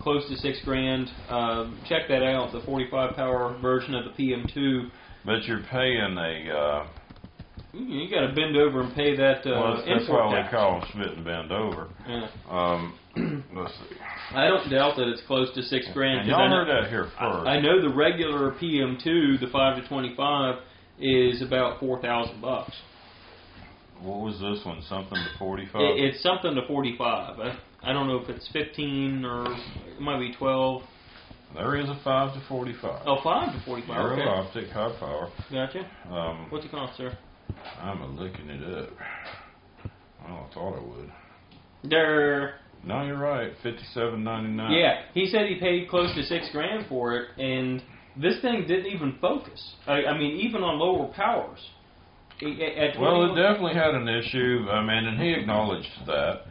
close 0.00 0.26
to 0.28 0.36
six 0.36 0.58
grand. 0.64 1.08
Um, 1.28 1.78
check 1.88 2.08
that 2.08 2.22
out. 2.22 2.52
The 2.52 2.62
45 2.64 3.16
power 3.16 3.58
version 3.60 3.94
of 3.94 4.04
the 4.04 4.10
PM2. 4.10 4.90
But 5.26 5.44
you're 5.44 5.62
paying 5.70 6.16
a. 6.16 6.56
Uh, 6.56 6.86
You, 7.74 7.84
you 8.02 8.10
got 8.10 8.26
to 8.26 8.32
bend 8.34 8.56
over 8.56 8.82
and 8.82 8.94
pay 8.94 9.16
that 9.16 9.46
uh, 9.46 9.50
well, 9.50 9.84
that's 9.86 10.08
why 10.08 10.42
we 10.42 10.48
call 10.50 10.80
them 10.80 10.88
Schmidt 10.92 11.16
and 11.16 11.24
bend 11.24 11.52
over. 11.52 11.88
Yeah. 12.08 12.28
Um, 12.48 12.98
let's 13.54 13.72
see. 13.72 13.96
I 14.32 14.46
don't 14.46 14.70
doubt 14.70 14.96
that 14.96 15.08
it's 15.08 15.22
close 15.26 15.52
to 15.54 15.62
six 15.62 15.86
grand. 15.92 16.28
Y'all 16.28 16.40
I 16.40 16.48
know, 16.48 16.64
heard 16.64 16.68
that 16.84 16.90
here 16.90 17.04
first. 17.18 17.46
I 17.46 17.60
know 17.60 17.80
the 17.82 17.94
regular 17.94 18.52
PM2, 18.52 19.40
the 19.40 19.48
five 19.52 19.82
to 19.82 19.88
25, 19.88 20.56
is 21.00 21.42
about 21.42 21.80
four 21.80 22.00
thousand 22.00 22.40
bucks. 22.40 22.74
What 24.00 24.20
was 24.20 24.34
this 24.40 24.64
one? 24.66 24.82
Something 24.88 25.16
to 25.16 25.38
45? 25.38 25.80
It, 25.80 26.04
it's 26.04 26.22
something 26.22 26.54
to 26.54 26.66
45. 26.66 27.40
I, 27.40 27.58
I 27.82 27.92
don't 27.92 28.06
know 28.08 28.18
if 28.18 28.28
it's 28.28 28.48
15 28.52 29.24
or 29.24 29.46
it 29.46 30.00
might 30.00 30.18
be 30.18 30.34
12. 30.34 30.82
there 31.54 31.76
is 31.76 31.88
a 31.88 31.98
5 32.02 32.34
to 32.34 32.42
45. 32.48 33.02
Oh, 33.06 33.18
five 33.22 33.52
to 33.54 33.64
45. 33.64 33.90
Aero 33.96 34.12
Okay, 34.12 34.22
optic, 34.22 34.68
high 34.70 34.92
power. 34.98 35.30
gotcha. 35.50 35.88
Um, 36.12 36.46
What's 36.50 36.64
it 36.66 36.70
cost, 36.72 36.96
sir? 36.98 37.16
I'm 37.80 38.00
a 38.00 38.06
looking 38.06 38.48
it 38.48 38.62
up. 38.62 38.90
Well, 40.26 40.48
I 40.50 40.54
thought 40.54 40.78
I 40.78 40.82
would. 40.82 41.12
There. 41.90 42.56
No, 42.84 43.02
you're 43.04 43.18
right. 43.18 43.52
Fifty-seven 43.62 44.22
ninety-nine. 44.22 44.72
Yeah, 44.72 45.02
he 45.14 45.26
said 45.26 45.46
he 45.48 45.56
paid 45.58 45.88
close 45.88 46.14
to 46.14 46.22
six 46.24 46.48
grand 46.52 46.86
for 46.88 47.16
it, 47.16 47.28
and 47.38 47.82
this 48.20 48.40
thing 48.42 48.64
didn't 48.66 48.86
even 48.86 49.16
focus. 49.20 49.74
I, 49.86 50.04
I 50.04 50.18
mean, 50.18 50.36
even 50.40 50.62
on 50.62 50.78
lower 50.78 51.12
powers. 51.14 51.58
At 52.42 53.00
Well, 53.00 53.32
it 53.32 53.40
definitely 53.40 53.74
had 53.74 53.94
an 53.94 54.08
issue. 54.08 54.66
I 54.70 54.80
mean, 54.82 55.04
and 55.06 55.20
he 55.22 55.32
acknowledged 55.32 55.88
that. 56.06 56.42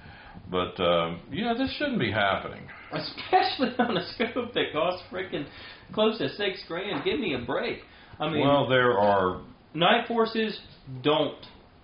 But 0.49 0.79
um, 0.81 1.21
yeah, 1.31 1.53
this 1.57 1.75
shouldn't 1.77 1.99
be 1.99 2.11
happening. 2.11 2.67
especially 2.91 3.69
on 3.79 3.97
a 3.97 4.13
scope 4.13 4.53
that 4.53 4.71
costs 4.71 5.03
freaking 5.11 5.45
close 5.93 6.17
to 6.19 6.29
six 6.29 6.63
grand. 6.67 7.03
Give 7.03 7.19
me 7.19 7.35
a 7.35 7.45
break. 7.45 7.79
I 8.19 8.29
mean, 8.29 8.41
well, 8.47 8.67
there 8.67 8.97
are. 8.97 9.41
night 9.73 10.07
forces 10.07 10.57
don't 11.01 11.37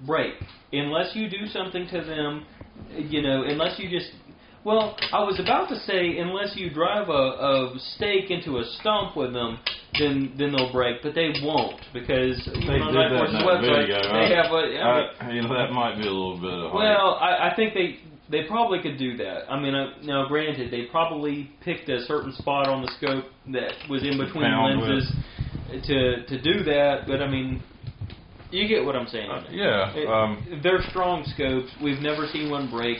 break 0.05 0.33
unless 0.71 1.15
you 1.15 1.29
do 1.29 1.45
something 1.47 1.87
to 1.91 2.01
them. 2.03 2.45
You 2.97 3.21
know, 3.21 3.43
unless 3.43 3.77
you 3.79 3.89
just. 3.89 4.11
Well, 4.65 4.97
I 5.13 5.23
was 5.23 5.39
about 5.39 5.69
to 5.69 5.75
say 5.79 6.17
unless 6.17 6.55
you 6.55 6.69
drive 6.69 7.07
a, 7.07 7.11
a 7.11 7.75
stake 7.95 8.29
into 8.29 8.57
a 8.57 8.63
stump 8.79 9.15
with 9.15 9.31
them, 9.33 9.59
then 9.97 10.33
then 10.37 10.51
they'll 10.51 10.71
break, 10.71 11.01
but 11.01 11.15
they 11.15 11.31
won't 11.41 11.79
because 11.93 12.37
They 12.45 12.59
even 12.59 12.81
on 12.81 12.93
did 12.93 13.11
that 13.11 13.25
in 13.25 13.33
that 13.33 13.43
website 13.45 13.87
video. 13.87 14.01
they 14.03 14.35
I- 14.35 14.43
have 14.43 14.51
a. 14.51 14.57
I 14.57 14.99
mean, 14.99 15.07
I, 15.19 15.31
you 15.33 15.41
know, 15.43 15.53
that 15.57 15.71
might 15.71 15.95
be 15.95 16.01
a 16.07 16.11
little 16.11 16.39
bit 16.39 16.51
of. 16.53 16.73
well, 16.73 17.15
I, 17.21 17.49
I 17.51 17.53
think 17.55 17.73
they 17.73 17.99
they 18.29 18.47
probably 18.47 18.81
could 18.81 18.97
do 18.99 19.15
that. 19.17 19.49
I 19.51 19.59
mean, 19.59 19.73
uh, 19.75 19.93
now 20.03 20.27
granted, 20.27 20.71
they 20.71 20.83
probably 20.91 21.49
picked 21.63 21.89
a 21.89 22.01
certain 22.05 22.33
spot 22.33 22.67
on 22.67 22.81
the 22.81 22.91
scope 22.97 23.25
that 23.53 23.73
was 23.89 24.03
in 24.03 24.17
between 24.17 24.43
Found 24.43 24.81
with- 24.81 24.89
lenses 24.89 25.13
to 25.87 26.25
to 26.27 26.41
do 26.41 26.63
that. 26.65 27.07
But 27.07 27.21
I 27.21 27.27
mean, 27.29 27.63
you 28.51 28.67
get 28.67 28.83
what 28.85 28.95
I'm 28.95 29.07
saying. 29.07 29.29
Uh, 29.29 29.43
yeah. 29.51 29.93
It- 29.95 30.07
Um, 30.07 30.59
they're 30.63 30.81
strong 30.89 31.23
scopes. 31.25 31.71
We've 31.81 31.99
never 32.01 32.27
seen 32.27 32.49
one 32.49 32.69
break. 32.69 32.97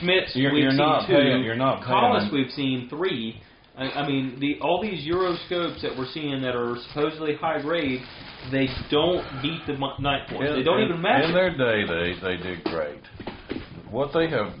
Schmitz, 0.00 0.34
You're- 0.34 0.52
we've 0.54 0.62
you're 0.62 0.70
seen 0.70 0.78
not 0.78 1.06
two. 1.06 1.14
paying- 1.14 1.42
you're 1.44 1.54
not 1.54 1.82
paying- 1.82 1.96
Kahles, 1.98 2.30
we've 2.32 2.50
seen 2.52 2.88
three. 2.88 3.40
I, 3.76 3.90
I 4.02 4.06
mean, 4.06 4.38
the 4.38 4.58
all 4.60 4.80
these 4.82 5.04
Euro 5.06 5.34
scopes 5.46 5.80
that 5.82 5.96
we're 5.96 6.06
seeing 6.06 6.42
that 6.42 6.54
are 6.54 6.76
supposedly 6.88 7.34
high 7.36 7.60
grade, 7.60 8.02
they 8.50 8.68
don't 8.90 9.24
beat 9.42 9.64
the 9.66 9.74
mo- 9.74 9.94
Nightforce. 9.98 10.48
in, 10.50 10.56
they 10.56 10.62
don't 10.62 10.80
in- 10.80 10.88
even 10.88 11.00
match. 11.00 11.24
In 11.24 11.30
it. 11.30 11.32
their 11.34 11.50
day, 11.56 11.84
they 11.84 12.12
they 12.20 12.36
did 12.36 12.64
great. 12.64 13.00
What 13.90 14.12
they 14.12 14.28
have 14.28 14.52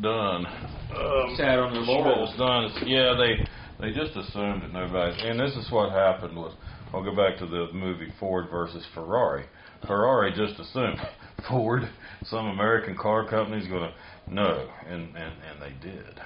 done. 0.00 0.46
Um, 0.46 1.34
Sat 1.36 1.58
on 1.58 1.72
their 1.72 1.82
laurels. 1.82 2.28
Schmidt 2.30 2.38
done 2.38 2.64
is, 2.66 2.82
yeah, 2.86 3.14
they 3.14 3.44
they 3.80 3.92
just 3.92 4.14
assumed 4.16 4.62
that 4.62 4.72
nobody. 4.72 5.20
And 5.28 5.38
this 5.40 5.56
is 5.56 5.70
what 5.70 5.90
happened 5.90 6.36
was. 6.36 6.52
I'll 6.94 7.02
go 7.04 7.14
back 7.14 7.38
to 7.38 7.46
the 7.46 7.68
movie 7.72 8.12
Ford 8.20 8.46
versus 8.50 8.84
Ferrari. 8.94 9.46
Ferrari 9.86 10.30
just 10.30 10.60
assumed 10.60 10.98
Ford, 11.48 11.82
some 12.24 12.46
American 12.46 12.96
car 12.96 13.28
company's 13.28 13.66
going 13.68 13.90
to 13.90 13.94
no, 14.32 14.68
and, 14.86 15.08
and 15.16 15.16
and 15.16 15.60
they 15.60 15.86
did, 15.86 16.20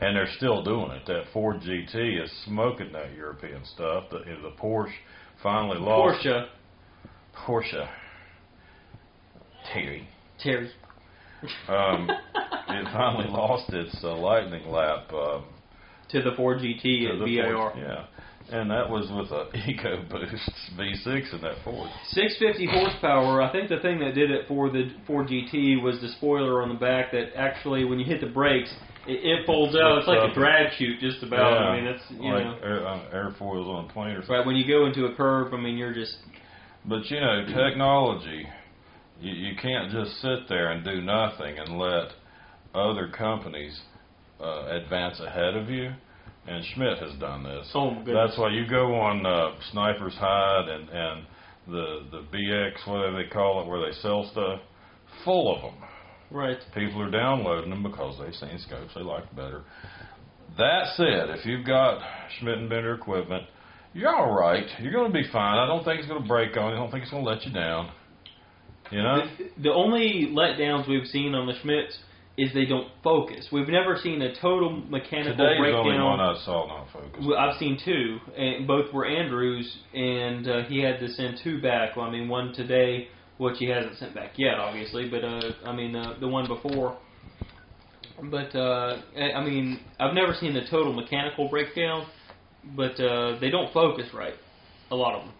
and 0.00 0.16
they're 0.16 0.28
still 0.36 0.62
doing 0.62 0.90
it. 0.90 1.06
That 1.06 1.24
Ford 1.32 1.60
GT 1.60 2.22
is 2.22 2.30
smoking 2.44 2.92
that 2.92 3.14
European 3.14 3.64
stuff. 3.64 4.04
The 4.10 4.18
the 4.18 4.52
Porsche 4.60 4.92
finally 5.42 5.78
lost. 5.78 6.26
Porsche, 6.26 6.48
Porsche. 7.46 7.88
Terry. 9.72 10.08
Terry. 10.42 10.70
Um, 11.68 12.10
it 12.68 12.84
finally 12.92 13.28
lost 13.28 13.72
its 13.72 13.96
uh, 14.02 14.14
lightning 14.16 14.68
lap 14.68 15.10
um, 15.12 15.44
to 16.10 16.20
the 16.22 16.32
Ford 16.36 16.58
GT 16.58 16.82
to 16.82 17.12
at 17.12 17.18
the 17.18 17.24
VIR. 17.24 17.54
Porsche. 17.54 17.76
Yeah, 17.78 18.06
and 18.52 18.70
that 18.70 18.88
was 18.88 19.08
with 19.10 19.30
a 19.30 19.50
EcoBoost 19.56 20.50
V6 20.76 21.34
in 21.34 21.40
that 21.42 21.56
Ford. 21.64 21.90
650 22.10 22.66
horsepower. 22.66 23.42
I 23.42 23.52
think 23.52 23.68
the 23.68 23.78
thing 23.80 24.00
that 24.00 24.14
did 24.14 24.30
it 24.30 24.46
for 24.48 24.70
the 24.70 24.90
Ford 25.06 25.28
GT 25.28 25.82
was 25.82 26.00
the 26.00 26.08
spoiler 26.08 26.62
on 26.62 26.68
the 26.68 26.74
back 26.74 27.12
that 27.12 27.36
actually, 27.36 27.84
when 27.84 27.98
you 27.98 28.04
hit 28.04 28.20
the 28.20 28.26
brakes, 28.26 28.72
it, 29.06 29.24
it 29.24 29.46
folds 29.46 29.76
out. 29.76 29.98
It's 29.98 30.08
like 30.08 30.30
a 30.30 30.34
drag 30.34 30.72
chute, 30.76 31.00
just 31.00 31.22
about. 31.22 31.52
Yeah, 31.52 31.66
I 31.66 31.76
mean, 31.76 31.86
it's 31.86 32.02
you 32.10 32.32
like 32.32 32.44
know. 32.44 32.58
air, 32.62 32.86
uh, 32.86 33.00
airfoils 33.14 33.66
on 33.66 33.88
a 33.88 33.92
plane 33.92 34.16
or 34.16 34.20
something. 34.20 34.36
Right 34.36 34.46
when 34.46 34.56
you 34.56 34.66
go 34.66 34.86
into 34.86 35.06
a 35.06 35.14
curve, 35.14 35.54
I 35.54 35.56
mean, 35.56 35.76
you're 35.76 35.94
just 35.94 36.16
But 36.84 37.10
you 37.10 37.20
know, 37.20 37.46
technology, 37.46 38.46
you, 39.20 39.32
you 39.32 39.56
can't 39.60 39.90
just 39.90 40.20
sit 40.20 40.48
there 40.48 40.70
and 40.72 40.84
do 40.84 41.00
nothing 41.00 41.58
and 41.58 41.78
let 41.78 42.12
other 42.74 43.08
companies 43.08 43.80
uh, 44.40 44.66
advance 44.68 45.20
ahead 45.20 45.56
of 45.56 45.68
you. 45.68 45.92
And 46.46 46.64
Schmidt 46.74 46.98
has 46.98 47.12
done 47.20 47.44
this. 47.44 47.70
Oh, 47.74 47.90
goodness. 47.90 48.14
That's 48.14 48.38
why 48.38 48.50
you 48.50 48.66
go 48.66 48.94
on 48.94 49.24
uh, 49.26 49.54
Sniper's 49.70 50.14
Hide 50.14 50.68
and 50.68 50.88
and 50.88 51.26
the 51.68 52.06
the 52.10 52.36
BX, 52.36 52.88
whatever 52.88 53.22
they 53.22 53.28
call 53.28 53.62
it, 53.62 53.68
where 53.68 53.84
they 53.84 53.92
sell 54.00 54.28
stuff, 54.32 54.60
full 55.24 55.54
of 55.54 55.62
them. 55.62 55.82
right. 56.30 56.58
People 56.74 57.02
are 57.02 57.10
downloading 57.10 57.70
them 57.70 57.82
because 57.82 58.18
they've 58.18 58.34
seen 58.34 58.58
scopes 58.58 58.92
they 58.94 59.02
like 59.02 59.34
better. 59.36 59.62
That 60.58 60.94
said, 60.96 61.30
if 61.30 61.46
you've 61.46 61.66
got 61.66 62.00
Schmidt 62.38 62.58
and 62.58 62.68
Bender 62.68 62.94
equipment, 62.94 63.44
you're 63.92 64.14
all 64.14 64.32
right. 64.32 64.66
You're 64.80 64.92
going 64.92 65.12
to 65.12 65.16
be 65.16 65.28
fine. 65.30 65.58
I 65.58 65.66
don't 65.66 65.84
think 65.84 66.00
it's 66.00 66.08
going 66.08 66.22
to 66.22 66.28
break 66.28 66.56
on 66.56 66.70
you. 66.70 66.76
I 66.76 66.78
don't 66.78 66.90
think 66.90 67.02
it's 67.02 67.10
going 67.10 67.24
to 67.24 67.30
let 67.30 67.44
you 67.44 67.52
down. 67.52 67.92
You 68.90 69.02
know? 69.02 69.22
The, 69.38 69.62
the 69.62 69.72
only 69.72 70.28
letdowns 70.32 70.88
we've 70.88 71.06
seen 71.06 71.34
on 71.34 71.46
the 71.46 71.54
Schmitz 71.62 71.98
is 72.40 72.52
they 72.54 72.64
don't 72.64 72.88
focus. 73.04 73.48
We've 73.52 73.68
never 73.68 73.98
seen 74.02 74.22
a 74.22 74.34
total 74.40 74.70
mechanical 74.70 75.32
Today's 75.36 75.56
the 75.56 75.60
breakdown. 75.60 75.86
only 75.86 75.98
one 76.02 76.20
I 76.20 76.34
saw 76.44 76.66
not 76.66 76.86
focused. 76.92 77.26
Well, 77.28 77.38
I've 77.38 77.58
seen 77.58 77.78
two, 77.84 78.18
and 78.36 78.66
both 78.66 78.92
were 78.94 79.04
Andrews, 79.04 79.70
and 79.92 80.48
uh, 80.48 80.62
he 80.64 80.80
had 80.80 80.98
to 81.00 81.08
send 81.08 81.38
two 81.44 81.60
back. 81.60 81.96
Well, 81.96 82.06
I 82.06 82.10
mean, 82.10 82.28
one 82.28 82.52
today, 82.54 83.08
which 83.36 83.58
he 83.58 83.66
hasn't 83.66 83.98
sent 83.98 84.14
back 84.14 84.32
yet, 84.36 84.54
obviously, 84.54 85.08
but 85.08 85.22
uh, 85.22 85.52
I 85.66 85.76
mean, 85.76 85.94
uh, 85.94 86.14
the 86.18 86.28
one 86.28 86.46
before. 86.46 86.96
But 88.22 88.54
uh, 88.54 89.00
I 89.16 89.32
I 89.32 89.44
mean, 89.44 89.80
I've 89.98 90.14
never 90.14 90.34
seen 90.34 90.54
the 90.54 90.62
total 90.70 90.92
mechanical 90.92 91.48
breakdown, 91.48 92.06
but 92.74 92.98
uh, 93.00 93.38
they 93.38 93.50
don't 93.50 93.72
focus 93.72 94.06
right, 94.14 94.34
a 94.90 94.96
lot 94.96 95.14
of 95.14 95.24
them. 95.24 95.34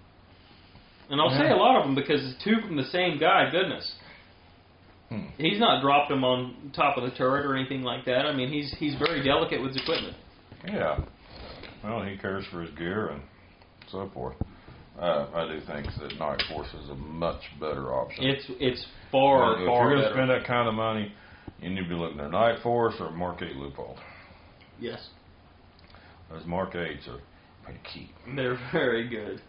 And 1.11 1.20
I'll 1.20 1.30
say 1.30 1.51
a 1.51 1.57
lot 1.57 1.76
of 1.76 1.84
them 1.84 1.94
because 1.96 2.20
it's 2.22 2.42
two 2.44 2.61
from 2.64 2.76
the 2.76 2.84
same 2.84 3.18
guy. 3.18 3.51
Goodness. 3.51 3.94
Hmm. 5.11 5.27
He's 5.39 5.59
not 5.59 5.83
dropped 5.83 6.09
them 6.09 6.25
on 6.25 6.73
top 6.75 6.97
of 6.97 7.03
the 7.03 7.11
turret 7.17 7.45
or 7.45 7.57
anything 7.57 7.83
like 7.83 8.05
that. 8.07 8.27
I 8.27 8.33
mean, 8.35 8.49
he's 8.51 8.73
he's 8.79 8.95
very 8.95 9.23
delicate 9.25 9.61
with 9.61 9.73
his 9.75 9.83
equipment. 9.83 10.17
Yeah. 10.67 11.01
Well, 11.83 12.03
he 12.05 12.17
cares 12.17 12.45
for 12.51 12.63
his 12.63 12.71
gear 12.77 13.09
and 13.09 13.23
so 13.91 14.09
forth. 14.15 14.37
Uh, 14.99 15.27
I 15.35 15.49
do 15.49 15.61
think 15.67 15.87
that 16.01 16.19
Night 16.19 16.43
Force 16.53 16.69
is 16.83 16.91
a 16.91 16.95
much 16.95 17.41
better 17.59 17.93
option. 17.93 18.25
It's 18.25 18.45
it's 18.61 18.87
far 19.11 19.61
if 19.61 19.67
far 19.67 19.91
you're 19.91 19.97
going 19.97 20.09
to 20.09 20.13
spend 20.15 20.31
that 20.31 20.47
kind 20.47 20.69
of 20.69 20.75
money, 20.75 21.13
you 21.61 21.71
need 21.71 21.83
to 21.83 21.89
be 21.89 21.95
looking 21.95 22.21
at 22.21 22.31
Nightforce 22.31 23.01
or 23.01 23.11
Mark 23.11 23.43
Eight 23.43 23.57
Leupold. 23.57 23.97
Yes, 24.79 25.09
Those 26.31 26.45
Mark 26.47 26.75
Eights 26.75 27.07
are 27.09 27.21
pretty 27.65 27.81
key. 27.93 28.11
they're 28.37 28.59
very 28.73 29.09
good. 29.09 29.41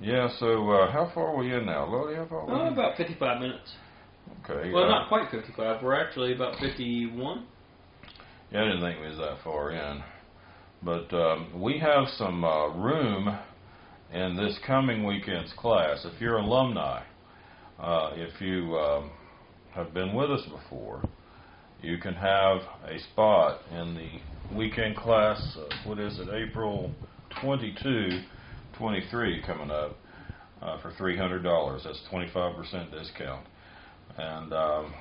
Yeah. 0.00 0.28
So 0.38 0.70
uh, 0.70 0.92
how 0.92 1.10
far 1.14 1.28
are 1.28 1.36
we 1.36 1.52
in 1.54 1.66
now, 1.66 1.86
Lodi? 1.86 2.14
How 2.16 2.26
far? 2.26 2.44
Oh, 2.48 2.72
about 2.72 2.96
55 2.96 3.40
minutes. 3.40 3.72
Okay. 4.44 4.70
Well, 4.72 4.84
uh, 4.84 4.88
not 4.88 5.08
quite 5.08 5.30
55. 5.30 5.82
We're 5.82 5.94
actually 6.00 6.34
about 6.34 6.58
51. 6.58 7.46
Yeah, 8.52 8.60
I 8.60 8.64
didn't 8.64 8.80
think 8.80 9.00
we 9.00 9.08
was 9.08 9.18
that 9.18 9.38
far 9.42 9.72
in. 9.72 10.02
But 10.82 11.12
um, 11.12 11.60
we 11.60 11.78
have 11.78 12.06
some 12.16 12.44
uh, 12.44 12.68
room 12.68 13.36
in 14.12 14.36
this 14.36 14.58
coming 14.66 15.04
weekend's 15.04 15.52
class. 15.56 16.04
If 16.04 16.20
you're 16.20 16.36
alumni, 16.36 17.02
uh, 17.80 18.12
if 18.14 18.40
you 18.40 18.76
um, 18.78 19.10
have 19.72 19.92
been 19.92 20.14
with 20.14 20.30
us 20.30 20.42
before, 20.44 21.02
you 21.82 21.98
can 21.98 22.14
have 22.14 22.58
a 22.84 22.98
spot 23.12 23.60
in 23.72 23.94
the 23.94 24.56
weekend 24.56 24.96
class. 24.96 25.40
Uh, 25.58 25.88
what 25.88 25.98
is 25.98 26.18
it? 26.18 26.28
April 26.32 26.92
22, 27.42 28.22
23 28.78 29.42
coming 29.44 29.70
up 29.70 29.96
uh, 30.62 30.80
for 30.80 30.92
$300. 30.92 31.84
That's 31.84 32.00
25% 32.12 32.92
discount. 32.92 33.46
And 34.18 34.52
um, 34.52 34.94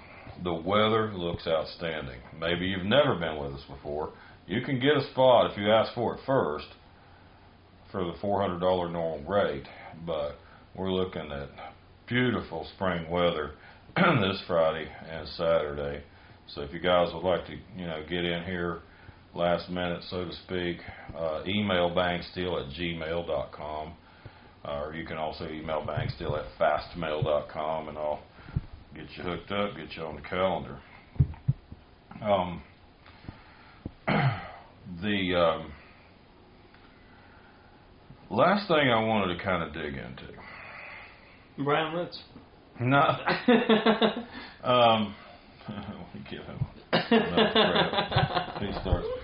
the 0.43 0.53
weather 0.53 1.13
looks 1.13 1.47
outstanding. 1.47 2.19
Maybe 2.39 2.65
you've 2.65 2.85
never 2.85 3.15
been 3.15 3.37
with 3.41 3.53
us 3.53 3.63
before. 3.69 4.11
You 4.47 4.61
can 4.61 4.79
get 4.79 4.97
a 4.97 5.09
spot 5.11 5.51
if 5.51 5.57
you 5.57 5.71
ask 5.71 5.93
for 5.93 6.15
it 6.15 6.21
first 6.25 6.67
for 7.91 8.03
the 8.05 8.13
$400 8.21 8.59
normal 8.91 9.23
rate, 9.23 9.65
but 10.05 10.35
we're 10.75 10.91
looking 10.91 11.31
at 11.31 11.49
beautiful 12.07 12.67
spring 12.75 13.09
weather 13.09 13.51
this 13.95 14.41
Friday 14.47 14.87
and 15.09 15.27
Saturday. 15.29 16.03
So 16.53 16.61
if 16.61 16.73
you 16.73 16.79
guys 16.79 17.09
would 17.13 17.23
like 17.23 17.47
to, 17.47 17.53
you 17.77 17.87
know, 17.87 18.03
get 18.07 18.25
in 18.25 18.43
here 18.43 18.81
last 19.33 19.69
minute, 19.69 20.03
so 20.09 20.25
to 20.25 20.33
speak, 20.45 20.77
uh, 21.17 21.41
email 21.47 21.89
banksteel 21.89 22.61
at 22.61 22.73
gmail.com. 22.77 23.93
Uh, 24.63 24.81
or 24.81 24.95
you 24.95 25.05
can 25.05 25.17
also 25.17 25.47
email 25.47 25.85
banksteel 25.87 26.39
at 26.39 26.45
fastmail.com 26.59 27.87
and 27.87 27.97
I'll 27.97 28.19
get 28.95 29.05
you 29.17 29.23
hooked 29.23 29.51
up, 29.51 29.75
get 29.75 29.95
you 29.95 30.03
on 30.03 30.15
the 30.15 30.21
calendar. 30.21 30.77
Um, 32.21 32.61
the 35.01 35.35
um, 35.35 35.71
last 38.29 38.67
thing 38.67 38.89
I 38.89 39.03
wanted 39.03 39.37
to 39.37 39.43
kind 39.43 39.63
of 39.63 39.73
dig 39.73 39.93
into. 39.95 40.33
Bryan 41.63 41.95
Litz. 41.95 42.19
No. 42.79 42.97
um, 44.63 45.15
we 46.13 46.19
give 46.29 46.43
him. 46.45 46.65
He 46.91 48.79
starts. 48.81 49.07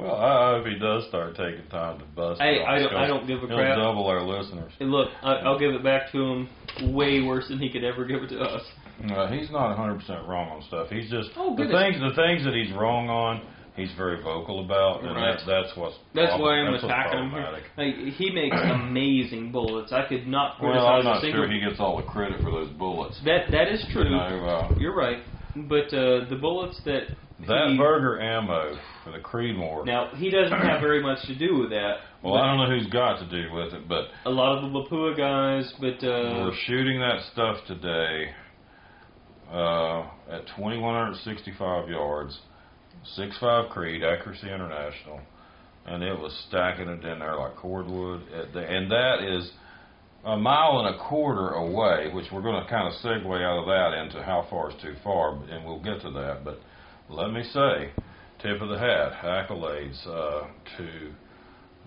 Well, 0.00 0.14
I 0.14 0.52
hope 0.54 0.66
he 0.66 0.78
does 0.78 1.06
start 1.08 1.36
taking 1.36 1.68
time 1.70 1.98
to 1.98 2.04
bust. 2.06 2.40
Hey, 2.40 2.62
I 2.66 2.78
don't- 2.78 2.94
I 2.94 3.06
don't 3.06 3.26
give 3.26 3.42
a 3.42 3.46
he'll 3.48 3.56
crap. 3.56 3.76
double 3.76 4.06
our 4.06 4.22
listeners. 4.22 4.72
And 4.80 4.90
look, 4.90 5.08
I, 5.22 5.32
I'll 5.44 5.58
give 5.58 5.72
it 5.72 5.82
back 5.82 6.10
to 6.12 6.18
him 6.18 6.48
way 6.94 7.20
worse 7.20 7.48
than 7.48 7.58
he 7.58 7.68
could 7.68 7.84
ever 7.84 8.06
give 8.06 8.22
it 8.22 8.28
to 8.28 8.38
us. 8.40 8.62
Uh, 9.04 9.26
he's 9.28 9.50
not 9.50 9.76
100% 9.78 10.26
wrong 10.28 10.48
on 10.50 10.62
stuff. 10.68 10.88
He's 10.90 11.08
just 11.10 11.30
Oh, 11.36 11.54
the 11.56 11.66
things 11.70 11.96
the 12.00 12.14
things 12.16 12.44
that 12.44 12.54
he's 12.54 12.72
wrong 12.74 13.08
on. 13.08 13.42
He's 13.76 13.92
very 13.96 14.20
vocal 14.20 14.64
about, 14.64 15.04
and 15.04 15.14
Right. 15.14 15.38
that, 15.38 15.46
that's 15.46 15.76
what's 15.76 15.94
That's 16.12 16.30
prob- 16.30 16.40
why 16.40 16.54
I'm 16.58 16.72
that's 16.72 16.82
attacking 16.82 17.30
him. 17.30 17.44
Like, 17.76 17.94
he 18.16 18.30
makes 18.34 18.56
amazing 18.74 19.52
bullets. 19.52 19.92
I 19.92 20.02
could 20.08 20.26
not 20.26 20.58
criticize 20.58 20.82
Well, 20.82 20.94
I'm 20.94 21.00
a 21.00 21.04
not 21.04 21.20
single. 21.22 21.44
sure 21.44 21.48
he 21.52 21.60
gets 21.60 21.78
all 21.78 21.96
the 21.96 22.02
credit 22.02 22.40
for 22.42 22.50
those 22.50 22.70
bullets. 22.70 23.20
that 23.24 23.52
that 23.52 23.68
is 23.68 23.84
true. 23.92 24.02
You 24.04 24.10
know, 24.10 24.46
uh, 24.72 24.74
You're 24.80 24.96
right. 24.96 25.18
But 25.54 25.94
uh, 25.94 26.26
the 26.28 26.38
bullets 26.40 26.80
that 26.86 27.02
that 27.46 27.68
he, 27.70 27.76
Berger 27.78 28.20
ammo 28.20 28.76
for 29.04 29.12
the 29.12 29.18
Creedmoor. 29.20 29.86
now 29.86 30.10
he 30.16 30.28
doesn't 30.28 30.58
have 30.58 30.80
very 30.80 31.00
much 31.00 31.22
to 31.28 31.36
do 31.38 31.58
with 31.60 31.70
that. 31.70 31.98
well, 32.24 32.34
I 32.34 32.46
don't 32.46 32.58
know 32.68 32.76
who's 32.76 32.90
got 32.90 33.20
to 33.20 33.26
do 33.30 33.52
with 33.54 33.74
it, 33.74 33.88
but 33.88 34.06
A 34.26 34.30
lot 34.30 34.58
of 34.58 34.62
the 34.72 34.76
Lapua 34.76 35.16
guys, 35.16 35.72
but 35.80 36.04
uh, 36.04 36.46
we're 36.50 36.56
shooting 36.66 36.98
that 36.98 37.20
stuff 37.32 37.58
today 37.68 38.32
uh, 39.50 40.00
at 40.30 40.46
2,165 40.56 41.88
yards, 41.88 42.38
6.5 43.18 43.70
Creed, 43.70 44.02
Accuracy 44.04 44.46
International, 44.46 45.20
and 45.86 46.02
it 46.02 46.18
was 46.18 46.32
stacking 46.48 46.88
it 46.88 47.04
in 47.04 47.18
there 47.18 47.36
like 47.36 47.56
cordwood. 47.56 48.22
The, 48.52 48.60
and 48.60 48.90
that 48.90 49.22
is 49.22 49.50
a 50.24 50.36
mile 50.36 50.80
and 50.80 50.94
a 50.94 50.98
quarter 51.08 51.50
away, 51.50 52.10
which 52.12 52.26
we're 52.32 52.42
going 52.42 52.62
to 52.62 52.68
kind 52.68 52.86
of 52.86 52.94
segue 53.02 53.42
out 53.42 53.60
of 53.60 53.66
that 53.66 54.02
into 54.02 54.22
how 54.22 54.46
far 54.50 54.70
is 54.70 54.76
too 54.82 54.94
far, 55.02 55.42
and 55.50 55.64
we'll 55.64 55.82
get 55.82 56.00
to 56.02 56.10
that. 56.10 56.44
But 56.44 56.60
let 57.08 57.32
me 57.32 57.42
say, 57.42 57.90
tip 58.42 58.60
of 58.60 58.68
the 58.68 58.78
hat, 58.78 59.12
accolades 59.22 60.06
uh, 60.06 60.46
to 60.76 61.12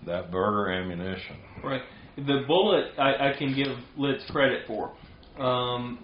that 0.07 0.31
Berger 0.31 0.71
ammunition. 0.71 1.37
Right. 1.63 1.81
The 2.17 2.43
bullet 2.47 2.93
I, 2.97 3.29
I 3.29 3.33
can 3.37 3.55
give 3.55 3.77
Litz 3.97 4.23
credit 4.31 4.63
for. 4.67 4.91
Um, 5.39 5.99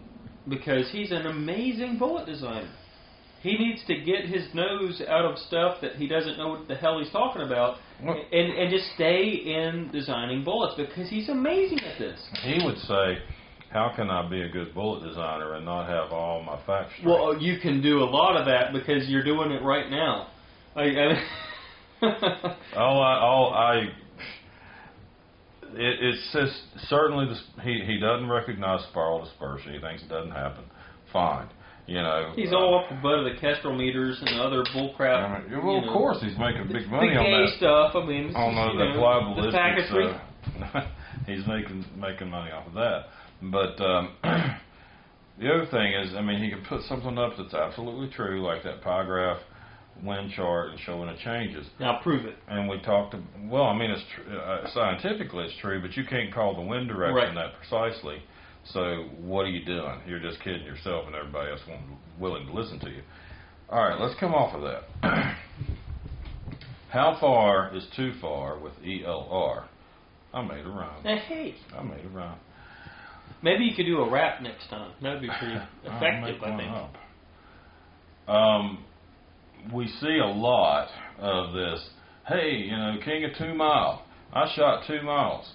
because 0.49 0.89
he's 0.91 1.11
an 1.11 1.25
amazing 1.25 1.97
bullet 1.97 2.25
designer. 2.25 2.69
He 3.41 3.57
needs 3.57 3.83
to 3.85 3.95
get 4.01 4.25
his 4.25 4.47
nose 4.53 5.01
out 5.07 5.23
of 5.25 5.37
stuff 5.37 5.77
that 5.81 5.95
he 5.95 6.07
doesn't 6.07 6.37
know 6.37 6.49
what 6.49 6.67
the 6.67 6.75
hell 6.75 6.99
he's 6.99 7.11
talking 7.11 7.43
about 7.43 7.77
What- 8.01 8.17
and, 8.31 8.51
and 8.53 8.71
just 8.71 8.91
stay 8.95 9.27
in 9.29 9.89
designing 9.91 10.43
bullets 10.43 10.75
because 10.75 11.09
he's 11.09 11.29
amazing 11.29 11.79
at 11.81 11.99
this. 11.99 12.19
He 12.43 12.63
would 12.65 12.77
say, 12.79 13.19
"How 13.69 13.93
can 13.95 14.09
I 14.09 14.27
be 14.27 14.41
a 14.41 14.49
good 14.49 14.73
bullet 14.73 15.03
designer 15.07 15.53
and 15.53 15.65
not 15.65 15.87
have 15.87 16.11
all 16.11 16.41
my 16.43 16.57
facts 16.65 16.93
straight?" 16.97 17.07
Well, 17.07 17.37
you 17.39 17.59
can 17.59 17.81
do 17.81 17.99
a 18.03 18.09
lot 18.09 18.35
of 18.35 18.45
that 18.47 18.73
because 18.73 19.07
you're 19.07 19.23
doing 19.23 19.51
it 19.51 19.61
right 19.61 19.89
now. 19.89 20.27
I, 20.75 20.83
I, 20.83 22.55
all 22.75 23.01
I, 23.01 23.19
all 23.19 23.53
I, 23.53 23.89
it, 25.73 25.97
it's 26.01 26.29
just 26.33 26.89
certainly 26.89 27.25
the, 27.25 27.61
he 27.61 27.83
he 27.85 27.99
doesn't 27.99 28.29
recognize 28.29 28.83
spiral 28.89 29.23
dispersion. 29.23 29.73
He 29.73 29.79
thinks 29.79 30.03
it 30.03 30.09
doesn't 30.09 30.31
happen. 30.31 30.65
Fine, 31.13 31.49
you 31.85 31.95
know. 31.95 32.33
he's 32.35 32.51
uh, 32.51 32.57
all 32.57 32.79
up 32.79 32.89
the 32.89 32.95
butt 33.01 33.19
of 33.19 33.25
the 33.25 33.39
Kestrel 33.39 33.75
meters 33.75 34.17
and 34.19 34.37
the 34.37 34.43
other 34.43 34.63
bull 34.73 34.93
crap. 34.95 35.29
I 35.29 35.49
mean, 35.49 35.65
well, 35.65 35.77
of 35.77 35.85
know. 35.85 35.93
course 35.93 36.17
he's 36.21 36.37
making 36.37 36.67
big 36.71 36.83
the 36.83 36.87
money 36.89 37.15
on 37.15 37.25
gay 37.25 37.45
that. 37.45 37.57
stuff. 37.57 37.95
I 37.95 38.05
mean, 38.05 38.35
on 38.35 38.53
you 38.53 38.79
the, 38.79 38.85
know, 38.85 38.93
the 38.93 38.99
the. 39.41 39.51
Uh, 40.77 40.87
he's 41.25 41.47
making 41.47 41.85
making 41.97 42.29
money 42.29 42.51
off 42.51 42.67
of 42.67 42.73
that. 42.73 43.05
But 43.41 43.79
um, 43.83 44.15
the 45.39 45.53
other 45.53 45.67
thing 45.71 45.93
is, 45.93 46.13
I 46.15 46.21
mean, 46.21 46.43
he 46.43 46.49
can 46.49 46.63
put 46.65 46.81
something 46.83 47.17
up 47.17 47.33
that's 47.37 47.53
absolutely 47.53 48.09
true, 48.09 48.43
like 48.43 48.63
that 48.63 48.81
pie 48.81 49.05
graph 49.05 49.39
wind 50.03 50.31
chart 50.35 50.69
and 50.71 50.79
showing 50.79 51.07
the 51.07 51.15
changes. 51.23 51.65
Now 51.79 51.99
prove 52.03 52.25
it. 52.25 52.35
And 52.47 52.67
we 52.69 52.79
talked. 52.81 53.11
To, 53.13 53.21
well, 53.49 53.63
I 53.65 53.77
mean, 53.77 53.91
it's 53.91 54.03
tr- 54.15 54.35
uh, 54.35 54.69
scientifically 54.73 55.45
it's 55.45 55.55
true, 55.61 55.81
but 55.81 55.95
you 55.97 56.03
can't 56.09 56.33
call 56.33 56.55
the 56.55 56.61
wind 56.61 56.87
direction 56.87 57.15
Right. 57.15 57.35
that 57.35 57.57
precisely. 57.59 58.21
So 58.73 59.05
what 59.21 59.41
are 59.45 59.49
you 59.49 59.63
doing? 59.65 59.99
You're 60.07 60.19
just 60.19 60.41
kidding 60.43 60.63
yourself 60.63 61.05
and 61.07 61.15
everybody 61.15 61.51
else 61.51 61.61
won't, 61.67 61.81
willing 62.19 62.45
to 62.47 62.53
listen 62.53 62.79
to 62.81 62.89
you. 62.89 63.01
All 63.69 63.81
right, 63.83 63.99
let's 63.99 64.17
come 64.19 64.33
off 64.33 64.53
of 64.55 64.61
that. 64.63 64.83
How 66.89 67.17
far 67.19 67.75
is 67.75 67.85
too 67.95 68.13
far 68.21 68.57
with 68.59 68.73
ELR? 68.83 69.65
I 70.33 70.41
made 70.41 70.65
a 70.65 70.69
rhyme. 70.69 71.03
Hey, 71.03 71.55
I 71.77 71.83
made 71.83 72.05
a 72.05 72.09
rhyme. 72.09 72.37
maybe 73.41 73.63
you 73.65 73.75
could 73.75 73.85
do 73.85 73.99
a 73.99 74.09
rap 74.09 74.41
next 74.41 74.69
time. 74.69 74.91
That 75.01 75.13
would 75.13 75.21
be 75.21 75.29
pretty 75.39 75.55
effective, 75.85 76.41
I 76.43 76.57
think. 76.57 76.71
up. 76.71 78.33
Um, 78.33 78.83
we 79.73 79.87
see 79.99 80.19
a 80.23 80.27
lot 80.27 80.89
of 81.19 81.53
this. 81.53 81.89
Hey, 82.27 82.57
you 82.65 82.75
know, 82.75 82.95
king 83.03 83.23
of 83.25 83.31
two 83.37 83.53
mile. 83.53 84.05
I 84.33 84.51
shot 84.55 84.83
two 84.87 85.01
miles. 85.03 85.49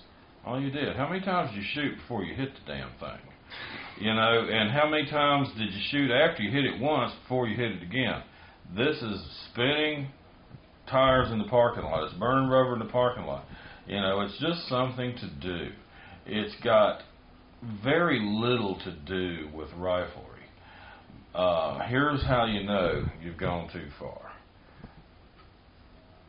All 0.45 0.61
you 0.61 0.71
did. 0.71 0.97
How 0.97 1.09
many 1.09 1.25
times 1.25 1.51
did 1.51 1.59
you 1.59 1.69
shoot 1.73 1.97
before 1.97 2.25
you 2.25 2.35
hit 2.35 2.51
the 2.55 2.73
damn 2.73 2.91
thing? 2.99 3.21
You 4.01 4.15
know, 4.15 4.47
and 4.51 4.71
how 4.73 4.89
many 4.89 5.09
times 5.09 5.49
did 5.57 5.73
you 5.73 5.81
shoot 5.91 6.11
after 6.11 6.43
you 6.43 6.51
hit 6.51 6.65
it 6.65 6.81
once 6.81 7.13
before 7.23 7.47
you 7.47 7.57
hit 7.57 7.73
it 7.73 7.83
again? 7.83 8.23
This 8.75 8.97
is 9.03 9.23
spinning 9.51 10.09
tires 10.91 11.31
in 11.31 11.39
the 11.39 11.45
parking 11.45 11.85
lot. 11.85 12.05
It's 12.05 12.15
burning 12.15 12.49
rubber 12.49 12.73
in 12.73 12.79
the 12.81 12.93
parking 12.93 13.25
lot. 13.25 13.45
You 13.87 14.01
know, 14.01 14.21
it's 14.23 14.39
just 14.41 14.69
something 14.69 15.15
to 15.17 15.31
do. 15.41 15.71
It's 16.27 16.55
got 16.63 17.03
very 17.85 18.21
little 18.21 18.79
to 18.85 18.93
do 18.93 19.49
with 19.55 19.69
riflery. 19.71 20.32
Uh, 21.35 21.81
here's 21.89 22.23
how 22.25 22.45
you 22.45 22.63
know 22.65 23.05
you've 23.23 23.39
gone 23.39 23.71
too 23.73 23.87
far. 23.99 24.33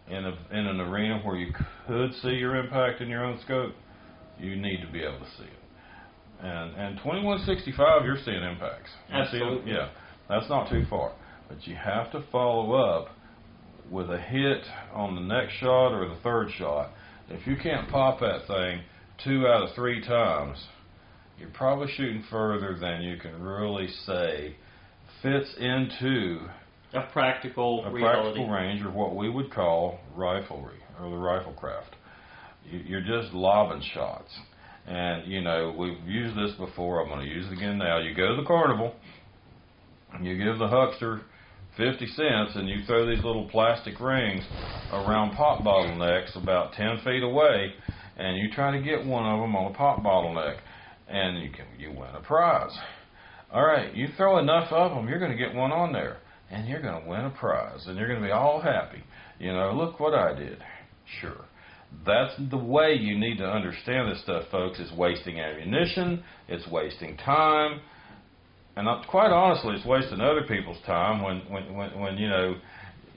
In, 0.10 0.26
a, 0.26 0.38
in 0.52 0.68
an 0.68 0.80
arena 0.80 1.20
where 1.24 1.36
you 1.36 1.54
could 1.88 2.14
see 2.22 2.30
your 2.30 2.56
impact 2.56 3.02
in 3.02 3.10
your 3.10 3.24
own 3.24 3.40
scope, 3.44 3.74
you 4.40 4.56
need 4.56 4.82
to 4.82 4.92
be 4.92 5.02
able 5.02 5.20
to 5.20 5.32
see 5.38 5.44
it. 5.44 5.64
And 6.42 6.76
and 6.76 6.98
2165, 6.98 8.06
you're 8.06 8.18
seeing 8.26 8.44
impacts. 8.44 8.90
You 9.10 9.24
see 9.32 9.72
yeah, 9.72 9.90
that's 10.28 10.50
not 10.50 10.70
too 10.70 10.86
far. 10.90 11.14
But 11.48 11.66
you 11.66 11.76
have 11.76 12.12
to 12.12 12.24
follow 12.32 12.74
up 12.74 13.10
with 13.90 14.10
a 14.10 14.20
hit 14.20 14.64
on 14.94 15.16
the 15.16 15.22
next 15.22 15.54
shot 15.56 15.94
or 15.94 16.10
the 16.10 16.20
third 16.22 16.50
shot. 16.58 16.92
If 17.30 17.48
you 17.48 17.56
can't 17.56 17.90
pop 17.90 18.20
that 18.20 18.48
thing 18.48 18.82
two 19.24 19.48
out 19.48 19.64
of 19.64 19.76
three 19.76 20.06
times, 20.06 20.58
you're 21.40 21.50
probably 21.50 21.88
shooting 21.96 22.24
further 22.30 22.78
than 22.80 23.02
you 23.04 23.18
can 23.18 23.42
really 23.42 23.88
say 24.06 24.56
fits 25.24 25.56
into 25.58 26.40
A 26.94 27.02
practical 27.12 27.84
a 27.86 27.92
reality. 27.92 28.24
practical 28.24 28.50
range, 28.50 28.84
or 28.84 28.92
what 28.92 29.16
we 29.16 29.30
would 29.30 29.52
call 29.52 30.00
riflery 30.16 30.78
or 31.02 31.10
the 31.10 31.18
rifle 31.18 31.54
craft. 31.54 31.96
You, 32.70 32.80
you're 32.80 33.02
just 33.02 33.34
lobbing 33.34 33.82
shots, 33.94 34.30
and 34.86 35.26
you 35.26 35.42
know 35.42 35.74
we've 35.76 35.98
used 36.06 36.38
this 36.38 36.52
before. 36.58 37.02
I'm 37.02 37.08
going 37.08 37.26
to 37.26 37.34
use 37.34 37.48
it 37.48 37.54
again 37.54 37.78
now. 37.80 37.98
You 38.00 38.14
go 38.14 38.36
to 38.36 38.42
the 38.42 38.48
carnival, 38.48 38.94
you 40.22 40.38
give 40.38 40.60
the 40.60 40.68
huckster 40.68 41.22
fifty 41.78 42.06
cents, 42.06 42.52
and 42.56 42.70
you 42.70 42.84
throw 42.86 43.08
these 43.10 43.24
little 43.24 43.50
plastic 43.50 44.00
rings 44.00 44.44
around 44.92 45.36
pop 45.36 45.64
bottlenecks 45.64 46.36
about 46.42 46.74
ten 46.74 47.00
feet 47.04 47.24
away, 47.24 47.74
and 48.18 48.38
you 48.38 48.52
try 48.52 48.78
to 48.78 48.84
get 48.84 49.04
one 49.06 49.26
of 49.26 49.40
them 49.40 49.56
on 49.56 49.72
a 49.72 49.76
pop 49.76 50.04
bottleneck, 50.04 50.58
and 51.08 51.42
you 51.42 51.50
can 51.50 51.66
you 51.80 51.90
win 51.90 52.14
a 52.16 52.22
prize. 52.22 52.78
All 53.54 53.64
right, 53.64 53.96
you 53.96 54.08
throw 54.18 54.40
enough 54.40 54.72
of 54.72 54.92
them, 54.92 55.08
you're 55.08 55.20
going 55.20 55.32
to 55.32 55.38
get 55.38 55.54
one 55.54 55.72
on 55.72 55.94
there, 55.94 56.18
and 56.50 56.68
you're 56.68 56.82
going 56.82 57.04
to 57.04 57.08
win 57.08 57.26
a 57.26 57.30
prize, 57.30 57.86
and 57.86 57.98
you're 57.98 58.08
going 58.08 58.20
to 58.20 58.26
be 58.26 58.32
all 58.32 58.60
happy. 58.60 59.04
You 59.40 59.54
know, 59.54 59.74
look 59.74 60.00
what 60.00 60.16
I 60.16 60.34
did. 60.34 60.58
Sure. 61.22 61.46
That's 62.04 62.34
the 62.50 62.58
way 62.58 62.96
you 62.96 63.18
need 63.20 63.38
to 63.38 63.46
understand 63.46 64.12
this 64.12 64.24
stuff, 64.24 64.46
folks. 64.52 64.80
It's 64.80 64.92
wasting 64.98 65.40
ammunition, 65.40 66.24
it's 66.48 66.68
wasting 66.68 67.16
time, 67.18 67.82
and 68.76 68.88
quite 69.08 69.32
honestly, 69.32 69.76
it's 69.76 69.86
wasting 69.86 70.20
other 70.20 70.44
people's 70.48 70.82
time 70.86 71.22
when, 71.22 71.42
when, 71.42 71.74
when, 71.76 72.00
when 72.00 72.18
you 72.18 72.28
know, 72.28 72.56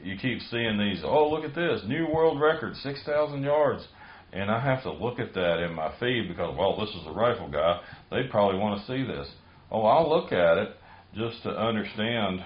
you 0.02 0.16
keep 0.18 0.40
seeing 0.50 0.78
these, 0.78 1.00
oh, 1.02 1.30
look 1.30 1.44
at 1.44 1.54
this, 1.54 1.80
new 1.86 2.06
world 2.12 2.40
record, 2.40 2.76
6,000 2.76 3.42
yards. 3.42 3.86
And 4.32 4.50
I 4.50 4.60
have 4.60 4.82
to 4.82 4.92
look 4.92 5.18
at 5.18 5.32
that 5.32 5.62
in 5.64 5.72
my 5.72 5.94
feed 5.98 6.28
because, 6.28 6.54
well, 6.58 6.78
this 6.78 6.90
is 6.90 7.06
a 7.06 7.12
rifle 7.12 7.48
guy. 7.48 7.80
They 8.10 8.24
probably 8.30 8.58
want 8.58 8.80
to 8.80 8.86
see 8.86 9.02
this. 9.06 9.28
Oh, 9.70 9.82
I'll 9.82 10.08
look 10.08 10.32
at 10.32 10.58
it 10.58 10.76
just 11.14 11.42
to 11.44 11.50
understand 11.50 12.40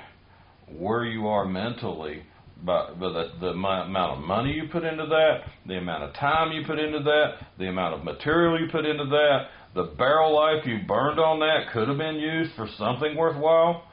where 0.79 1.05
you 1.05 1.27
are 1.27 1.45
mentally, 1.45 2.23
but, 2.65 2.99
but 2.99 3.13
the, 3.13 3.33
the 3.41 3.47
amount 3.49 4.19
of 4.19 4.19
money 4.25 4.53
you 4.53 4.69
put 4.71 4.85
into 4.85 5.07
that, 5.07 5.41
the 5.67 5.79
amount 5.79 6.05
of 6.05 6.15
time 6.15 6.53
you 6.53 6.65
put 6.67 6.79
into 6.79 7.01
that, 7.01 7.47
the 7.59 7.67
amount 7.69 7.95
of 7.95 8.05
material 8.05 8.61
you 8.61 8.69
put 8.71 8.85
into 8.85 9.07
that, 9.07 9.49
the 9.75 9.85
barrel 9.97 10.35
life 10.35 10.67
you 10.67 10.79
burned 10.87 11.19
on 11.19 11.41
that 11.41 11.73
could 11.73 11.89
have 11.89 11.99
been 11.99 12.17
used 12.17 12.53
for 12.57 12.69
something 12.79 13.17
worthwhile. 13.17 13.85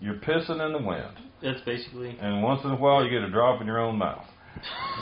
You're 0.00 0.16
pissing 0.16 0.64
in 0.64 0.72
the 0.72 0.86
wind. 0.86 1.16
That's 1.42 1.60
basically. 1.62 2.16
And 2.20 2.42
once 2.42 2.62
in 2.64 2.70
a 2.70 2.76
while, 2.76 3.04
you 3.04 3.10
get 3.10 3.22
a 3.22 3.30
drop 3.30 3.60
in 3.60 3.66
your 3.66 3.80
own 3.80 3.98
mouth. 3.98 4.24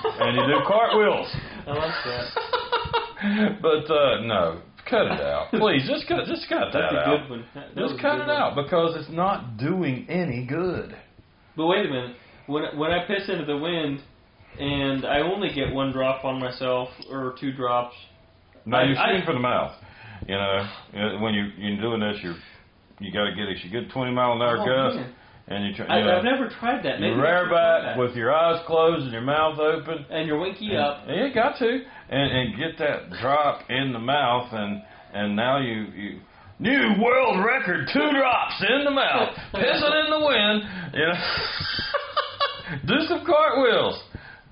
and 0.04 0.36
you 0.36 0.46
do 0.46 0.60
cartwheels. 0.66 1.28
I 1.66 1.72
like 1.72 1.94
that. 2.04 3.58
but 3.62 3.92
uh, 3.92 4.20
no, 4.22 4.62
cut 4.90 5.06
it 5.06 5.20
out, 5.20 5.50
please. 5.52 5.86
Just 5.88 6.06
cut, 6.08 6.26
just 6.26 6.48
cut 6.48 6.70
That's 6.72 6.92
that 6.92 6.94
a 6.94 6.98
out. 7.06 7.20
good 7.20 7.30
one. 7.30 7.44
That- 7.54 7.74
that 7.74 7.80
Just 7.88 8.00
cut 8.00 8.16
it 8.16 8.26
one. 8.26 8.30
out 8.30 8.54
because 8.56 8.96
it's 8.96 9.10
not 9.10 9.56
doing 9.56 10.06
any 10.10 10.44
good. 10.44 10.94
But 11.56 11.66
wait 11.66 11.86
a 11.86 11.88
minute. 11.88 12.16
When 12.46 12.64
when 12.76 12.90
I 12.90 13.06
piss 13.06 13.28
into 13.28 13.44
the 13.44 13.56
wind, 13.56 14.00
and 14.58 15.04
I 15.06 15.20
only 15.20 15.52
get 15.54 15.72
one 15.72 15.92
drop 15.92 16.24
on 16.24 16.40
myself 16.40 16.88
or 17.10 17.34
two 17.40 17.52
drops. 17.52 17.94
No, 18.66 18.76
I- 18.78 18.82
you're 18.84 18.98
I- 18.98 19.10
shooting 19.12 19.24
for 19.26 19.32
the 19.34 19.40
mouth. 19.40 19.72
You 20.28 20.34
know, 20.34 21.18
when 21.22 21.32
you 21.34 21.44
you're 21.56 21.80
doing 21.80 22.00
this, 22.00 22.18
you're 22.22 22.36
you 22.98 23.10
got 23.12 23.24
to 23.24 23.34
get 23.34 23.48
a 23.48 23.68
good 23.70 23.90
20 23.90 24.12
mile 24.12 24.32
an 24.32 24.42
hour 24.42 24.58
Oh, 24.60 24.66
gust, 24.66 24.96
man. 24.96 25.14
And 25.50 25.66
you 25.66 25.74
try. 25.74 25.86
I, 25.86 26.16
I've 26.18 26.24
never 26.24 26.48
tried 26.48 26.84
that. 26.84 27.00
Maybe 27.00 27.14
you 27.14 27.20
rear 27.20 27.50
back 27.50 27.98
with 27.98 28.14
your 28.14 28.32
eyes 28.32 28.62
closed 28.66 29.02
and 29.02 29.12
your 29.12 29.20
mouth 29.22 29.58
open. 29.58 30.06
and 30.08 30.26
you're 30.26 30.38
winky 30.40 30.70
And- 30.70 30.78
up. 30.78 31.04
Yeah, 31.06 31.26
you 31.26 31.34
got 31.34 31.58
to, 31.58 31.68
and 32.08 32.32
and 32.32 32.56
get 32.56 32.78
that 32.78 33.10
drop 33.20 33.68
in 33.68 33.92
the 33.92 33.98
mouth, 33.98 34.48
and 34.52 34.82
and 35.12 35.36
now 35.36 35.58
you 35.58 35.74
you 35.94 36.20
new 36.60 37.02
world 37.02 37.44
record, 37.44 37.88
two 37.92 38.10
drops 38.12 38.62
in 38.68 38.84
the 38.84 38.90
mouth, 38.92 39.34
pissing 39.54 40.04
in 40.04 40.10
the 40.10 40.24
wind. 40.24 40.62
You 40.94 41.06
know, 41.06 41.14
do 42.86 43.06
some 43.08 43.24
cartwheels. 43.26 44.00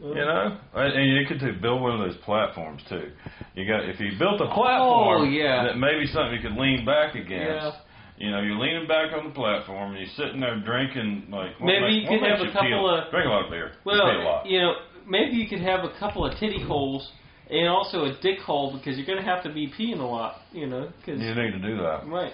You 0.01 0.15
know, 0.15 0.57
and, 0.75 0.93
and 0.95 1.11
you 1.11 1.27
could 1.27 1.41
do, 1.41 1.61
build 1.61 1.83
one 1.83 2.01
of 2.01 2.07
those 2.07 2.17
platforms 2.25 2.83
too. 2.89 3.11
You 3.57 3.67
got 3.67 3.89
if 3.89 3.99
you 3.99 4.13
built 4.17 4.41
a 4.41 4.45
oh, 4.45 4.55
platform, 4.55 5.23
Oh, 5.23 5.25
yeah. 5.25 5.65
that 5.65 5.77
maybe 5.77 6.07
something 6.07 6.35
you 6.35 6.41
could 6.49 6.57
lean 6.57 6.87
back 6.87 7.17
against. 7.17 7.31
Yeah. 7.67 7.73
You 8.19 8.31
know, 8.33 8.41
you're 8.41 8.59
leaning 8.59 8.89
back 8.89 9.13
on 9.13 9.29
the 9.29 9.35
platform 9.35 9.93
and 9.95 10.01
you're 10.01 10.15
sitting 10.17 10.41
there 10.41 10.59
drinking 10.61 11.27
like. 11.31 11.59
what 11.61 11.67
Maybe 11.67 11.95
you 11.95 12.09
could 12.09 12.23
have 12.29 12.41
a 12.41 12.51
couple 12.53 12.89
of- 12.91 13.11
drink 13.11 13.27
a 13.27 13.31
lot 13.31 13.45
of 13.45 13.51
beer. 13.51 13.73
Well, 13.85 14.43
you 14.45 14.57
you 14.57 14.61
know, 14.61 14.75
maybe 15.07 15.37
you 15.37 15.49
could 15.49 15.61
have 15.61 15.85
a 15.85 15.91
couple 15.99 16.27
of 16.27 16.37
titty 16.39 16.61
holes 16.63 17.11
and 17.49 17.69
also 17.69 18.05
a 18.07 18.13
dick 18.21 18.41
hole 18.41 18.73
because 18.77 18.97
you're 18.99 19.07
going 19.07 19.19
to 19.19 19.25
have 19.25 19.43
to 19.45 19.53
be 19.53 19.69
peeing 19.79 20.01
a 20.01 20.05
lot. 20.05 20.43
You 20.53 20.67
know, 20.67 20.89
because 20.99 21.21
You 21.21 21.35
need 21.35 21.53
to 21.53 21.59
do 21.61 21.77
that. 21.79 22.07
right, 22.09 22.33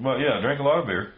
Well, 0.00 0.18
yeah, 0.20 0.40
drink 0.40 0.60
a 0.60 0.62
lot 0.62 0.78
of 0.78 0.86
beer. 0.86 1.12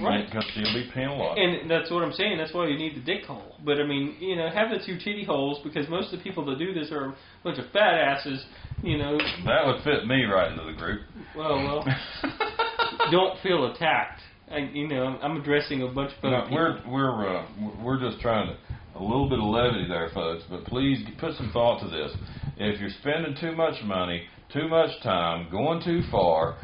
right. 0.00 0.26
Because 0.26 0.44
you'll 0.54 0.74
be 0.74 0.90
peeing 0.90 1.08
a 1.10 1.14
lot. 1.14 1.38
And 1.38 1.70
that's 1.70 1.90
what 1.90 2.02
I'm 2.02 2.12
saying. 2.12 2.38
That's 2.38 2.52
why 2.52 2.66
you 2.68 2.76
need 2.76 2.96
the 2.96 3.00
dick 3.00 3.24
hole. 3.24 3.56
But 3.64 3.80
I 3.80 3.84
mean, 3.84 4.16
you 4.20 4.36
know, 4.36 4.48
have 4.48 4.70
the 4.70 4.78
two 4.84 4.98
titty 4.98 5.24
holes 5.24 5.60
because 5.64 5.88
most 5.88 6.12
of 6.12 6.18
the 6.18 6.22
people 6.24 6.44
that 6.46 6.58
do 6.58 6.72
this 6.74 6.90
are 6.92 7.06
a 7.06 7.14
bunch 7.44 7.58
of 7.58 7.70
fat 7.72 7.94
asses. 7.94 8.44
You 8.82 8.98
know, 8.98 9.18
That 9.46 9.66
would 9.66 9.82
fit 9.84 10.06
me 10.06 10.24
right 10.24 10.52
into 10.52 10.64
the 10.64 10.72
group. 10.78 11.00
well, 11.36 11.56
well, 11.56 11.84
don't 13.10 13.40
feel 13.42 13.72
attacked. 13.72 14.20
I, 14.50 14.58
you 14.58 14.86
know, 14.86 15.18
I'm 15.22 15.36
addressing 15.40 15.82
a 15.82 15.88
bunch 15.88 16.12
of 16.22 16.22
No, 16.30 16.42
people. 16.42 16.56
we're 16.56 16.80
we're 16.88 17.36
uh, 17.38 17.46
we're 17.82 17.98
just 17.98 18.20
trying 18.20 18.48
to 18.48 18.56
a 18.98 19.02
little 19.02 19.28
bit 19.28 19.38
of 19.38 19.44
levity 19.44 19.86
there, 19.88 20.10
folks. 20.14 20.44
But 20.48 20.64
please 20.64 21.04
put 21.18 21.34
some 21.36 21.50
thought 21.52 21.80
to 21.82 21.88
this. 21.88 22.12
If 22.56 22.80
you're 22.80 22.90
spending 23.00 23.34
too 23.40 23.54
much 23.56 23.82
money, 23.84 24.24
too 24.52 24.68
much 24.68 24.90
time, 25.02 25.48
going 25.50 25.82
too 25.84 26.02
far 26.10 26.56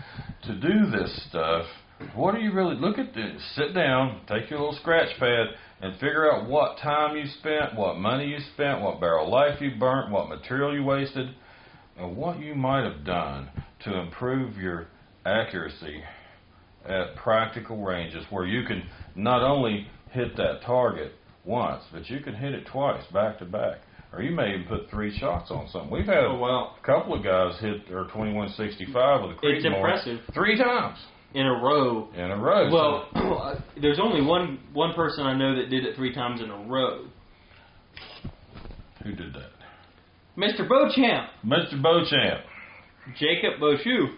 to 0.44 0.54
do 0.54 0.90
this 0.90 1.26
stuff, 1.28 1.66
what 2.14 2.34
are 2.34 2.38
you 2.40 2.52
really? 2.52 2.76
Look 2.76 2.98
at 2.98 3.14
this. 3.14 3.42
Sit 3.56 3.74
down, 3.74 4.20
take 4.28 4.48
your 4.48 4.60
little 4.60 4.76
scratch 4.80 5.08
pad, 5.18 5.46
and 5.80 5.92
figure 5.94 6.32
out 6.32 6.48
what 6.48 6.78
time 6.78 7.16
you 7.16 7.24
spent, 7.40 7.74
what 7.76 7.96
money 7.98 8.26
you 8.28 8.38
spent, 8.54 8.80
what 8.80 9.00
barrel 9.00 9.30
life 9.30 9.60
you 9.60 9.72
burnt, 9.78 10.10
what 10.12 10.28
material 10.28 10.72
you 10.74 10.84
wasted, 10.84 11.34
and 11.98 12.16
what 12.16 12.40
you 12.40 12.54
might 12.54 12.84
have 12.84 13.04
done 13.04 13.48
to 13.84 13.96
improve 13.98 14.56
your 14.56 14.86
accuracy 15.24 16.02
at 16.86 17.14
practical 17.16 17.82
ranges 17.82 18.24
where 18.30 18.44
you 18.46 18.66
can 18.66 18.82
not 19.14 19.42
only 19.42 19.86
hit 20.10 20.36
that 20.36 20.62
target 20.64 21.12
once, 21.44 21.82
but 21.92 22.08
you 22.08 22.20
can 22.20 22.34
hit 22.34 22.54
it 22.54 22.66
twice 22.66 23.04
back 23.12 23.38
to 23.38 23.44
back. 23.44 23.78
Or 24.12 24.22
you 24.22 24.34
may 24.34 24.50
even 24.54 24.66
put 24.68 24.90
three 24.90 25.16
shots 25.18 25.50
on 25.50 25.68
something. 25.70 25.90
We've 25.90 26.04
had 26.04 26.24
Oh 26.24 26.36
wow, 26.36 26.74
a 26.80 26.86
couple 26.86 27.14
of 27.14 27.24
guys 27.24 27.58
hit 27.60 27.88
their 27.88 28.04
2165 28.04 29.22
with 29.22 29.30
a 29.30 29.34
it's 29.42 29.64
Creedmoor 29.64 29.76
impressive 29.76 30.20
three 30.34 30.58
times 30.58 30.98
in 31.34 31.46
a 31.46 31.52
row. 31.52 32.10
in 32.14 32.30
a 32.30 32.36
row. 32.36 32.70
Well, 32.70 33.62
there's 33.80 33.98
only 33.98 34.20
one 34.20 34.58
one 34.74 34.92
person 34.94 35.24
I 35.24 35.34
know 35.34 35.56
that 35.56 35.70
did 35.70 35.86
it 35.86 35.96
three 35.96 36.12
times 36.14 36.42
in 36.42 36.50
a 36.50 36.58
row. 36.64 37.06
Who 39.02 39.12
did 39.12 39.32
that? 39.32 39.51
Mr. 40.36 40.66
Beauchamp, 40.68 41.28
Mr. 41.44 41.80
Beauchamp. 41.82 42.40
Jacob 43.18 43.58
Beauchamp. 43.60 44.12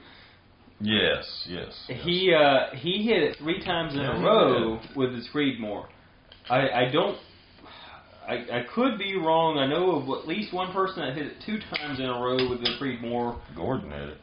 Yes, 0.80 1.46
yes. 1.48 1.72
yes. 1.88 2.00
He 2.02 2.34
uh, 2.34 2.76
he 2.76 3.02
hit 3.04 3.22
it 3.22 3.36
three 3.38 3.62
times 3.64 3.94
in 3.94 4.00
Yeah, 4.00 4.16
a 4.16 4.20
row 4.22 4.80
with 4.96 5.14
his 5.14 5.28
Creedmoor. 5.34 5.86
I 6.50 6.68
I 6.68 6.90
don't. 6.92 7.16
I, 8.26 8.34
I 8.34 8.62
could 8.74 8.98
be 8.98 9.16
wrong. 9.16 9.58
I 9.58 9.66
know 9.66 9.96
of 9.96 10.20
at 10.20 10.26
least 10.26 10.52
one 10.52 10.72
person 10.72 11.02
that 11.04 11.14
hit 11.14 11.26
it 11.26 11.34
two 11.44 11.58
times 11.76 11.98
in 11.98 12.06
a 12.06 12.12
row 12.12 12.48
with 12.48 12.60
the 12.60 12.70
Creedmoor. 12.80 13.38
Gordon 13.54 13.90
hit 13.90 14.08
it. 14.08 14.18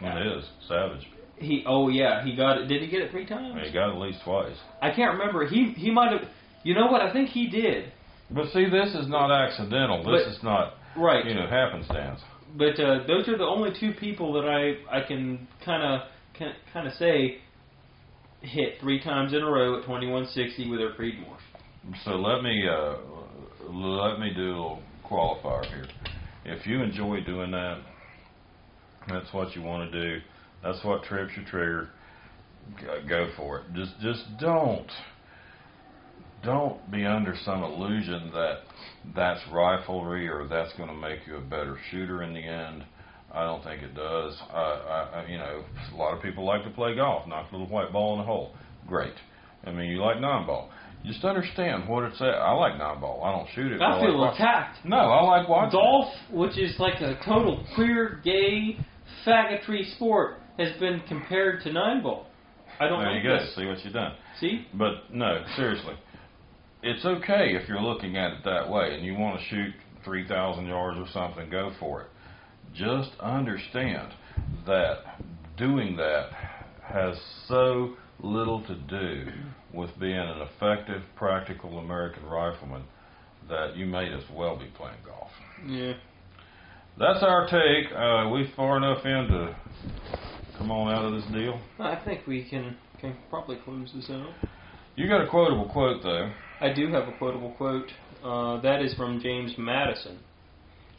It 0.00 0.38
is 0.38 0.44
savage. 0.68 1.06
He 1.36 1.64
oh 1.66 1.88
yeah 1.88 2.24
he 2.24 2.34
got 2.36 2.58
it. 2.58 2.66
Did 2.66 2.82
he 2.82 2.88
get 2.88 3.02
it 3.02 3.10
three 3.10 3.26
times? 3.26 3.54
He 3.64 3.72
got 3.72 3.90
it 3.90 3.94
at 3.94 3.98
least 4.00 4.20
twice. 4.24 4.56
I 4.80 4.90
can't 4.92 5.18
remember. 5.18 5.46
He 5.46 5.72
he 5.76 5.90
might 5.90 6.12
have. 6.12 6.28
You 6.64 6.74
know 6.74 6.86
what? 6.86 7.00
I 7.00 7.12
think 7.12 7.30
he 7.30 7.48
did. 7.48 7.92
But 8.30 8.46
see, 8.52 8.66
this 8.70 8.94
is 8.94 9.08
not 9.08 9.30
accidental. 9.30 9.98
This 9.98 10.24
But- 10.24 10.32
is 10.32 10.42
not 10.42 10.74
Right. 10.96 11.24
you 11.26 11.34
know 11.34 11.46
happenstance. 11.46 12.20
But 12.56 12.78
uh, 12.78 13.06
those 13.06 13.28
are 13.28 13.38
the 13.38 13.44
only 13.44 13.70
two 13.78 13.92
people 13.98 14.32
that 14.34 14.46
I 14.46 14.98
I 14.98 15.06
can 15.06 15.48
kind 15.64 15.82
of 15.82 16.08
kind 16.72 16.86
of 16.86 16.92
say 16.94 17.38
hit 18.40 18.74
three 18.80 19.02
times 19.02 19.32
in 19.32 19.40
a 19.42 19.46
row 19.46 19.78
at 19.78 19.82
2160 19.84 20.68
with 20.70 20.80
their 20.80 20.92
Creedmoor. 20.92 21.36
So 22.04 22.12
let 22.12 22.42
me 22.42 22.64
uh, 22.68 22.96
let 23.70 24.18
me 24.20 24.32
do 24.34 24.42
a 24.42 24.50
little 24.50 24.82
qualifier 25.08 25.64
here. 25.66 25.86
If 26.44 26.66
you 26.66 26.82
enjoy 26.82 27.20
doing 27.20 27.52
that, 27.52 27.82
that's 29.08 29.32
what 29.32 29.54
you 29.56 29.62
want 29.62 29.90
to 29.90 30.02
do. 30.02 30.20
That's 30.62 30.82
what 30.84 31.04
trips 31.04 31.32
your 31.36 31.44
trigger. 31.46 31.88
Go- 32.80 33.02
Go 33.08 33.30
for 33.36 33.58
it. 33.60 33.64
Just 33.74 33.92
just 34.00 34.24
don't 34.38 34.90
don't 36.44 36.90
be 36.90 37.04
under 37.06 37.34
some 37.44 37.62
illusion 37.62 38.30
that 38.34 38.58
that's 39.14 39.40
riflery 39.52 40.28
or 40.28 40.46
that's 40.48 40.72
going 40.76 40.88
to 40.88 40.94
make 40.94 41.20
you 41.26 41.36
a 41.36 41.40
better 41.40 41.78
shooter 41.90 42.22
in 42.22 42.32
the 42.34 42.40
end. 42.40 42.84
I 43.32 43.44
don't 43.44 43.62
think 43.64 43.82
it 43.82 43.94
does. 43.94 44.36
I, 44.52 44.54
I, 44.56 45.20
I, 45.22 45.26
you 45.28 45.38
know, 45.38 45.64
a 45.92 45.96
lot 45.96 46.14
of 46.14 46.22
people 46.22 46.44
like 46.44 46.64
to 46.64 46.70
play 46.70 46.94
golf, 46.96 47.26
knock 47.26 47.50
a 47.50 47.56
little 47.56 47.68
white 47.72 47.92
ball 47.92 48.12
in 48.14 48.18
the 48.20 48.26
hole. 48.26 48.54
Great. 48.86 49.14
I 49.64 49.70
mean, 49.70 49.90
you 49.90 50.02
like 50.02 50.20
non-ball. 50.20 50.70
Just 51.04 51.24
understand 51.24 51.88
what 51.88 52.04
it's 52.04 52.20
at. 52.20 52.26
I 52.28 52.52
like 52.52 52.78
non-ball. 52.78 53.24
I 53.24 53.32
don't 53.32 53.48
shoot 53.54 53.72
it. 53.72 53.78
but 53.78 53.86
I 53.86 54.00
feel 54.04 54.18
watch- 54.18 54.34
attacked. 54.34 54.84
No, 54.84 54.96
I 54.98 55.22
like 55.38 55.48
watching. 55.48 55.72
Golf, 55.80 56.12
which 56.30 56.58
is 56.58 56.74
like 56.78 57.00
a 57.00 57.18
total 57.24 57.64
queer, 57.74 58.20
gay, 58.24 58.76
faggotry 59.26 59.90
sport, 59.96 60.36
has 60.58 60.78
been 60.78 61.02
compared 61.08 61.62
to 61.62 61.72
nine 61.72 62.02
ball. 62.02 62.26
I 62.78 62.88
don't 62.88 63.00
There 63.00 63.12
like 63.12 63.22
you 63.22 63.28
go. 63.30 63.38
this. 63.38 63.54
See 63.56 63.66
what 63.66 63.82
you've 63.84 63.94
done. 63.94 64.12
See? 64.40 64.66
But 64.74 65.12
no, 65.12 65.42
seriously, 65.56 65.94
it's 66.82 67.04
okay 67.04 67.54
if 67.54 67.68
you're 67.68 67.80
looking 67.80 68.16
at 68.16 68.32
it 68.32 68.44
that 68.44 68.68
way 68.68 68.94
and 68.94 69.04
you 69.04 69.14
want 69.14 69.38
to 69.38 69.46
shoot 69.46 69.72
3,000 70.04 70.66
yards 70.66 70.98
or 70.98 71.06
something. 71.12 71.48
Go 71.50 71.72
for 71.78 72.02
it. 72.02 72.08
Just 72.74 73.10
understand 73.20 74.12
that 74.66 74.96
doing 75.56 75.96
that 75.96 76.30
has 76.82 77.16
so 77.46 77.94
little 78.22 78.62
to 78.66 78.74
do 78.74 79.26
with 79.72 79.90
being 79.98 80.16
an 80.16 80.42
effective, 80.42 81.02
practical 81.16 81.78
American 81.78 82.24
rifleman 82.24 82.82
that 83.48 83.76
you 83.76 83.86
may 83.86 84.12
as 84.12 84.22
well 84.34 84.56
be 84.56 84.66
playing 84.76 84.98
golf. 85.04 85.30
Yeah. 85.66 85.94
That's 86.98 87.22
our 87.22 87.46
take. 87.46 87.92
Uh, 87.92 88.30
we 88.30 88.52
far 88.54 88.76
enough 88.76 89.04
in 89.04 89.28
to 89.28 89.56
come 90.58 90.70
on 90.70 90.92
out 90.92 91.04
of 91.04 91.12
this 91.12 91.30
deal. 91.32 91.60
I 91.78 92.00
think 92.04 92.26
we 92.26 92.44
can 92.48 92.76
can 93.00 93.16
probably 93.30 93.56
close 93.64 93.90
this 93.94 94.08
out. 94.10 94.28
You 94.94 95.08
got 95.08 95.22
a 95.22 95.28
quotable 95.28 95.68
quote 95.68 96.02
though. 96.02 96.30
I 96.62 96.72
do 96.72 96.92
have 96.92 97.08
a 97.08 97.12
quotable 97.18 97.50
quote. 97.56 97.90
Uh, 98.22 98.60
that 98.60 98.82
is 98.82 98.94
from 98.94 99.20
James 99.20 99.52
Madison. 99.58 100.20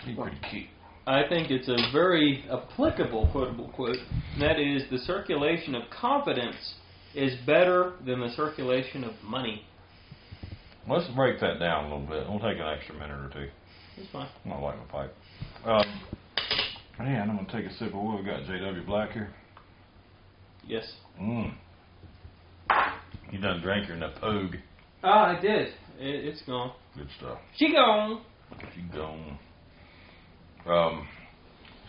Keep 0.03 0.19
pretty 0.19 0.37
key. 0.51 0.67
I 1.07 1.21
think 1.29 1.51
it's 1.51 1.69
a 1.69 1.77
very 1.93 2.43
applicable 2.51 3.29
quotable 3.31 3.69
quote. 3.69 3.95
That 4.41 4.59
is 4.59 4.83
the 4.91 4.97
circulation 4.97 5.73
of 5.73 5.83
confidence 5.89 6.75
is 7.15 7.33
better 7.45 7.93
than 8.05 8.19
the 8.19 8.29
circulation 8.35 9.05
of 9.05 9.13
money. 9.23 9.65
Let's 10.85 11.07
break 11.15 11.39
that 11.39 11.59
down 11.59 11.85
a 11.85 11.95
little 11.95 12.07
bit. 12.07 12.29
We'll 12.29 12.39
take 12.39 12.59
an 12.59 12.67
extra 12.67 12.95
minute 12.95 13.13
or 13.13 13.29
two. 13.33 13.49
That's 13.95 14.09
fine. 14.11 14.27
I 14.45 14.49
don't 14.49 14.61
like 14.61 14.77
my 14.79 14.85
pipe. 14.85 15.15
Um, 15.63 16.01
man, 16.99 17.29
I'm 17.29 17.37
gonna 17.37 17.49
take 17.49 17.71
a 17.71 17.73
sip 17.75 17.93
of 17.93 18.01
what 18.03 18.19
we 18.19 18.25
got. 18.25 18.41
JW 18.41 18.85
Black 18.85 19.11
here. 19.11 19.33
Yes. 20.67 20.91
Mmm. 21.21 21.53
You 23.31 23.39
done 23.39 23.61
drank 23.61 23.87
your 23.87 23.95
Knappogue. 23.95 24.55
Ah, 25.03 25.37
I 25.37 25.41
did. 25.41 25.67
It, 25.99 26.25
it's 26.25 26.41
gone. 26.43 26.71
Good 26.95 27.09
stuff. 27.17 27.37
She 27.57 27.71
gone. 27.73 28.21
You 28.75 28.83
gone. 28.95 29.39
Um, 30.65 31.07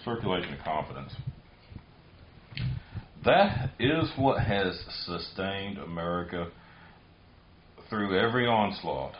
circulation 0.04 0.52
of 0.54 0.64
confidence. 0.64 1.12
That 3.24 3.70
is 3.78 4.10
what 4.16 4.42
has 4.42 4.78
sustained 5.06 5.78
America 5.78 6.48
through 7.88 8.18
every 8.18 8.46
onslaught 8.46 9.14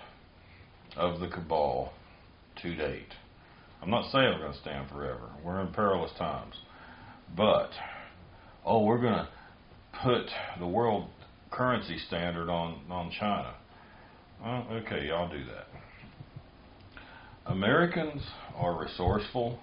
of 0.97 1.21
the 1.21 1.29
cabal 1.29 1.93
to 2.63 2.75
date. 2.75 3.15
I'm 3.81 3.91
not 3.91 4.11
saying 4.11 4.25
we're 4.25 4.41
going 4.41 4.53
to 4.53 4.59
stand 4.59 4.89
forever. 4.91 5.31
We're 5.45 5.61
in 5.61 5.73
perilous 5.73 6.13
times. 6.19 6.55
But, 7.37 7.71
oh, 8.65 8.85
we're 8.85 9.01
going 9.01 9.15
to 9.15 9.29
put 10.03 10.27
the 10.59 10.67
world 10.67 11.09
currency 11.51 11.99
standard 12.09 12.51
on, 12.51 12.81
on 12.91 13.11
China. 13.19 13.55
Well, 14.43 14.67
okay, 14.71 15.11
I'll 15.11 15.29
do 15.29 15.45
that. 15.45 15.67
Americans 17.47 18.23
are 18.57 18.79
resourceful. 18.79 19.59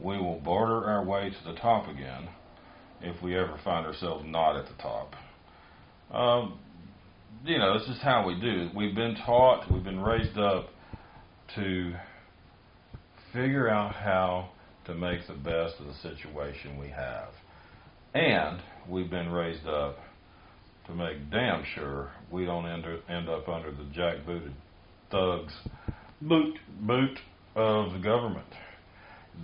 We 0.00 0.16
will 0.16 0.40
barter 0.40 0.84
our 0.86 1.04
way 1.04 1.30
to 1.30 1.52
the 1.52 1.58
top 1.58 1.88
again 1.88 2.28
if 3.02 3.22
we 3.22 3.36
ever 3.36 3.58
find 3.62 3.86
ourselves 3.86 4.24
not 4.26 4.56
at 4.56 4.66
the 4.66 4.82
top. 4.82 5.14
Um, 6.10 6.58
you 7.44 7.58
know, 7.58 7.78
this 7.78 7.88
is 7.88 8.02
how 8.02 8.26
we 8.26 8.38
do. 8.40 8.70
We've 8.74 8.94
been 8.94 9.16
taught, 9.26 9.70
we've 9.70 9.84
been 9.84 10.00
raised 10.00 10.38
up 10.38 10.68
to 11.56 11.94
figure 13.32 13.68
out 13.68 13.94
how 13.94 14.50
to 14.86 14.94
make 14.94 15.26
the 15.26 15.34
best 15.34 15.74
of 15.78 15.86
the 15.86 15.94
situation 16.02 16.78
we 16.78 16.88
have. 16.88 17.28
And 18.14 18.60
we've 18.88 19.10
been 19.10 19.30
raised 19.30 19.66
up 19.66 19.98
to 20.86 20.94
make 20.94 21.30
damn 21.30 21.64
sure 21.74 22.10
we 22.30 22.44
don't 22.44 22.66
end, 22.66 22.84
end 23.08 23.28
up 23.28 23.48
under 23.48 23.70
the 23.70 23.84
jackbooted 23.96 24.52
thugs 25.10 25.52
boot 26.22 26.58
boot 26.80 27.18
of 27.56 27.92
the 27.92 27.98
government. 27.98 28.46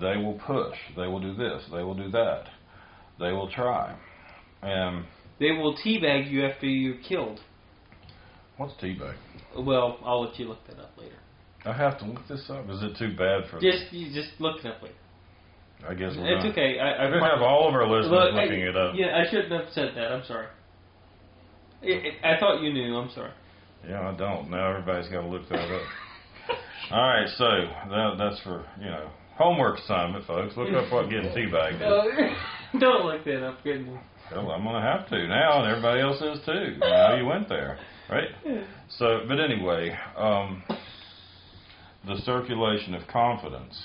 They 0.00 0.16
will 0.16 0.38
push. 0.46 0.76
They 0.96 1.06
will 1.06 1.20
do 1.20 1.34
this. 1.34 1.62
They 1.72 1.82
will 1.82 1.94
do 1.94 2.10
that. 2.10 2.44
They 3.18 3.32
will 3.32 3.50
try. 3.50 3.96
And 4.62 5.04
They 5.40 5.52
will 5.52 5.76
teabag 5.76 6.30
you 6.30 6.44
after 6.44 6.66
you're 6.66 6.98
killed. 7.08 7.40
what's 8.56 8.74
teabag? 8.74 9.14
Well, 9.58 9.98
I'll 10.04 10.22
let 10.22 10.38
you 10.38 10.48
look 10.48 10.66
that 10.68 10.78
up 10.78 10.92
later. 10.98 11.16
I 11.64 11.72
have 11.72 11.98
to 11.98 12.04
look 12.04 12.28
this 12.28 12.48
up. 12.50 12.68
Is 12.70 12.82
it 12.82 12.96
too 12.98 13.16
bad 13.16 13.48
for? 13.50 13.58
Just 13.58 13.92
you 13.92 14.12
just 14.14 14.38
look 14.38 14.64
it 14.64 14.66
up 14.66 14.82
later. 14.82 14.94
I 15.88 15.94
guess 15.94 16.14
we're 16.16 16.36
It's 16.36 16.44
okay. 16.46 16.78
I, 16.78 17.06
I 17.06 17.10
gonna 17.10 17.24
have 17.28 17.42
all 17.42 17.68
of 17.68 17.74
our 17.74 17.86
listeners 17.86 18.10
Look, 18.10 18.34
I- 18.34 18.44
looking 18.44 18.60
it 18.60 18.76
up. 18.76 18.94
Yeah, 18.96 19.16
I 19.16 19.30
shouldn't 19.30 19.52
have 19.52 19.72
said 19.72 19.92
that. 19.96 20.12
I'm 20.12 20.24
sorry. 20.24 20.46
It, 21.82 22.06
it, 22.06 22.14
I 22.24 22.38
thought 22.38 22.62
you 22.62 22.72
knew. 22.72 22.96
I'm 22.96 23.10
sorry. 23.10 23.32
Yeah, 23.88 24.08
I 24.08 24.16
don't. 24.16 24.50
Now 24.50 24.70
everybody's 24.70 25.10
got 25.10 25.22
to 25.22 25.28
look 25.28 25.48
that 25.48 25.60
up. 25.60 25.82
All 26.90 27.02
right, 27.02 27.28
so 27.36 27.44
that, 27.90 28.14
that's 28.18 28.40
for 28.42 28.64
you 28.80 28.86
know 28.86 29.10
homework 29.36 29.78
assignment, 29.78 30.26
folks. 30.26 30.56
Look 30.56 30.72
up 30.72 30.90
what 30.92 31.10
getting 31.10 31.30
teabagged 31.30 31.76
is. 31.76 31.80
Don't 32.80 33.06
look 33.06 33.24
that 33.24 33.44
up, 33.46 33.62
couldn't? 33.62 33.98
Well, 34.32 34.50
I'm 34.50 34.64
gonna 34.64 34.82
have 34.82 35.08
to 35.10 35.28
now, 35.28 35.62
and 35.62 35.68
everybody 35.68 36.00
else 36.00 36.20
is 36.20 36.44
too. 36.44 36.84
I 36.84 37.10
know 37.10 37.16
you 37.16 37.26
went 37.26 37.48
there, 37.48 37.78
right? 38.10 38.28
So, 38.98 39.20
but 39.28 39.38
anyway, 39.38 39.96
um, 40.16 40.62
the 42.06 42.16
circulation 42.24 42.94
of 42.94 43.06
confidence. 43.08 43.80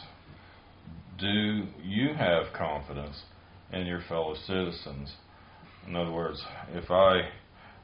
Do 1.19 1.67
you 1.83 2.13
have 2.15 2.53
confidence 2.57 3.21
in 3.71 3.85
your 3.85 4.01
fellow 4.09 4.35
citizens? 4.47 5.13
In 5.87 5.95
other 5.95 6.11
words, 6.11 6.43
if 6.73 6.89
I, 6.89 7.29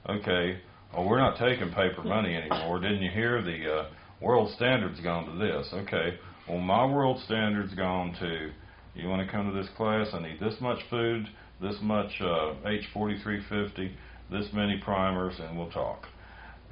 okay, 0.10 0.60
well, 0.93 1.08
we're 1.08 1.20
not 1.20 1.38
taking 1.38 1.70
paper 1.70 2.03
money 2.03 2.36
anymore. 2.36 2.80
Didn't 2.80 3.01
you 3.01 3.12
hear 3.12 3.41
the 3.41 3.74
uh, 3.74 3.89
world 4.22 4.51
standard's 4.55 4.99
gone 5.01 5.26
to 5.26 5.38
this? 5.38 5.68
Okay, 5.74 6.18
well, 6.47 6.60
my 6.60 6.86
world 6.86 7.22
standard's 7.26 7.74
gone 7.74 8.16
to. 8.20 8.51
You 8.95 9.10
want 9.10 9.26
to 9.26 9.32
come 9.32 9.51
to 9.51 9.55
this 9.55 9.70
class? 9.76 10.08
I 10.14 10.22
need 10.22 10.39
this 10.39 10.55
much 10.60 10.80
food, 10.89 11.28
this 11.62 11.76
much 11.82 12.12
uh, 12.20 12.55
H4350, 12.66 13.91
this 14.32 14.47
many 14.53 14.82
primers, 14.84 15.36
and 15.39 15.58
we'll 15.58 15.70
talk. 15.70 16.05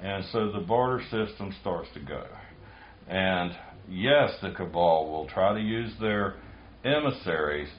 And 0.02 0.24
so 0.32 0.52
the 0.52 0.60
barter 0.60 1.04
system 1.04 1.54
starts 1.62 1.90
to 1.94 2.00
go. 2.00 2.26
And 3.08 3.52
yes, 3.88 4.32
the 4.42 4.52
cabal 4.52 5.10
will 5.12 5.28
try 5.28 5.54
to 5.54 5.60
use 5.60 5.92
their 6.02 6.36
emissaries 6.84 7.70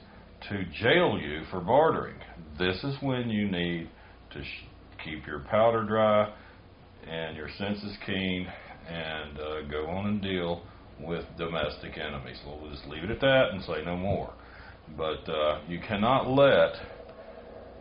to 0.49 0.63
jail 0.81 1.19
you 1.19 1.43
for 1.51 1.59
bartering. 1.59 2.17
This 2.57 2.83
is 2.83 2.95
when 3.01 3.29
you 3.29 3.49
need 3.49 3.89
to 4.33 4.43
sh- 4.43 4.65
keep 5.07 5.25
your 5.25 5.39
powder 5.39 5.83
dry 5.83 6.33
and 7.09 7.37
your 7.37 7.49
senses 7.57 7.95
keen 8.05 8.47
and 8.89 9.39
uh, 9.39 9.61
go 9.69 9.87
on 9.87 10.07
and 10.07 10.21
deal 10.21 10.63
with 10.99 11.23
domestic 11.37 11.97
enemies. 11.97 12.37
Well, 12.45 12.59
just 12.71 12.85
leave 12.87 13.03
it 13.03 13.11
at 13.11 13.21
that 13.21 13.49
and 13.51 13.63
say 13.63 13.83
no 13.85 13.95
more. 13.95 14.33
But 14.97 15.29
uh, 15.29 15.61
you 15.67 15.79
cannot 15.79 16.27
let 16.27 16.73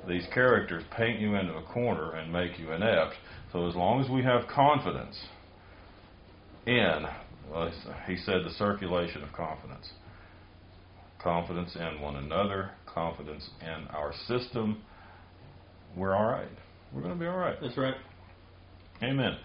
these 0.06 0.26
characters 0.32 0.84
paint 0.96 1.20
you 1.20 1.34
into 1.34 1.54
a 1.54 1.62
corner 1.62 2.12
and 2.12 2.32
make 2.32 2.58
you 2.58 2.72
inept. 2.72 3.14
So 3.52 3.68
as 3.68 3.74
long 3.74 4.02
as 4.02 4.10
we 4.10 4.22
have 4.22 4.46
confidence 4.48 5.16
in, 6.66 7.06
well, 7.50 7.72
he 8.06 8.16
said, 8.16 8.44
the 8.44 8.54
circulation 8.56 9.22
of 9.22 9.32
confidence, 9.32 9.90
confidence 11.20 11.76
in 11.76 12.00
one 12.00 12.16
another, 12.16 12.70
confidence 12.86 13.48
in 13.62 13.88
our 13.88 14.12
system, 14.28 14.82
we're 15.96 16.14
all 16.14 16.26
right. 16.26 16.48
We're 16.96 17.02
going 17.02 17.12
to 17.14 17.20
be 17.20 17.26
all 17.26 17.36
right. 17.36 17.56
That's 17.60 17.76
right. 17.76 17.94
Amen. 19.02 19.36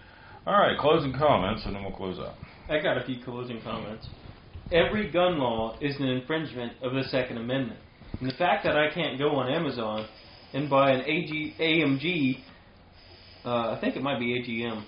All 0.46 0.58
right, 0.58 0.78
closing 0.78 1.12
comments, 1.12 1.62
and 1.66 1.76
then 1.76 1.82
we'll 1.84 1.92
close 1.92 2.18
out. 2.18 2.34
I 2.70 2.80
got 2.80 2.96
a 2.96 3.04
few 3.04 3.22
closing 3.22 3.60
comments. 3.62 4.06
Every 4.72 5.10
gun 5.12 5.38
law 5.38 5.76
is 5.82 5.94
an 6.00 6.08
infringement 6.08 6.72
of 6.82 6.94
the 6.94 7.02
Second 7.10 7.36
Amendment. 7.36 7.78
And 8.18 8.28
the 8.30 8.34
fact 8.34 8.64
that 8.64 8.74
I 8.76 8.88
can't 8.92 9.18
go 9.18 9.36
on 9.36 9.52
Amazon 9.52 10.08
and 10.54 10.70
buy 10.70 10.92
an 10.92 11.02
AG, 11.02 11.54
AMG, 11.60 12.38
uh, 13.44 13.76
I 13.76 13.78
think 13.82 13.96
it 13.96 14.02
might 14.02 14.18
be 14.18 14.40
AGM. 14.40 14.82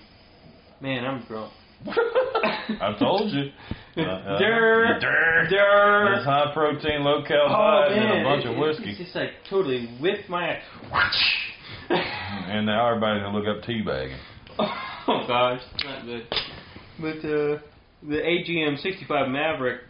Man, 0.81 1.05
I'm 1.05 1.23
drunk. 1.27 1.53
I 1.85 2.95
told 2.99 3.31
you. 3.31 3.51
Uh, 3.97 4.01
uh, 4.01 4.37
Dur, 4.37 4.99
dur. 4.99 5.47
dur. 5.49 6.11
That's 6.15 6.25
high 6.25 6.51
protein, 6.53 7.05
low 7.05 7.23
cal 7.25 7.45
Oh 7.47 7.87
diet 7.87 7.93
and 7.97 8.19
a 8.19 8.23
bunch 8.25 8.43
it- 8.43 8.51
of 8.51 8.57
whiskey. 8.57 8.89
It's 8.89 8.99
just 8.99 9.15
like 9.15 9.29
totally 9.49 9.87
whipped 10.01 10.27
my. 10.27 10.57
And 12.47 12.65
now 12.65 12.87
everybody's 12.87 13.23
gonna 13.23 13.37
look 13.37 13.47
up 13.47 13.63
teabagging. 13.63 14.19
oh 14.59 15.25
gosh, 15.27 15.61
not 15.83 16.05
good. 16.05 16.27
But 16.99 17.17
uh, 17.17 17.59
the 18.03 18.21
AGM 18.21 18.81
65 18.81 19.29
Maverick, 19.29 19.81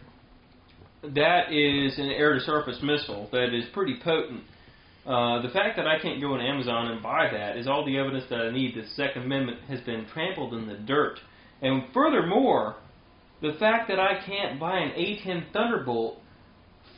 that 1.02 1.52
is 1.52 1.98
an 1.98 2.10
air-to-surface 2.10 2.80
missile 2.82 3.28
that 3.32 3.54
is 3.54 3.64
pretty 3.72 3.98
potent. 4.02 4.42
Uh, 5.06 5.42
the 5.42 5.50
fact 5.52 5.76
that 5.76 5.86
I 5.86 6.00
can't 6.00 6.20
go 6.20 6.32
on 6.34 6.40
Amazon 6.40 6.88
and 6.88 7.02
buy 7.02 7.28
that 7.30 7.56
is 7.56 7.68
all 7.68 7.84
the 7.84 7.96
evidence 7.96 8.24
that 8.30 8.40
I 8.40 8.50
need. 8.50 8.74
The 8.74 8.86
Second 8.96 9.22
Amendment 9.22 9.60
has 9.68 9.80
been 9.82 10.06
trampled 10.12 10.54
in 10.54 10.66
the 10.66 10.74
dirt, 10.74 11.18
and 11.62 11.84
furthermore, 11.94 12.76
the 13.42 13.52
fact 13.60 13.88
that 13.88 14.00
I 14.00 14.20
can't 14.26 14.58
buy 14.58 14.78
an 14.78 14.90
A10 14.90 15.52
Thunderbolt 15.52 16.18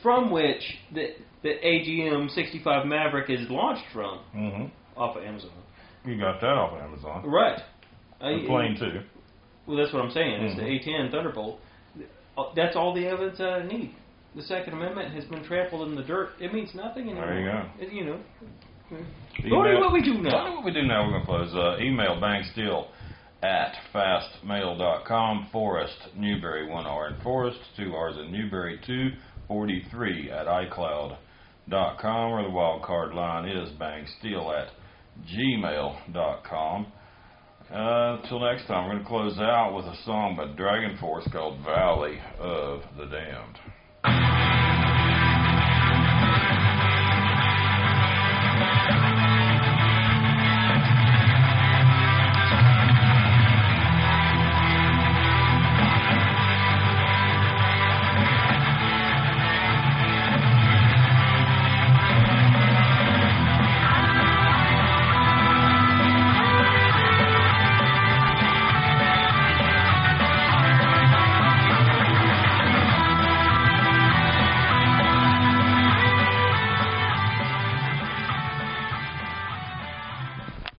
from 0.01 0.31
which 0.31 0.61
the 0.93 1.09
the 1.41 1.53
AGM 1.63 2.29
65 2.31 2.85
Maverick 2.85 3.29
is 3.29 3.49
launched 3.49 3.85
from 3.93 4.19
hmm 4.33 4.65
off 4.99 5.15
of 5.15 5.23
Amazon. 5.23 5.51
You 6.05 6.17
got 6.19 6.39
that 6.41 6.47
off 6.53 6.73
of 6.73 6.81
Amazon. 6.81 7.25
Right. 7.25 7.59
The 8.19 8.43
plane 8.47 8.77
too. 8.77 9.01
Well, 9.65 9.77
that's 9.77 9.93
what 9.93 10.03
I'm 10.03 10.11
saying. 10.11 10.43
It's 10.43 10.55
Mhm. 10.55 10.57
the 10.57 10.91
A10 10.91 11.11
Thunderbolt. 11.11 11.59
Uh, 12.37 12.53
That's 12.55 12.75
all 12.75 12.93
the 12.93 13.05
evidence 13.07 13.39
I 13.39 13.63
need. 13.63 13.93
The 14.35 14.41
Second 14.43 14.73
Amendment 14.73 15.13
has 15.13 15.25
been 15.25 15.43
trampled 15.43 15.87
in 15.89 15.95
the 15.95 16.03
dirt. 16.03 16.29
It 16.39 16.53
means 16.53 16.73
nothing 16.73 17.09
anymore. 17.09 17.25
There 17.27 17.39
you 17.39 17.45
go. 17.51 17.65
It- 17.79 17.91
you 17.91 18.05
know. 18.05 18.19
Email- 19.43 19.57
What, 19.57 19.79
what 19.81 19.93
we 19.93 20.01
do 20.01 20.13
Tell 20.13 20.21
me 20.23 20.29
now? 20.29 20.55
what 20.55 20.63
we 20.65 20.71
do 20.71 20.83
now. 20.83 21.03
We're 21.05 21.09
going 21.11 21.21
to 21.21 21.25
close. 21.27 21.55
Uh, 21.55 21.77
email 21.81 22.15
banksteel 22.15 22.87
at 23.43 23.75
fastmail.com. 23.93 25.47
Forest 25.51 26.09
Newberry, 26.15 26.65
one 26.67 26.85
R 26.85 27.07
in 27.09 27.15
Forest, 27.21 27.59
two 27.77 27.95
R's 27.95 28.17
in 28.17 28.31
Newberry, 28.31 28.79
243 28.85 30.31
at 30.31 30.47
iCloud.com. 30.47 32.31
Or 32.31 32.43
the 32.43 32.49
wild 32.49 32.81
card 32.83 33.13
line 33.13 33.45
is 33.47 33.69
banksteel 33.73 34.53
at 34.59 34.69
gmail.com. 35.27 36.87
Uh, 37.71 38.17
until 38.21 38.39
next 38.39 38.65
time, 38.65 38.85
we're 38.85 38.93
going 38.93 39.03
to 39.03 39.07
close 39.07 39.37
out 39.37 39.75
with 39.75 39.85
a 39.85 39.95
song 40.03 40.35
by 40.35 40.45
Dragon 40.57 40.97
Force 40.97 41.27
called 41.31 41.63
Valley 41.63 42.17
of 42.39 42.81
the 42.97 43.05
Damned. 43.05 44.38